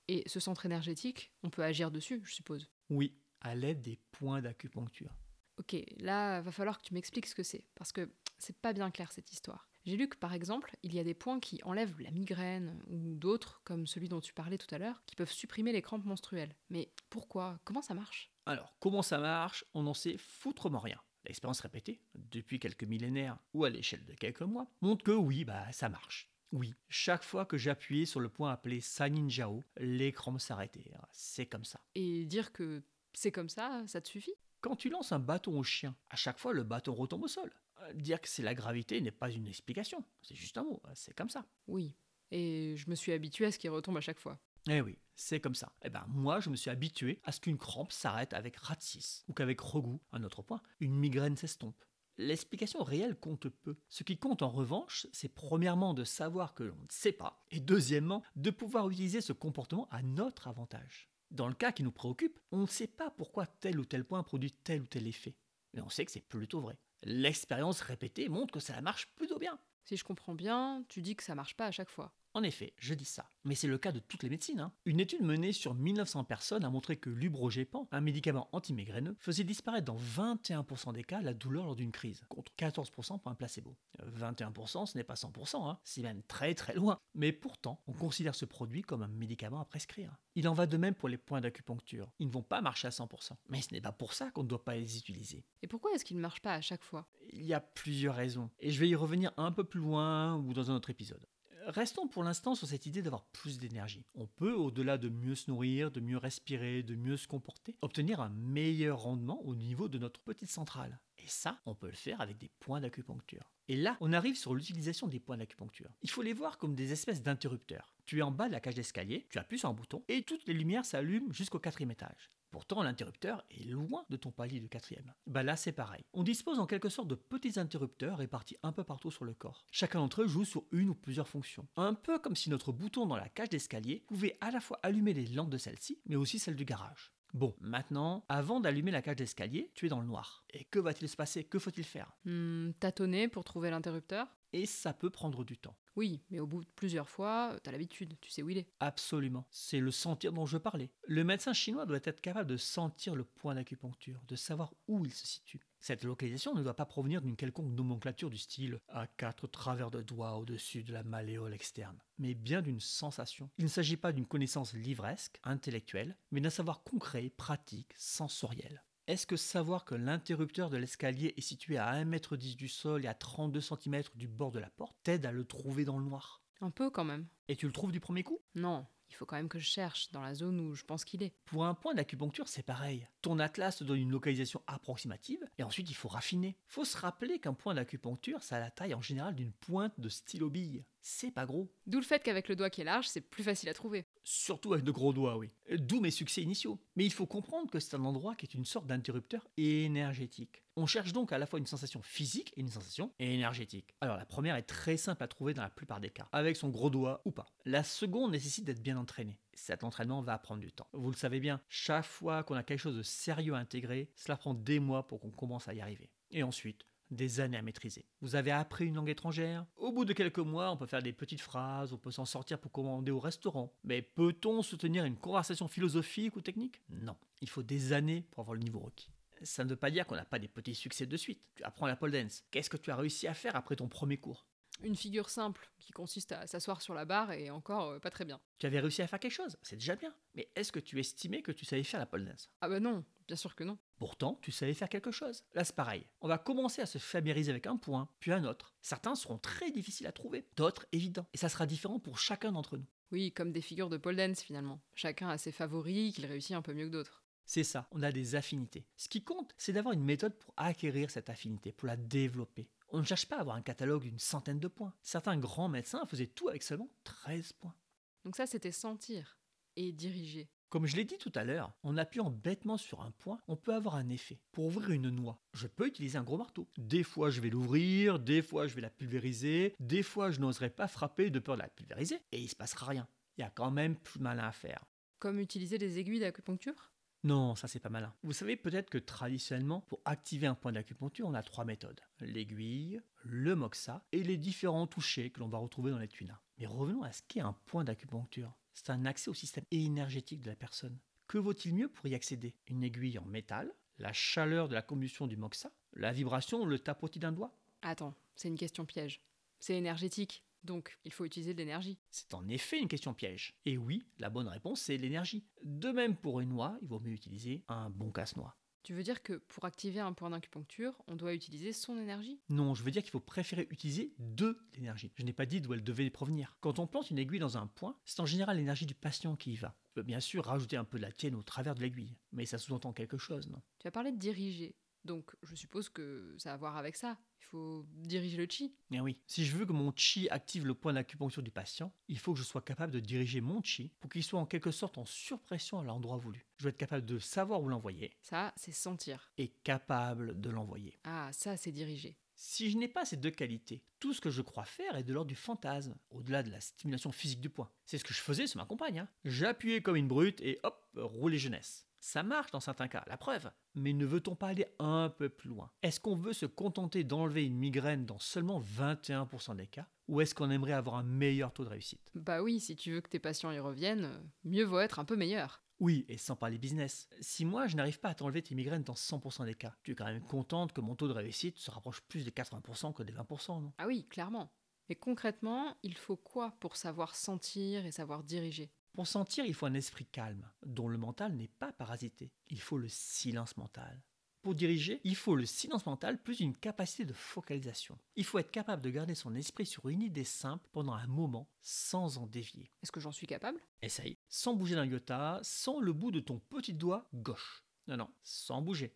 Et 0.07 0.23
ce 0.27 0.39
centre 0.39 0.65
énergétique, 0.65 1.31
on 1.43 1.49
peut 1.49 1.63
agir 1.63 1.91
dessus, 1.91 2.21
je 2.23 2.33
suppose. 2.33 2.69
Oui, 2.89 3.15
à 3.41 3.55
l'aide 3.55 3.81
des 3.81 3.97
points 4.11 4.41
d'acupuncture. 4.41 5.13
Ok, 5.57 5.75
là, 5.97 6.41
va 6.41 6.51
falloir 6.51 6.77
que 6.79 6.83
tu 6.83 6.93
m'expliques 6.93 7.27
ce 7.27 7.35
que 7.35 7.43
c'est, 7.43 7.63
parce 7.75 7.91
que 7.91 8.09
c'est 8.37 8.57
pas 8.57 8.73
bien 8.73 8.91
clair 8.91 9.11
cette 9.11 9.31
histoire. 9.31 9.69
J'ai 9.85 9.95
lu 9.97 10.09
que 10.09 10.17
par 10.17 10.33
exemple, 10.33 10.75
il 10.83 10.93
y 10.93 10.99
a 10.99 11.03
des 11.03 11.13
points 11.13 11.39
qui 11.39 11.61
enlèvent 11.63 12.01
la 12.01 12.11
migraine, 12.11 12.81
ou 12.87 13.15
d'autres, 13.15 13.61
comme 13.63 13.87
celui 13.87 14.09
dont 14.09 14.19
tu 14.19 14.33
parlais 14.33 14.57
tout 14.57 14.73
à 14.73 14.79
l'heure, 14.79 15.03
qui 15.05 15.15
peuvent 15.15 15.31
supprimer 15.31 15.71
les 15.71 15.81
crampes 15.81 16.05
menstruelles. 16.05 16.55
Mais 16.69 16.91
pourquoi? 17.09 17.59
Comment 17.63 17.81
ça 17.81 17.93
marche? 17.93 18.31
Alors, 18.45 18.75
comment 18.79 19.03
ça 19.03 19.19
marche? 19.19 19.63
On 19.73 19.83
n'en 19.83 19.93
sait 19.93 20.17
foutrement 20.17 20.79
rien. 20.79 20.99
L'expérience 21.23 21.61
répétée, 21.61 22.01
depuis 22.13 22.59
quelques 22.59 22.83
millénaires 22.83 23.37
ou 23.53 23.63
à 23.63 23.69
l'échelle 23.69 24.05
de 24.05 24.13
quelques 24.13 24.41
mois, 24.41 24.69
montre 24.81 25.03
que 25.03 25.11
oui, 25.11 25.45
bah 25.45 25.71
ça 25.71 25.89
marche. 25.89 26.29
Oui, 26.51 26.73
chaque 26.89 27.23
fois 27.23 27.45
que 27.45 27.57
j'appuyais 27.57 28.05
sur 28.05 28.19
le 28.19 28.29
point 28.29 28.51
appelé 28.51 28.79
Saninjao, 28.81 29.63
les 29.77 30.11
crampes 30.11 30.39
s'arrêtaient. 30.39 30.91
C'est 31.11 31.47
comme 31.47 31.65
ça. 31.65 31.81
Et 31.95 32.25
dire 32.25 32.51
que 32.51 32.83
c'est 33.17 33.31
comme 33.31 33.49
ça, 33.49 33.83
ça 33.87 34.01
te 34.01 34.07
suffit 34.07 34.33
Quand 34.61 34.75
tu 34.75 34.89
lances 34.89 35.11
un 35.11 35.19
bâton 35.19 35.57
au 35.57 35.63
chien, 35.63 35.95
à 36.09 36.15
chaque 36.15 36.39
fois 36.39 36.53
le 36.53 36.63
bâton 36.63 36.93
retombe 36.93 37.23
au 37.23 37.27
sol. 37.27 37.51
Euh, 37.81 37.93
Dire 37.93 38.21
que 38.21 38.29
c'est 38.29 38.43
la 38.43 38.53
gravité 38.53 39.01
n'est 39.01 39.11
pas 39.11 39.29
une 39.29 39.47
explication, 39.47 40.03
c'est 40.21 40.35
juste 40.35 40.57
un 40.57 40.63
mot, 40.63 40.81
euh, 40.85 40.91
c'est 40.93 41.15
comme 41.15 41.29
ça. 41.29 41.45
Oui. 41.67 41.93
Et 42.31 42.75
je 42.77 42.89
me 42.89 42.95
suis 42.95 43.11
habituée 43.11 43.45
à 43.45 43.51
ce 43.51 43.59
qui 43.59 43.69
retombe 43.69 43.97
à 43.97 44.01
chaque 44.01 44.19
fois. 44.19 44.39
Eh 44.67 44.81
oui, 44.81 44.97
c'est 45.15 45.39
comme 45.39 45.53
ça. 45.53 45.71
Eh 45.83 45.89
ben 45.89 46.03
moi, 46.07 46.39
je 46.39 46.49
me 46.49 46.55
suis 46.55 46.71
habitué 46.71 47.19
à 47.23 47.31
ce 47.31 47.39
qu'une 47.39 47.57
crampe 47.57 47.91
s'arrête 47.91 48.33
avec 48.33 48.57
Ratsis, 48.57 49.23
ou 49.27 49.33
qu'avec 49.33 49.61
Regout, 49.61 50.01
un 50.11 50.23
autre 50.23 50.41
point, 50.41 50.61
une 50.79 50.95
migraine 50.95 51.35
s'estompe. 51.35 51.85
L'explication 52.17 52.81
réelle 52.81 53.15
compte 53.15 53.49
peu. 53.49 53.75
Ce 53.89 54.03
qui 54.03 54.17
compte 54.17 54.41
en 54.41 54.49
revanche, 54.49 55.05
c'est 55.11 55.33
premièrement 55.33 55.93
de 55.93 56.03
savoir 56.03 56.53
que 56.53 56.63
l'on 56.63 56.75
ne 56.75 56.89
sait 56.89 57.11
pas, 57.11 57.45
et 57.51 57.59
deuxièmement, 57.59 58.23
de 58.35 58.49
pouvoir 58.49 58.89
utiliser 58.89 59.21
ce 59.21 59.33
comportement 59.33 59.87
à 59.91 60.01
notre 60.01 60.47
avantage. 60.47 61.09
Dans 61.31 61.47
le 61.47 61.53
cas 61.53 61.71
qui 61.71 61.83
nous 61.83 61.91
préoccupe, 61.91 62.39
on 62.51 62.61
ne 62.61 62.67
sait 62.67 62.87
pas 62.87 63.09
pourquoi 63.11 63.45
tel 63.45 63.79
ou 63.79 63.85
tel 63.85 64.05
point 64.05 64.23
produit 64.23 64.51
tel 64.51 64.81
ou 64.81 64.87
tel 64.87 65.07
effet. 65.07 65.35
Mais 65.73 65.81
on 65.81 65.89
sait 65.89 66.05
que 66.05 66.11
c'est 66.11 66.21
plutôt 66.21 66.61
vrai. 66.61 66.77
L'expérience 67.03 67.81
répétée 67.81 68.29
montre 68.29 68.53
que 68.53 68.59
ça 68.59 68.79
marche 68.81 69.07
plutôt 69.15 69.39
bien. 69.39 69.59
Si 69.83 69.97
je 69.97 70.03
comprends 70.03 70.33
bien, 70.35 70.83
tu 70.87 71.01
dis 71.01 71.15
que 71.15 71.23
ça 71.23 71.35
marche 71.35 71.55
pas 71.55 71.67
à 71.67 71.71
chaque 71.71 71.89
fois. 71.89 72.13
En 72.35 72.43
effet, 72.43 72.73
je 72.77 72.93
dis 72.93 73.05
ça. 73.05 73.29
Mais 73.45 73.55
c'est 73.55 73.65
le 73.69 73.77
cas 73.77 73.93
de 73.93 73.99
toutes 73.99 74.21
les 74.21 74.29
médecines. 74.29 74.59
hein. 74.59 74.73
Une 74.83 74.99
étude 74.99 75.21
menée 75.21 75.53
sur 75.53 75.73
1900 75.73 76.25
personnes 76.25 76.65
a 76.65 76.69
montré 76.69 76.97
que 76.97 77.09
l'ubrogépan, 77.09 77.87
un 77.93 78.01
médicament 78.01 78.49
anti-migraineux, 78.51 79.15
faisait 79.19 79.45
disparaître 79.45 79.85
dans 79.85 79.95
21% 79.95 80.91
des 80.91 81.05
cas 81.05 81.21
la 81.21 81.33
douleur 81.33 81.63
lors 81.63 81.77
d'une 81.77 81.93
crise, 81.93 82.25
contre 82.27 82.51
14% 82.59 83.19
pour 83.19 83.31
un 83.31 83.35
placebo. 83.35 83.77
Euh, 84.01 84.11
21% 84.19 84.85
ce 84.85 84.97
n'est 84.97 85.05
pas 85.05 85.13
100%, 85.13 85.69
hein. 85.69 85.79
c'est 85.85 86.01
même 86.01 86.23
très 86.23 86.53
très 86.55 86.75
loin. 86.75 86.99
Mais 87.13 87.31
pourtant, 87.31 87.81
on 87.87 87.93
considère 87.93 88.35
ce 88.35 88.43
produit 88.43 88.81
comme 88.81 89.01
un 89.03 89.07
médicament 89.07 89.61
à 89.61 89.65
prescrire. 89.65 90.13
Il 90.35 90.49
en 90.49 90.53
va 90.53 90.65
de 90.65 90.75
même 90.75 90.93
pour 90.93 91.07
les 91.07 91.17
points 91.17 91.39
d'acupuncture. 91.39 92.11
Ils 92.19 92.27
ne 92.27 92.33
vont 92.33 92.43
pas 92.43 92.59
marcher 92.59 92.87
à 92.87 92.91
100%. 92.91 93.31
Mais 93.47 93.61
ce 93.61 93.73
n'est 93.73 93.79
pas 93.79 93.93
pour 93.93 94.11
ça 94.11 94.29
qu'on 94.31 94.43
ne 94.43 94.49
doit 94.49 94.65
pas 94.65 94.75
les 94.75 94.97
utiliser. 94.97 95.45
Et 95.61 95.67
pourquoi 95.67 95.93
est-ce 95.93 96.03
qu'il 96.03 96.17
ne 96.17 96.21
marche 96.21 96.41
pas 96.41 96.53
à 96.53 96.59
chaque 96.59 96.83
fois? 96.83 97.07
Il 97.31 97.45
y 97.45 97.53
a 97.53 97.61
plusieurs 97.61 98.15
raisons, 98.15 98.49
et 98.59 98.71
je 98.71 98.79
vais 98.81 98.89
y 98.89 98.95
revenir 98.95 99.31
un 99.37 99.53
peu 99.53 99.63
plus 99.63 99.79
loin 99.79 100.35
ou 100.35 100.53
dans 100.53 100.69
un 100.69 100.75
autre 100.75 100.89
épisode. 100.89 101.25
Restons 101.67 102.07
pour 102.07 102.23
l'instant 102.23 102.53
sur 102.53 102.67
cette 102.67 102.85
idée 102.85 103.01
d'avoir 103.01 103.23
plus 103.25 103.57
d'énergie. 103.57 104.05
On 104.13 104.27
peut, 104.27 104.53
au-delà 104.53 104.99
de 104.99 105.09
mieux 105.09 105.33
se 105.33 105.49
nourrir, 105.49 105.89
de 105.89 105.99
mieux 105.99 106.17
respirer, 106.17 106.83
de 106.83 106.95
mieux 106.95 107.17
se 107.17 107.27
comporter, 107.27 107.75
obtenir 107.81 108.21
un 108.21 108.29
meilleur 108.29 108.99
rendement 108.99 109.41
au 109.43 109.55
niveau 109.55 109.89
de 109.89 109.97
notre 109.97 110.21
petite 110.21 110.51
centrale. 110.51 110.99
Et 111.25 111.29
ça, 111.29 111.57
on 111.65 111.73
peut 111.73 111.87
le 111.87 111.93
faire 111.93 112.21
avec 112.21 112.37
des 112.37 112.51
points 112.59 112.79
d'acupuncture. 112.79 113.51
Et 113.67 113.75
là, 113.75 113.97
on 113.99 114.13
arrive 114.13 114.37
sur 114.37 114.53
l'utilisation 114.53 115.07
des 115.07 115.19
points 115.19 115.37
d'acupuncture. 115.37 115.89
Il 116.03 116.11
faut 116.11 116.21
les 116.21 116.33
voir 116.33 116.59
comme 116.59 116.75
des 116.75 116.91
espèces 116.91 117.23
d'interrupteurs. 117.23 117.95
Tu 118.05 118.19
es 118.19 118.21
en 118.21 118.29
bas 118.29 118.45
de 118.47 118.51
la 118.51 118.59
cage 118.59 118.75
d'escalier, 118.75 119.25
tu 119.31 119.39
appuies 119.39 119.57
sur 119.57 119.69
un 119.69 119.73
bouton, 119.73 120.03
et 120.07 120.21
toutes 120.21 120.45
les 120.45 120.53
lumières 120.53 120.85
s'allument 120.85 121.33
jusqu'au 121.33 121.57
quatrième 121.57 121.89
étage. 121.89 122.29
Pourtant, 122.51 122.83
l'interrupteur 122.83 123.43
est 123.49 123.63
loin 123.63 124.05
de 124.11 124.17
ton 124.17 124.29
palier 124.29 124.59
du 124.59 124.69
quatrième. 124.69 125.15
Bah 125.25 125.41
là, 125.41 125.55
c'est 125.55 125.71
pareil. 125.71 126.03
On 126.13 126.21
dispose 126.21 126.59
en 126.59 126.67
quelque 126.67 126.89
sorte 126.89 127.07
de 127.07 127.15
petits 127.15 127.59
interrupteurs 127.59 128.19
répartis 128.19 128.57
un 128.61 128.71
peu 128.71 128.83
partout 128.83 129.09
sur 129.09 129.25
le 129.25 129.33
corps. 129.33 129.65
Chacun 129.71 129.97
d'entre 129.97 130.21
eux 130.21 130.27
joue 130.27 130.45
sur 130.45 130.63
une 130.71 130.89
ou 130.89 130.95
plusieurs 130.95 131.27
fonctions. 131.27 131.67
Un 131.75 131.95
peu 131.95 132.19
comme 132.19 132.35
si 132.35 132.51
notre 132.51 132.71
bouton 132.71 133.07
dans 133.07 133.17
la 133.17 133.29
cage 133.29 133.49
d'escalier 133.49 134.05
pouvait 134.07 134.37
à 134.41 134.51
la 134.51 134.61
fois 134.61 134.79
allumer 134.83 135.13
les 135.13 135.25
lampes 135.25 135.49
de 135.49 135.57
celle-ci, 135.57 135.99
mais 136.05 136.15
aussi 136.15 136.37
celles 136.37 136.55
du 136.55 136.65
garage. 136.65 137.14
Bon, 137.35 137.53
maintenant, 137.59 138.23
avant 138.29 138.61
d'allumer 138.61 138.91
la 138.91 139.01
cage 139.01 139.17
d'escalier, 139.17 139.69
tu 139.75 139.87
es 139.87 139.89
dans 139.89 139.99
le 139.99 140.07
noir. 140.07 140.45
Et 140.53 140.63
que 140.63 140.79
va-t-il 140.79 141.09
se 141.09 141.17
passer? 141.17 141.43
Que 141.43 141.59
faut-il 141.59 141.83
faire? 141.83 142.13
Hmm, 142.23 142.71
Tâtonner 142.79 143.27
pour 143.27 143.43
trouver 143.43 143.69
l'interrupteur? 143.69 144.33
Et 144.53 144.65
ça 144.65 144.93
peut 144.93 145.09
prendre 145.09 145.43
du 145.43 145.57
temps. 145.57 145.75
Oui, 145.97 146.21
mais 146.29 146.39
au 146.39 146.47
bout 146.47 146.63
de 146.63 146.69
plusieurs 146.77 147.09
fois, 147.09 147.57
t'as 147.61 147.73
l'habitude, 147.73 148.15
tu 148.21 148.31
sais 148.31 148.41
où 148.41 148.49
il 148.49 148.59
est. 148.59 148.69
Absolument. 148.79 149.45
C'est 149.51 149.81
le 149.81 149.91
sentir 149.91 150.31
dont 150.31 150.45
je 150.45 150.57
parlais. 150.57 150.89
Le 151.09 151.25
médecin 151.25 151.51
chinois 151.51 151.85
doit 151.85 151.99
être 152.05 152.21
capable 152.21 152.49
de 152.49 152.55
sentir 152.55 153.15
le 153.15 153.25
point 153.25 153.53
d'acupuncture, 153.53 154.21
de 154.29 154.37
savoir 154.37 154.73
où 154.87 155.03
il 155.05 155.11
se 155.13 155.27
situe. 155.27 155.59
Cette 155.85 156.03
localisation 156.03 156.55
ne 156.55 156.63
doit 156.63 156.73
pas 156.73 156.87
provenir 156.87 157.21
d'une 157.21 157.35
quelconque 157.35 157.71
nomenclature 157.71 158.31
du 158.31 158.39
style 158.39 158.79
à 158.89 159.05
quatre 159.05 159.45
travers 159.45 159.91
de 159.91 160.01
doigts 160.01 160.35
au-dessus 160.35 160.81
de 160.81 160.91
la 160.91 161.03
malléole 161.03 161.53
externe, 161.53 162.01
mais 162.17 162.33
bien 162.33 162.63
d'une 162.63 162.79
sensation. 162.79 163.51
Il 163.59 163.65
ne 163.65 163.69
s'agit 163.69 163.95
pas 163.95 164.11
d'une 164.11 164.25
connaissance 164.25 164.73
livresque, 164.73 165.39
intellectuelle, 165.43 166.17
mais 166.31 166.41
d'un 166.41 166.49
savoir 166.49 166.83
concret, 166.83 167.29
pratique, 167.37 167.93
sensoriel. 167.97 168.83
Est-ce 169.05 169.27
que 169.27 169.37
savoir 169.37 169.85
que 169.85 169.93
l'interrupteur 169.93 170.71
de 170.71 170.77
l'escalier 170.77 171.35
est 171.37 171.41
situé 171.41 171.77
à 171.77 172.03
1m10 172.03 172.55
du 172.55 172.67
sol 172.67 173.05
et 173.05 173.07
à 173.07 173.13
32 173.13 173.61
cm 173.61 174.01
du 174.15 174.27
bord 174.27 174.51
de 174.51 174.57
la 174.57 174.71
porte 174.71 174.97
t'aide 175.03 175.27
à 175.27 175.31
le 175.31 175.45
trouver 175.45 175.85
dans 175.85 175.99
le 175.99 176.05
noir? 176.05 176.41
Un 176.61 176.71
peu 176.71 176.89
quand 176.89 177.05
même. 177.05 177.27
Et 177.47 177.55
tu 177.55 177.67
le 177.67 177.71
trouves 177.71 177.91
du 177.91 177.99
premier 177.99 178.23
coup? 178.23 178.41
Non, 178.55 178.87
il 179.09 179.15
faut 179.15 179.25
quand 179.25 179.35
même 179.35 179.49
que 179.49 179.59
je 179.59 179.67
cherche 179.67 180.11
dans 180.11 180.21
la 180.21 180.33
zone 180.33 180.59
où 180.59 180.75
je 180.75 180.83
pense 180.83 181.05
qu'il 181.05 181.23
est. 181.23 181.33
Pour 181.45 181.65
un 181.65 181.73
point 181.73 181.93
d'acupuncture, 181.93 182.47
c'est 182.47 182.63
pareil. 182.63 183.07
Ton 183.21 183.39
atlas 183.39 183.77
te 183.77 183.83
donne 183.83 183.99
une 183.99 184.11
localisation 184.11 184.61
approximative 184.67 185.45
et 185.57 185.63
ensuite 185.63 185.89
il 185.89 185.95
faut 185.95 186.07
raffiner. 186.07 186.57
Faut 186.67 186.85
se 186.85 186.97
rappeler 186.97 187.39
qu'un 187.39 187.53
point 187.53 187.73
d'acupuncture, 187.73 188.43
ça 188.43 188.57
a 188.57 188.59
la 188.59 188.71
taille 188.71 188.93
en 188.93 189.01
général 189.01 189.35
d'une 189.35 189.53
pointe 189.53 189.99
de 189.99 190.09
stylo 190.09 190.49
bille. 190.49 190.83
C'est 191.01 191.31
pas 191.31 191.45
gros. 191.45 191.71
D'où 191.85 191.99
le 191.99 192.05
fait 192.05 192.23
qu'avec 192.23 192.47
le 192.47 192.55
doigt 192.55 192.69
qui 192.69 192.81
est 192.81 192.85
large, 192.85 193.07
c'est 193.07 193.21
plus 193.21 193.43
facile 193.43 193.69
à 193.69 193.73
trouver. 193.73 194.05
Surtout 194.27 194.73
avec 194.73 194.83
de 194.83 194.89
gros 194.89 195.13
doigts, 195.13 195.37
oui. 195.37 195.51
D'où 195.77 196.01
mes 196.01 196.09
succès 196.09 196.41
initiaux. 196.41 196.79
Mais 196.95 197.05
il 197.05 197.13
faut 197.13 197.27
comprendre 197.27 197.69
que 197.69 197.79
c'est 197.79 197.95
un 197.95 198.03
endroit 198.03 198.33
qui 198.33 198.47
est 198.47 198.55
une 198.55 198.65
sorte 198.65 198.87
d'interrupteur 198.87 199.47
énergétique. 199.55 200.63
On 200.75 200.87
cherche 200.87 201.13
donc 201.13 201.31
à 201.31 201.37
la 201.37 201.45
fois 201.45 201.59
une 201.59 201.67
sensation 201.67 202.01
physique 202.01 202.51
et 202.57 202.61
une 202.61 202.69
sensation 202.69 203.11
énergétique. 203.19 203.95
Alors 204.01 204.17
la 204.17 204.25
première 204.25 204.55
est 204.55 204.63
très 204.63 204.97
simple 204.97 205.21
à 205.21 205.27
trouver 205.27 205.53
dans 205.53 205.61
la 205.61 205.69
plupart 205.69 205.99
des 205.99 206.09
cas, 206.09 206.27
avec 206.31 206.57
son 206.57 206.69
gros 206.69 206.89
doigt 206.89 207.21
ou 207.25 207.31
pas. 207.31 207.45
La 207.65 207.83
seconde 207.83 208.31
nécessite 208.31 208.65
d'être 208.65 208.81
bien 208.81 208.97
entraîné. 208.97 209.37
Cet 209.53 209.83
entraînement 209.83 210.23
va 210.23 210.39
prendre 210.39 210.59
du 210.59 210.71
temps. 210.71 210.87
Vous 210.91 211.11
le 211.11 211.15
savez 211.15 211.39
bien, 211.39 211.61
chaque 211.69 212.05
fois 212.05 212.43
qu'on 212.43 212.55
a 212.55 212.63
quelque 212.63 212.79
chose 212.79 212.97
de 212.97 213.03
sérieux 213.03 213.53
à 213.53 213.57
intégrer, 213.57 214.09
cela 214.15 214.37
prend 214.37 214.55
des 214.55 214.79
mois 214.79 215.07
pour 215.07 215.19
qu'on 215.19 215.31
commence 215.31 215.67
à 215.67 215.75
y 215.75 215.81
arriver. 215.81 216.09
Et 216.31 216.41
ensuite, 216.41 216.85
des 217.11 217.39
années 217.39 217.57
à 217.57 217.61
maîtriser. 217.61 218.05
Vous 218.21 218.35
avez 218.35 218.51
appris 218.51 218.85
une 218.87 218.95
langue 218.95 219.09
étrangère? 219.09 219.65
Au 219.77 219.91
bout 219.91 220.05
de 220.05 220.13
quelques 220.13 220.39
mois, 220.39 220.71
on 220.71 220.77
peut 220.77 220.85
faire 220.85 221.01
des 221.01 221.13
petites 221.13 221.41
phrases, 221.41 221.93
on 221.93 221.97
peut 221.97 222.11
s'en 222.11 222.25
sortir 222.25 222.59
pour 222.59 222.71
commander 222.71 223.11
au 223.11 223.19
restaurant. 223.19 223.73
Mais 223.83 224.01
peut-on 224.01 224.61
soutenir 224.61 225.05
une 225.05 225.17
conversation 225.17 225.67
philosophique 225.67 226.35
ou 226.35 226.41
technique? 226.41 226.81
Non. 226.89 227.15
Il 227.41 227.49
faut 227.49 227.63
des 227.63 227.93
années 227.93 228.25
pour 228.31 228.41
avoir 228.41 228.55
le 228.55 228.61
niveau 228.61 228.79
requis. 228.79 229.11
Ça 229.43 229.63
ne 229.63 229.69
veut 229.69 229.75
pas 229.75 229.91
dire 229.91 230.07
qu'on 230.07 230.15
n'a 230.15 230.25
pas 230.25 230.39
des 230.39 230.47
petits 230.47 230.75
succès 230.75 231.05
de 231.05 231.17
suite. 231.17 231.41
Tu 231.55 231.63
apprends 231.63 231.87
la 231.87 231.95
pole 231.95 232.11
dance. 232.11 232.43
Qu'est-ce 232.51 232.69
que 232.69 232.77
tu 232.77 232.89
as 232.89 232.95
réussi 232.95 233.27
à 233.27 233.33
faire 233.33 233.55
après 233.55 233.75
ton 233.75 233.87
premier 233.87 234.17
cours? 234.17 234.47
Une 234.83 234.95
figure 234.95 235.29
simple 235.29 235.71
qui 235.79 235.93
consiste 235.93 236.33
à 236.33 236.47
s'asseoir 236.47 236.81
sur 236.81 236.93
la 236.93 237.05
barre 237.05 237.31
et 237.31 237.49
encore 237.49 237.91
euh, 237.91 237.99
pas 237.99 238.09
très 238.09 238.25
bien. 238.25 238.41
Tu 238.59 238.65
avais 238.65 238.81
réussi 238.81 239.01
à 239.01 239.07
faire 239.07 239.21
quelque 239.21 239.31
chose, 239.31 239.55
c'est 239.61 239.77
déjà 239.77 239.95
bien. 239.95 240.13
Mais 240.33 240.49
est-ce 240.55 240.73
que 240.73 240.79
tu 240.79 240.99
estimais 240.99 241.41
que 241.41 241.53
tu 241.53 241.63
savais 241.63 241.83
faire 241.83 241.99
la 241.99 242.05
pole 242.05 242.25
dance? 242.25 242.49
Ah 242.59 242.67
bah 242.67 242.81
non, 242.81 243.05
bien 243.27 243.35
sûr 243.35 243.55
que 243.55 243.63
non. 243.63 243.77
Pourtant, 243.97 244.39
tu 244.41 244.51
savais 244.51 244.73
faire 244.73 244.89
quelque 244.89 245.11
chose. 245.11 245.43
Là, 245.53 245.63
c'est 245.63 245.75
pareil. 245.75 246.05
On 246.21 246.27
va 246.27 246.37
commencer 246.37 246.81
à 246.81 246.85
se 246.85 246.97
familiariser 246.97 247.51
avec 247.51 247.67
un 247.67 247.77
point, 247.77 248.09
puis 248.19 248.31
un 248.31 248.43
autre. 248.45 248.75
Certains 248.81 249.15
seront 249.15 249.37
très 249.37 249.71
difficiles 249.71 250.07
à 250.07 250.11
trouver, 250.11 250.47
d'autres 250.55 250.85
évidents. 250.91 251.27
Et 251.33 251.37
ça 251.37 251.49
sera 251.49 251.65
différent 251.65 251.99
pour 251.99 252.19
chacun 252.19 252.51
d'entre 252.51 252.77
nous. 252.77 252.85
Oui, 253.11 253.31
comme 253.31 253.51
des 253.51 253.61
figures 253.61 253.89
de 253.89 253.97
pole 253.97 254.15
dance 254.15 254.41
finalement. 254.41 254.81
Chacun 254.93 255.29
a 255.29 255.37
ses 255.37 255.51
favoris 255.51 256.13
qu'il 256.13 256.25
réussit 256.25 256.55
un 256.55 256.61
peu 256.61 256.73
mieux 256.73 256.87
que 256.87 256.91
d'autres. 256.91 257.23
C'est 257.45 257.63
ça, 257.63 257.87
on 257.91 258.01
a 258.01 258.11
des 258.11 258.35
affinités. 258.35 258.87
Ce 258.97 259.07
qui 259.07 259.23
compte, 259.23 259.53
c'est 259.57 259.73
d'avoir 259.73 259.93
une 259.93 260.03
méthode 260.03 260.35
pour 260.37 260.53
acquérir 260.57 261.11
cette 261.11 261.29
affinité, 261.29 261.71
pour 261.71 261.87
la 261.87 261.95
développer. 261.95 262.67
On 262.89 262.99
ne 262.99 263.05
cherche 263.05 263.27
pas 263.27 263.37
à 263.37 263.41
avoir 263.41 263.55
un 263.55 263.61
catalogue 263.61 264.03
d'une 264.03 264.19
centaine 264.19 264.59
de 264.59 264.67
points. 264.67 264.93
Certains 265.03 265.37
grands 265.37 265.69
médecins 265.69 266.05
faisaient 266.07 266.27
tout 266.27 266.49
avec 266.49 266.63
seulement 266.63 266.89
13 267.03 267.53
points. 267.53 267.75
Donc 268.23 268.35
ça, 268.35 268.47
c'était 268.47 268.71
sentir 268.71 269.39
et 269.75 269.91
diriger. 269.91 270.49
Comme 270.69 270.87
je 270.87 270.95
l'ai 270.95 271.05
dit 271.05 271.17
tout 271.17 271.31
à 271.35 271.43
l'heure, 271.43 271.73
en 271.83 271.95
appuyant 271.95 272.31
bêtement 272.31 272.77
sur 272.77 273.01
un 273.01 273.11
point, 273.11 273.37
on 273.47 273.55
peut 273.55 273.73
avoir 273.73 273.95
un 273.95 274.09
effet. 274.09 274.39
Pour 274.51 274.65
ouvrir 274.65 274.91
une 274.91 275.09
noix, 275.09 275.39
je 275.53 275.67
peux 275.67 275.87
utiliser 275.87 276.17
un 276.17 276.23
gros 276.23 276.37
marteau. 276.37 276.67
Des 276.77 277.03
fois, 277.03 277.29
je 277.29 277.39
vais 277.39 277.49
l'ouvrir, 277.49 278.19
des 278.19 278.41
fois, 278.41 278.67
je 278.67 278.75
vais 278.75 278.81
la 278.81 278.89
pulvériser, 278.89 279.75
des 279.79 280.03
fois, 280.03 280.31
je 280.31 280.39
n'oserais 280.39 280.69
pas 280.71 280.87
frapper 280.87 281.29
de 281.29 281.39
peur 281.39 281.55
de 281.55 281.61
la 281.61 281.69
pulvériser, 281.69 282.19
et 282.31 282.39
il 282.39 282.49
se 282.49 282.55
passera 282.55 282.87
rien. 282.87 283.07
Il 283.37 283.41
y 283.41 283.43
a 283.43 283.49
quand 283.49 283.71
même 283.71 283.95
plus 283.95 284.19
malin 284.19 284.47
à 284.47 284.51
faire. 284.51 284.83
Comme 285.19 285.39
utiliser 285.39 285.77
des 285.77 285.99
aiguilles 285.99 286.19
d'acupuncture? 286.19 286.91
Non, 287.23 287.55
ça 287.55 287.67
c'est 287.67 287.79
pas 287.79 287.89
malin. 287.89 288.13
Vous 288.21 288.33
savez 288.33 288.55
peut-être 288.55 288.89
que 288.89 288.99
traditionnellement, 288.99 289.81
pour 289.81 289.99
activer 290.05 290.45
un 290.45 290.53
point 290.53 290.71
d'acupuncture, 290.71 291.27
on 291.27 291.33
a 291.33 291.41
trois 291.41 291.65
méthodes. 291.65 291.99
L'aiguille, 292.19 293.01
le 293.23 293.55
moxa 293.55 294.03
et 294.11 294.21
les 294.21 294.37
différents 294.37 294.85
touchés 294.85 295.31
que 295.31 295.39
l'on 295.39 295.49
va 295.49 295.57
retrouver 295.57 295.89
dans 295.89 295.97
les 295.97 296.07
tunas. 296.07 296.39
Mais 296.59 296.67
revenons 296.67 297.01
à 297.01 297.11
ce 297.11 297.23
qu'est 297.27 297.39
un 297.39 297.53
point 297.65 297.83
d'acupuncture. 297.83 298.55
C'est 298.75 298.89
un 298.89 299.05
accès 299.05 299.29
au 299.29 299.33
système 299.33 299.63
énergétique 299.71 300.41
de 300.41 300.49
la 300.49 300.55
personne. 300.55 300.99
Que 301.27 301.37
vaut-il 301.37 301.73
mieux 301.73 301.87
pour 301.87 302.05
y 302.07 302.13
accéder? 302.13 302.53
Une 302.67 302.83
aiguille 302.83 303.17
en 303.17 303.25
métal, 303.25 303.73
la 303.97 304.13
chaleur 304.13 304.67
de 304.67 304.73
la 304.73 304.81
combustion 304.81 305.27
du 305.27 305.37
moxa, 305.37 305.71
la 305.93 306.11
vibration 306.11 306.61
ou 306.61 306.65
le 306.65 306.77
tapotis 306.77 307.19
d'un 307.19 307.31
doigt? 307.31 307.57
Attends, 307.81 308.13
c'est 308.35 308.49
une 308.49 308.57
question 308.57 308.85
piège. 308.85 309.21
C'est 309.59 309.75
énergétique, 309.75 310.43
donc 310.63 310.99
il 311.05 311.11
faut 311.11 311.23
utiliser 311.23 311.53
de 311.53 311.59
l'énergie. 311.59 311.97
C'est 312.11 312.33
en 312.33 312.47
effet 312.49 312.79
une 312.79 312.89
question 312.89 313.13
piège. 313.13 313.55
Et 313.65 313.77
oui, 313.77 314.05
la 314.19 314.29
bonne 314.29 314.49
réponse 314.49 314.81
c'est 314.81 314.97
l'énergie. 314.97 315.45
De 315.63 315.91
même 315.91 316.17
pour 316.17 316.41
une 316.41 316.49
noix, 316.49 316.77
il 316.81 316.87
vaut 316.89 316.99
mieux 316.99 317.13
utiliser 317.13 317.63
un 317.69 317.89
bon 317.89 318.11
casse-noix. 318.11 318.57
Tu 318.85 318.93
veux 318.93 319.01
dire 319.01 319.23
que 319.23 319.33
pour 319.33 319.65
activer 319.65 319.99
un 319.99 320.13
point 320.13 320.29
d'acupuncture, 320.29 320.93
on 321.07 321.15
doit 321.15 321.33
utiliser 321.33 321.73
son 321.73 321.97
énergie? 321.97 322.39
Non, 322.49 322.75
je 322.75 322.83
veux 322.83 322.91
dire 322.91 323.01
qu'il 323.01 323.09
faut 323.09 323.19
préférer 323.19 323.67
utiliser 323.71 324.13
de 324.19 324.59
l'énergie. 324.75 325.11
Je 325.15 325.23
n'ai 325.23 325.33
pas 325.33 325.47
dit 325.47 325.59
d'où 325.59 325.73
elle 325.73 325.83
devait 325.83 326.07
provenir. 326.11 326.55
Quand 326.61 326.77
on 326.77 326.85
plante 326.85 327.09
une 327.09 327.17
aiguille 327.17 327.39
dans 327.39 327.57
un 327.57 327.65
point, 327.65 327.97
c'est 328.05 328.19
en 328.19 328.27
général 328.27 328.57
l'énergie 328.57 328.85
du 328.85 328.93
patient 328.93 329.35
qui 329.35 329.53
y 329.53 329.55
va. 329.55 329.75
Tu 329.87 329.93
peux 329.95 330.03
bien 330.03 330.19
sûr 330.19 330.45
rajouter 330.45 330.77
un 330.77 330.83
peu 330.83 330.99
de 330.99 331.01
la 331.01 331.11
tienne 331.11 331.33
au 331.33 331.41
travers 331.41 331.73
de 331.73 331.81
l'aiguille, 331.81 332.15
mais 332.31 332.45
ça 332.45 332.59
sous-entend 332.59 332.93
quelque 332.93 333.17
chose, 333.17 333.47
non? 333.49 333.59
Tu 333.79 333.87
as 333.87 333.91
parlé 333.91 334.11
de 334.11 334.19
diriger, 334.19 334.75
donc 335.05 335.35
je 335.43 335.55
suppose 335.55 335.87
que 335.89 336.35
ça 336.37 336.51
a 336.51 336.53
à 336.55 336.57
voir 336.57 336.77
avec 336.77 336.95
ça. 336.95 337.17
Il 337.39 337.45
faut 337.45 337.85
diriger 337.93 338.37
le 338.37 338.47
chi. 338.49 338.73
Eh 338.91 338.99
oui, 338.99 339.21
si 339.27 339.45
je 339.45 339.55
veux 339.55 339.65
que 339.65 339.71
mon 339.71 339.93
chi 339.95 340.27
active 340.29 340.65
le 340.65 340.73
point 340.73 340.93
d'acupuncture 340.93 341.43
du 341.43 341.51
patient, 341.51 341.93
il 342.07 342.17
faut 342.17 342.33
que 342.33 342.39
je 342.39 342.43
sois 342.43 342.61
capable 342.61 342.91
de 342.91 342.99
diriger 342.99 343.39
mon 343.39 343.61
chi 343.61 343.91
pour 343.99 344.09
qu'il 344.09 344.23
soit 344.23 344.39
en 344.39 344.45
quelque 344.47 344.71
sorte 344.71 344.97
en 344.97 345.05
surpression 345.05 345.79
à 345.79 345.83
l'endroit 345.83 346.17
voulu. 346.17 346.45
Je 346.57 346.63
dois 346.63 346.69
être 346.71 346.77
capable 346.77 347.05
de 347.05 347.19
savoir 347.19 347.61
où 347.61 347.67
l'envoyer 347.69 348.11
Ça, 348.21 348.51
c'est 348.57 348.71
sentir. 348.71 349.31
et 349.37 349.49
capable 349.63 350.41
de 350.41 350.49
l'envoyer. 350.49 350.97
Ah, 351.03 351.29
ça, 351.33 351.55
c'est 351.55 351.71
diriger. 351.71 352.17
Si 352.37 352.69
je 352.69 352.77
n'ai 352.77 352.87
pas 352.89 353.05
ces 353.05 353.15
deux 353.15 353.31
qualités, 353.31 353.81
tout 353.99 354.13
ce 354.13 354.19
que 354.19 354.29
je 354.31 354.41
crois 354.41 354.65
faire 354.65 354.97
est 354.97 355.03
de 355.03 355.13
l'ordre 355.13 355.29
du 355.29 355.35
fantasme, 355.35 355.95
au-delà 356.09 356.43
de 356.43 356.49
la 356.51 356.59
stimulation 356.59 357.11
physique 357.13 357.39
du 357.39 357.49
point. 357.49 357.71
C'est 357.85 357.97
ce 357.97 358.03
que 358.03 358.13
je 358.13 358.19
faisais 358.19 358.47
sur 358.47 358.59
ma 358.59 358.65
compagne. 358.65 358.99
hein. 358.99 359.07
J'appuyais 359.23 359.81
comme 359.81 359.95
une 359.95 360.07
brute 360.09 360.41
et 360.41 360.59
hop, 360.63 360.83
rouler 360.95 361.37
jeunesse. 361.37 361.87
Ça 362.05 362.21
marche 362.21 362.51
dans 362.51 362.59
certains 362.59 362.87
cas, 362.87 363.03
la 363.07 363.17
preuve. 363.17 363.49
Mais 363.73 363.91
ne 363.91 364.05
veut-on 364.05 364.35
pas 364.35 364.49
aller 364.49 364.67
un 364.77 365.09
peu 365.09 365.27
plus 365.27 365.49
loin? 365.49 365.71
Est-ce 365.81 365.99
qu'on 365.99 366.15
veut 366.15 366.33
se 366.33 366.45
contenter 366.45 367.03
d'enlever 367.03 367.43
une 367.43 367.57
migraine 367.57 368.05
dans 368.05 368.19
seulement 368.19 368.59
21% 368.59 369.55
des 369.55 369.65
cas? 369.65 369.87
Ou 370.07 370.21
est-ce 370.21 370.35
qu'on 370.35 370.51
aimerait 370.51 370.73
avoir 370.73 370.97
un 370.97 371.03
meilleur 371.03 371.51
taux 371.51 371.63
de 371.63 371.69
réussite? 371.69 372.11
Bah 372.13 372.43
oui, 372.43 372.59
si 372.59 372.75
tu 372.75 372.91
veux 372.91 373.01
que 373.01 373.09
tes 373.09 373.17
patients 373.17 373.51
y 373.51 373.57
reviennent, 373.57 374.21
mieux 374.43 374.65
vaut 374.65 374.81
être 374.81 374.99
un 374.99 375.03
peu 375.03 375.15
meilleur. 375.15 375.63
Oui, 375.79 376.05
et 376.07 376.19
sans 376.19 376.35
parler 376.35 376.59
business. 376.59 377.09
Si 377.21 377.43
moi 377.43 377.65
je 377.65 377.75
n'arrive 377.75 377.99
pas 377.99 378.09
à 378.09 378.13
t'enlever 378.13 378.43
tes 378.43 378.53
migraines 378.53 378.83
dans 378.83 378.93
100% 378.93 379.43
des 379.43 379.55
cas, 379.55 379.73
tu 379.81 379.93
es 379.93 379.95
quand 379.95 380.05
même 380.05 380.21
contente 380.21 380.73
que 380.73 380.81
mon 380.81 380.95
taux 380.95 381.07
de 381.07 381.13
réussite 381.13 381.57
se 381.57 381.71
rapproche 381.71 382.01
plus 382.01 382.23
des 382.23 382.31
80% 382.31 382.93
que 382.93 383.01
des 383.01 383.13
20%, 383.13 383.63
non? 383.63 383.73
Ah 383.79 383.87
oui, 383.87 384.05
clairement. 384.07 384.53
Mais 384.89 384.95
concrètement, 384.95 385.75
il 385.81 385.97
faut 385.97 386.17
quoi 386.17 386.51
pour 386.59 386.75
savoir 386.75 387.15
sentir 387.15 387.83
et 387.83 387.91
savoir 387.91 388.23
diriger? 388.23 388.71
Pour 388.95 389.07
sentir, 389.07 389.43
il 389.45 389.53
faut 389.53 389.65
un 389.65 389.73
esprit 389.73 390.05
calme, 390.05 390.49
dont 390.65 390.87
le 390.87 390.97
mental 390.97 391.33
n'est 391.35 391.49
pas 391.49 391.73
parasité. 391.73 392.31
Il 392.47 392.61
faut 392.61 392.77
le 392.77 392.87
silence 392.87 393.57
mental. 393.57 394.01
Pour 394.41 394.55
diriger, 394.55 395.01
il 395.03 395.17
faut 395.17 395.35
le 395.35 395.45
silence 395.45 395.85
mental 395.85 396.17
plus 396.21 396.39
une 396.39 396.55
capacité 396.55 397.03
de 397.03 397.11
focalisation. 397.11 397.99
Il 398.15 398.23
faut 398.23 398.39
être 398.39 398.51
capable 398.51 398.81
de 398.81 398.89
garder 398.89 399.13
son 399.13 399.35
esprit 399.35 399.65
sur 399.65 399.89
une 399.89 400.01
idée 400.01 400.23
simple 400.23 400.69
pendant 400.71 400.93
un 400.93 401.07
moment 401.07 401.49
sans 401.59 402.17
en 402.19 402.25
dévier. 402.25 402.71
Est-ce 402.81 402.91
que 402.93 403.01
j'en 403.01 403.11
suis 403.11 403.27
capable? 403.27 403.59
Essaye. 403.81 404.17
Sans 404.29 404.53
bouger 404.53 404.75
d'un 404.75 404.85
iota, 404.85 405.41
sans 405.43 405.81
le 405.81 405.91
bout 405.91 406.11
de 406.11 406.21
ton 406.21 406.39
petit 406.39 406.73
doigt 406.73 407.09
gauche. 407.13 407.65
Non, 407.89 407.97
non, 407.97 408.09
sans 408.23 408.61
bouger. 408.61 408.95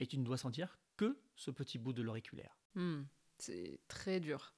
Et 0.00 0.08
tu 0.08 0.18
ne 0.18 0.24
dois 0.24 0.38
sentir 0.38 0.80
que 0.96 1.16
ce 1.36 1.52
petit 1.52 1.78
bout 1.78 1.92
de 1.92 2.02
l'auriculaire. 2.02 2.58
Hmm, 2.74 3.02
c'est 3.38 3.78
très 3.86 4.18
dur. 4.18 4.52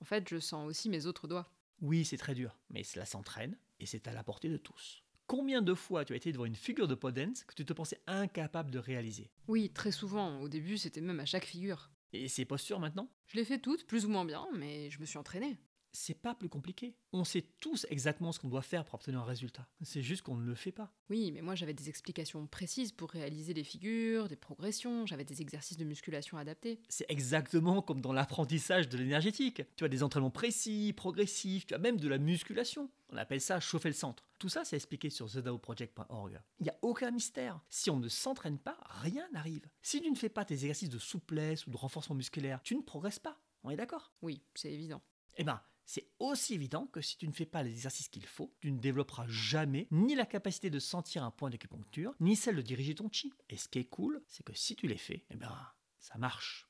En 0.00 0.04
fait, 0.04 0.28
je 0.28 0.40
sens 0.40 0.66
aussi 0.66 0.88
mes 0.88 1.06
autres 1.06 1.28
doigts. 1.28 1.48
Oui, 1.80 2.04
c'est 2.04 2.16
très 2.16 2.34
dur, 2.34 2.58
mais 2.70 2.82
cela 2.82 3.06
s'entraîne 3.06 3.56
et 3.80 3.86
c'est 3.86 4.08
à 4.08 4.12
la 4.12 4.24
portée 4.24 4.48
de 4.48 4.56
tous. 4.56 5.02
Combien 5.26 5.60
de 5.60 5.74
fois 5.74 6.04
tu 6.04 6.12
as 6.12 6.16
été 6.16 6.30
devant 6.32 6.44
une 6.44 6.54
figure 6.54 6.86
de 6.86 6.94
Podence 6.94 7.42
que 7.44 7.54
tu 7.54 7.64
te 7.64 7.72
pensais 7.72 8.00
incapable 8.06 8.70
de 8.70 8.78
réaliser? 8.78 9.32
Oui, 9.48 9.70
très 9.70 9.90
souvent. 9.90 10.40
Au 10.40 10.48
début, 10.48 10.78
c'était 10.78 11.00
même 11.00 11.18
à 11.18 11.26
chaque 11.26 11.46
figure. 11.46 11.90
Et 12.12 12.28
ces 12.28 12.44
postures 12.44 12.78
maintenant? 12.78 13.10
Je 13.26 13.36
l'ai 13.36 13.44
fait 13.44 13.58
toutes, 13.58 13.86
plus 13.86 14.06
ou 14.06 14.08
moins 14.08 14.24
bien, 14.24 14.46
mais 14.54 14.88
je 14.90 15.00
me 15.00 15.04
suis 15.04 15.18
entraînée. 15.18 15.58
C'est 15.98 16.14
pas 16.14 16.34
plus 16.34 16.50
compliqué. 16.50 16.94
On 17.14 17.24
sait 17.24 17.42
tous 17.58 17.86
exactement 17.88 18.30
ce 18.30 18.38
qu'on 18.38 18.48
doit 18.48 18.60
faire 18.60 18.84
pour 18.84 18.96
obtenir 18.96 19.20
un 19.20 19.24
résultat. 19.24 19.66
C'est 19.82 20.02
juste 20.02 20.20
qu'on 20.20 20.36
ne 20.36 20.44
le 20.44 20.54
fait 20.54 20.70
pas. 20.70 20.92
Oui, 21.08 21.32
mais 21.32 21.40
moi 21.40 21.54
j'avais 21.54 21.72
des 21.72 21.88
explications 21.88 22.46
précises 22.46 22.92
pour 22.92 23.10
réaliser 23.10 23.54
des 23.54 23.64
figures, 23.64 24.28
des 24.28 24.36
progressions, 24.36 25.06
j'avais 25.06 25.24
des 25.24 25.40
exercices 25.40 25.78
de 25.78 25.84
musculation 25.84 26.36
adaptés. 26.36 26.80
C'est 26.90 27.06
exactement 27.08 27.80
comme 27.80 28.02
dans 28.02 28.12
l'apprentissage 28.12 28.90
de 28.90 28.98
l'énergétique. 28.98 29.62
Tu 29.76 29.84
as 29.84 29.88
des 29.88 30.02
entraînements 30.02 30.30
précis, 30.30 30.92
progressifs, 30.94 31.66
tu 31.66 31.74
as 31.74 31.78
même 31.78 31.98
de 31.98 32.08
la 32.08 32.18
musculation. 32.18 32.90
On 33.08 33.16
appelle 33.16 33.40
ça 33.40 33.58
chauffer 33.58 33.88
le 33.88 33.94
centre. 33.94 34.28
Tout 34.38 34.50
ça, 34.50 34.66
c'est 34.66 34.76
expliqué 34.76 35.08
sur 35.08 35.30
thedaoproject.org. 35.30 36.38
Il 36.60 36.64
n'y 36.64 36.70
a 36.70 36.76
aucun 36.82 37.10
mystère. 37.10 37.58
Si 37.70 37.88
on 37.88 37.98
ne 37.98 38.08
s'entraîne 38.08 38.58
pas, 38.58 38.76
rien 38.84 39.26
n'arrive. 39.32 39.66
Si 39.80 40.02
tu 40.02 40.10
ne 40.10 40.16
fais 40.16 40.28
pas 40.28 40.44
tes 40.44 40.54
exercices 40.54 40.90
de 40.90 40.98
souplesse 40.98 41.66
ou 41.66 41.70
de 41.70 41.76
renforcement 41.76 42.16
musculaire, 42.16 42.60
tu 42.62 42.76
ne 42.76 42.82
progresses 42.82 43.18
pas. 43.18 43.40
On 43.64 43.70
est 43.70 43.76
d'accord? 43.76 44.12
Oui, 44.20 44.42
c'est 44.54 44.70
évident. 44.70 45.00
Eh 45.38 45.44
ben, 45.44 45.60
c'est 45.86 46.08
aussi 46.18 46.54
évident 46.54 46.86
que 46.88 47.00
si 47.00 47.16
tu 47.16 47.28
ne 47.28 47.32
fais 47.32 47.46
pas 47.46 47.62
les 47.62 47.70
exercices 47.70 48.08
qu'il 48.08 48.26
faut, 48.26 48.52
tu 48.60 48.72
ne 48.72 48.78
développeras 48.80 49.26
jamais 49.28 49.86
ni 49.92 50.16
la 50.16 50.26
capacité 50.26 50.68
de 50.68 50.80
sentir 50.80 51.22
un 51.22 51.30
point 51.30 51.48
d'acupuncture, 51.48 52.14
ni 52.18 52.34
celle 52.34 52.56
de 52.56 52.62
diriger 52.62 52.96
ton 52.96 53.08
chi. 53.10 53.32
Et 53.48 53.56
ce 53.56 53.68
qui 53.68 53.78
est 53.78 53.84
cool, 53.84 54.20
c'est 54.26 54.44
que 54.44 54.52
si 54.52 54.74
tu 54.74 54.88
les 54.88 54.98
fais, 54.98 55.24
eh 55.30 55.36
ben, 55.36 55.56
ça 56.00 56.18
marche. 56.18 56.68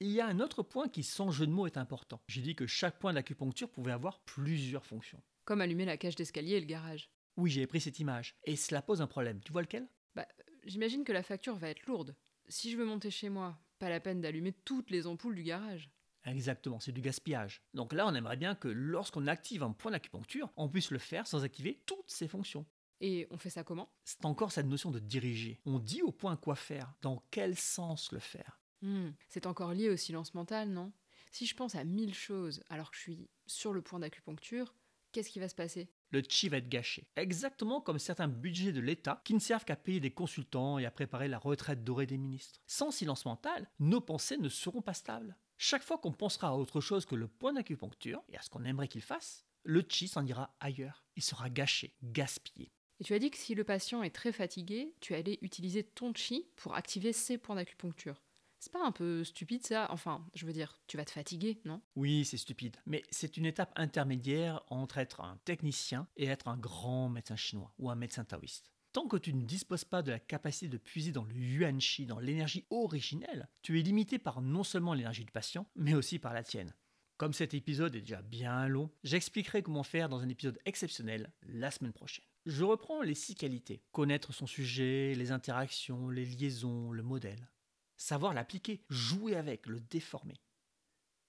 Il 0.00 0.10
y 0.10 0.20
a 0.20 0.26
un 0.26 0.40
autre 0.40 0.62
point 0.62 0.88
qui, 0.88 1.02
sans 1.02 1.30
jeu 1.30 1.46
de 1.46 1.52
mots, 1.52 1.66
est 1.66 1.76
important. 1.76 2.22
J'ai 2.28 2.40
dit 2.40 2.56
que 2.56 2.66
chaque 2.66 2.98
point 2.98 3.12
d'acupuncture 3.12 3.70
pouvait 3.70 3.92
avoir 3.92 4.20
plusieurs 4.20 4.86
fonctions. 4.86 5.22
Comme 5.44 5.60
allumer 5.60 5.84
la 5.84 5.98
cage 5.98 6.16
d'escalier 6.16 6.54
et 6.54 6.60
le 6.60 6.66
garage. 6.66 7.10
Oui, 7.36 7.50
j'ai 7.50 7.66
pris 7.66 7.82
cette 7.82 7.98
image. 7.98 8.36
Et 8.44 8.56
cela 8.56 8.80
pose 8.80 9.02
un 9.02 9.06
problème. 9.06 9.40
Tu 9.42 9.52
vois 9.52 9.60
lequel? 9.60 9.86
Bah, 10.14 10.26
j'imagine 10.64 11.04
que 11.04 11.12
la 11.12 11.22
facture 11.22 11.56
va 11.56 11.68
être 11.68 11.84
lourde. 11.84 12.16
Si 12.48 12.70
je 12.70 12.78
veux 12.78 12.86
monter 12.86 13.10
chez 13.10 13.28
moi, 13.28 13.60
pas 13.78 13.90
la 13.90 14.00
peine 14.00 14.22
d'allumer 14.22 14.52
toutes 14.52 14.90
les 14.90 15.06
ampoules 15.06 15.34
du 15.34 15.42
garage. 15.42 15.90
Exactement, 16.24 16.80
c'est 16.80 16.92
du 16.92 17.00
gaspillage. 17.00 17.62
Donc 17.74 17.92
là, 17.92 18.06
on 18.06 18.14
aimerait 18.14 18.36
bien 18.36 18.54
que 18.54 18.68
lorsqu'on 18.68 19.26
active 19.26 19.62
un 19.62 19.72
point 19.72 19.90
d'acupuncture, 19.90 20.50
on 20.56 20.68
puisse 20.68 20.90
le 20.90 20.98
faire 20.98 21.26
sans 21.26 21.44
activer 21.44 21.82
toutes 21.86 22.10
ses 22.10 22.28
fonctions. 22.28 22.66
Et 23.00 23.26
on 23.30 23.38
fait 23.38 23.48
ça 23.50 23.64
comment? 23.64 23.90
C'est 24.04 24.24
encore 24.26 24.52
cette 24.52 24.66
notion 24.66 24.90
de 24.90 24.98
diriger. 24.98 25.58
On 25.64 25.78
dit 25.78 26.02
au 26.02 26.12
point 26.12 26.36
quoi 26.36 26.54
faire, 26.54 26.92
dans 27.00 27.24
quel 27.30 27.56
sens 27.56 28.12
le 28.12 28.18
faire? 28.18 28.60
Hmm, 28.82 29.10
C'est 29.28 29.46
encore 29.46 29.72
lié 29.72 29.88
au 29.88 29.96
silence 29.96 30.34
mental, 30.34 30.68
non? 30.70 30.92
Si 31.30 31.46
je 31.46 31.54
pense 31.54 31.74
à 31.74 31.84
mille 31.84 32.14
choses 32.14 32.62
alors 32.68 32.90
que 32.90 32.96
je 32.96 33.02
suis 33.02 33.28
sur 33.46 33.72
le 33.72 33.80
point 33.82 34.00
d'acupuncture, 34.00 34.74
qu'est-ce 35.12 35.30
qui 35.30 35.40
va 35.40 35.48
se 35.48 35.54
passer? 35.54 35.90
Le 36.10 36.22
chi 36.28 36.48
va 36.48 36.56
être 36.58 36.68
gâché. 36.68 37.06
Exactement 37.16 37.80
comme 37.80 37.98
certains 37.98 38.26
budgets 38.28 38.72
de 38.72 38.80
l'État 38.80 39.22
qui 39.24 39.32
ne 39.32 39.38
servent 39.38 39.64
qu'à 39.64 39.76
payer 39.76 40.00
des 40.00 40.10
consultants 40.12 40.78
et 40.78 40.84
à 40.84 40.90
préparer 40.90 41.28
la 41.28 41.38
retraite 41.38 41.84
dorée 41.84 42.06
des 42.06 42.18
ministres. 42.18 42.60
Sans 42.66 42.90
silence 42.90 43.24
mental, 43.24 43.70
nos 43.78 44.00
pensées 44.00 44.38
ne 44.38 44.48
seront 44.48 44.82
pas 44.82 44.94
stables. 44.94 45.36
Chaque 45.62 45.82
fois 45.82 45.98
qu'on 45.98 46.10
pensera 46.10 46.48
à 46.48 46.54
autre 46.54 46.80
chose 46.80 47.04
que 47.04 47.14
le 47.14 47.28
point 47.28 47.52
d'acupuncture 47.52 48.22
et 48.30 48.36
à 48.38 48.40
ce 48.40 48.48
qu'on 48.48 48.64
aimerait 48.64 48.88
qu'il 48.88 49.02
fasse, 49.02 49.44
le 49.62 49.84
chi 49.86 50.08
s'en 50.08 50.24
ira 50.24 50.56
ailleurs. 50.58 51.04
Il 51.16 51.22
sera 51.22 51.50
gâché, 51.50 51.94
gaspillé. 52.02 52.72
Et 52.98 53.04
tu 53.04 53.12
as 53.12 53.18
dit 53.18 53.30
que 53.30 53.36
si 53.36 53.54
le 53.54 53.62
patient 53.62 54.02
est 54.02 54.14
très 54.14 54.32
fatigué, 54.32 54.94
tu 55.00 55.14
allais 55.14 55.38
utiliser 55.42 55.84
ton 55.84 56.14
chi 56.14 56.48
pour 56.56 56.76
activer 56.76 57.12
ses 57.12 57.36
points 57.36 57.56
d'acupuncture. 57.56 58.22
C'est 58.58 58.72
pas 58.72 58.82
un 58.82 58.90
peu 58.90 59.22
stupide 59.22 59.66
ça? 59.66 59.86
Enfin, 59.90 60.26
je 60.34 60.46
veux 60.46 60.54
dire, 60.54 60.80
tu 60.86 60.96
vas 60.96 61.04
te 61.04 61.10
fatiguer, 61.10 61.60
non? 61.66 61.82
Oui, 61.94 62.24
c'est 62.24 62.38
stupide, 62.38 62.78
mais 62.86 63.02
c'est 63.10 63.36
une 63.36 63.44
étape 63.44 63.74
intermédiaire 63.76 64.62
entre 64.68 64.96
être 64.96 65.20
un 65.20 65.36
technicien 65.44 66.08
et 66.16 66.24
être 66.24 66.48
un 66.48 66.56
grand 66.56 67.10
médecin 67.10 67.36
chinois 67.36 67.74
ou 67.78 67.90
un 67.90 67.96
médecin 67.96 68.24
taoïste. 68.24 68.72
Tant 68.92 69.06
que 69.06 69.16
tu 69.16 69.32
ne 69.32 69.44
disposes 69.44 69.84
pas 69.84 70.02
de 70.02 70.10
la 70.10 70.18
capacité 70.18 70.68
de 70.68 70.76
puiser 70.76 71.12
dans 71.12 71.24
le 71.24 71.34
yuan 71.34 71.80
chi, 71.80 72.06
dans 72.06 72.18
l'énergie 72.18 72.66
originelle, 72.70 73.48
tu 73.62 73.78
es 73.78 73.82
limité 73.82 74.18
par 74.18 74.42
non 74.42 74.64
seulement 74.64 74.94
l'énergie 74.94 75.24
du 75.24 75.30
patient, 75.30 75.66
mais 75.76 75.94
aussi 75.94 76.18
par 76.18 76.34
la 76.34 76.42
tienne. 76.42 76.74
Comme 77.16 77.32
cet 77.32 77.54
épisode 77.54 77.94
est 77.94 78.00
déjà 78.00 78.20
bien 78.22 78.66
long, 78.66 78.90
j'expliquerai 79.04 79.62
comment 79.62 79.84
faire 79.84 80.08
dans 80.08 80.20
un 80.20 80.28
épisode 80.28 80.58
exceptionnel 80.64 81.32
la 81.42 81.70
semaine 81.70 81.92
prochaine. 81.92 82.24
Je 82.46 82.64
reprends 82.64 83.02
les 83.02 83.14
six 83.14 83.36
qualités. 83.36 83.84
Connaître 83.92 84.32
son 84.32 84.46
sujet, 84.46 85.14
les 85.14 85.30
interactions, 85.30 86.08
les 86.08 86.24
liaisons, 86.24 86.90
le 86.90 87.02
modèle. 87.04 87.48
Savoir 87.96 88.34
l'appliquer, 88.34 88.82
jouer 88.88 89.36
avec, 89.36 89.66
le 89.66 89.78
déformer. 89.78 90.40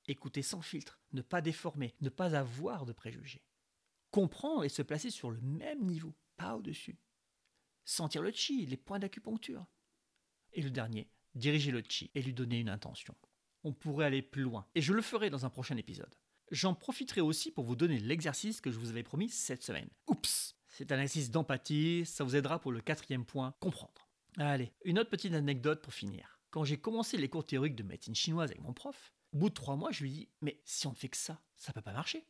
Écouter 0.08 0.42
sans 0.42 0.62
filtre, 0.62 1.00
ne 1.12 1.22
pas 1.22 1.42
déformer, 1.42 1.94
ne 2.02 2.10
pas 2.10 2.36
avoir 2.36 2.86
de 2.88 2.94
préjugés. 2.94 3.44
Comprendre 4.10 4.64
et 4.64 4.70
se 4.70 4.82
placer 4.82 5.12
sur 5.12 5.30
le 5.30 5.42
même 5.42 5.86
niveau, 5.86 6.16
pas 6.38 6.56
au-dessus. 6.56 6.98
Sentir 7.92 8.22
le 8.22 8.32
chi, 8.32 8.66
les 8.66 8.78
points 8.78 9.00
d'acupuncture. 9.00 9.66
Et 10.54 10.62
le 10.62 10.70
dernier, 10.70 11.10
diriger 11.36 11.72
le 11.72 11.84
chi 11.88 12.10
et 12.16 12.22
lui 12.22 12.34
donner 12.34 12.60
une 12.60 12.70
intention. 12.70 13.16
On 13.64 13.74
pourrait 13.74 14.06
aller 14.06 14.22
plus 14.22 14.44
loin, 14.44 14.66
et 14.76 14.82
je 14.82 14.94
le 14.94 15.02
ferai 15.02 15.30
dans 15.30 15.46
un 15.46 15.50
prochain 15.50 15.78
épisode. 15.78 16.16
J'en 16.52 16.74
profiterai 16.74 17.22
aussi 17.22 17.52
pour 17.52 17.64
vous 17.64 17.76
donner 17.76 18.00
l'exercice 18.00 18.60
que 18.60 18.72
je 18.72 18.80
vous 18.80 18.90
avais 18.90 19.04
promis 19.04 19.30
cette 19.30 19.64
semaine. 19.64 19.90
Oups 20.08 20.56
C'est 20.68 20.92
un 20.92 21.00
exercice 21.00 21.32
d'empathie, 21.32 22.06
ça 22.06 22.24
vous 22.24 22.36
aidera 22.36 22.60
pour 22.60 22.72
le 22.72 22.82
quatrième 22.82 23.26
point, 23.26 23.54
comprendre. 23.60 24.10
Allez, 24.38 24.74
une 24.84 25.00
autre 25.00 25.10
petite 25.10 25.34
anecdote 25.34 25.82
pour 25.82 25.94
finir. 25.94 26.40
Quand 26.50 26.64
j'ai 26.64 26.78
commencé 26.78 27.18
les 27.18 27.30
cours 27.30 27.46
théoriques 27.46 27.76
de 27.76 27.84
médecine 27.84 28.16
chinoise 28.16 28.52
avec 28.52 28.62
mon 28.62 28.74
prof, 28.74 29.14
au 29.34 29.38
bout 29.38 29.50
de 29.50 29.54
trois 29.54 29.76
mois, 29.76 29.92
je 29.92 30.04
lui 30.04 30.12
dis 30.12 30.30
Mais 30.42 30.62
si 30.66 30.88
on 30.88 30.92
ne 30.92 30.96
fait 30.96 31.10
que 31.10 31.18
ça, 31.18 31.42
ça 31.56 31.72
peut 31.72 31.82
pas 31.82 31.94
marcher. 31.94 32.26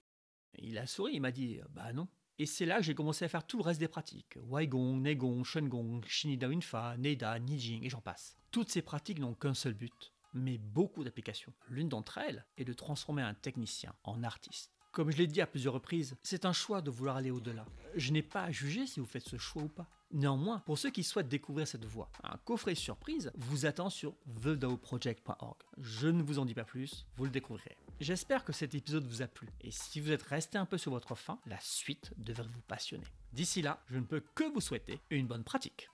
il 0.58 0.78
a 0.78 0.86
souri, 0.86 1.14
il 1.16 1.22
m'a 1.22 1.32
dit 1.32 1.60
Bah 1.70 1.94
non. 1.94 2.08
Et 2.42 2.48
c'est 2.48 2.66
là 2.66 2.78
que 2.78 2.82
j'ai 2.82 2.96
commencé 2.96 3.24
à 3.24 3.28
faire 3.28 3.46
tout 3.46 3.60
le 3.60 3.64
reste 3.64 3.80
des 3.80 3.88
pratiques. 3.88 4.40
Waigong, 4.50 5.00
Negong, 5.00 5.44
Shengong, 5.44 6.04
Shinida 6.08 6.48
Winfa, 6.48 6.98
Neida, 6.98 7.38
Nijing 7.38 7.86
et 7.86 7.90
j'en 7.90 8.02
passe. 8.02 8.36
Toutes 8.50 8.72
ces 8.72 8.82
pratiques 8.82 9.20
n'ont 9.20 9.36
qu'un 9.36 9.54
seul 9.54 9.76
but, 9.76 10.12
mais 10.34 10.58
beaucoup 10.58 11.04
d'applications. 11.04 11.54
L'une 11.70 11.88
d'entre 11.88 12.18
elles 12.18 12.44
est 12.58 12.66
de 12.66 12.74
transformer 12.74 13.22
un 13.22 13.36
technicien 13.36 13.94
en 14.04 14.24
artiste. 14.24 14.72
Comme 14.92 15.12
je 15.12 15.18
l'ai 15.18 15.28
dit 15.28 15.40
à 15.40 15.46
plusieurs 15.46 15.76
reprises, 15.76 16.16
c'est 16.24 16.46
un 16.46 16.52
choix 16.52 16.82
de 16.82 16.90
vouloir 16.90 17.16
aller 17.16 17.30
au-delà. 17.30 17.64
Je 17.96 18.12
n'ai 18.12 18.24
pas 18.24 18.46
à 18.46 18.52
juger 18.52 18.88
si 18.88 19.00
vous 19.00 19.06
faites 19.06 19.30
ce 19.30 19.38
choix 19.38 19.62
ou 19.62 19.70
pas. 19.70 19.88
Néanmoins, 20.10 20.62
pour 20.66 20.80
ceux 20.80 20.90
qui 20.90 21.04
souhaitent 21.04 21.30
découvrir 21.30 21.68
cette 21.68 21.86
voie, 21.86 22.10
un 22.24 22.38
coffret 22.38 22.74
surprise 22.74 23.32
vous 23.36 23.68
attend 23.68 23.92
sur 23.92 24.16
thedaoproject.org. 24.42 25.58
Je 25.78 26.08
ne 26.08 26.24
vous 26.24 26.40
en 26.40 26.46
dis 26.46 26.56
pas 26.56 26.66
plus, 26.66 27.06
vous 27.18 27.26
le 27.26 27.30
découvrirez. 27.30 27.78
J'espère 28.02 28.44
que 28.44 28.52
cet 28.52 28.74
épisode 28.74 29.06
vous 29.06 29.22
a 29.22 29.28
plu, 29.28 29.48
et 29.62 29.70
si 29.70 30.00
vous 30.00 30.12
êtes 30.12 30.24
resté 30.24 30.58
un 30.58 30.66
peu 30.66 30.80
sur 30.80 30.92
votre 30.92 31.14
faim, 31.14 31.38
la 31.46 31.60
suite 31.60 32.12
devrait 32.18 32.48
vous 32.52 32.62
passionner. 32.62 33.06
D'ici 33.32 33.62
là, 33.62 33.84
je 33.92 34.00
ne 34.00 34.06
peux 34.06 34.24
que 34.34 34.52
vous 34.52 34.60
souhaiter 34.60 35.00
une 35.12 35.28
bonne 35.28 35.44
pratique. 35.44 35.88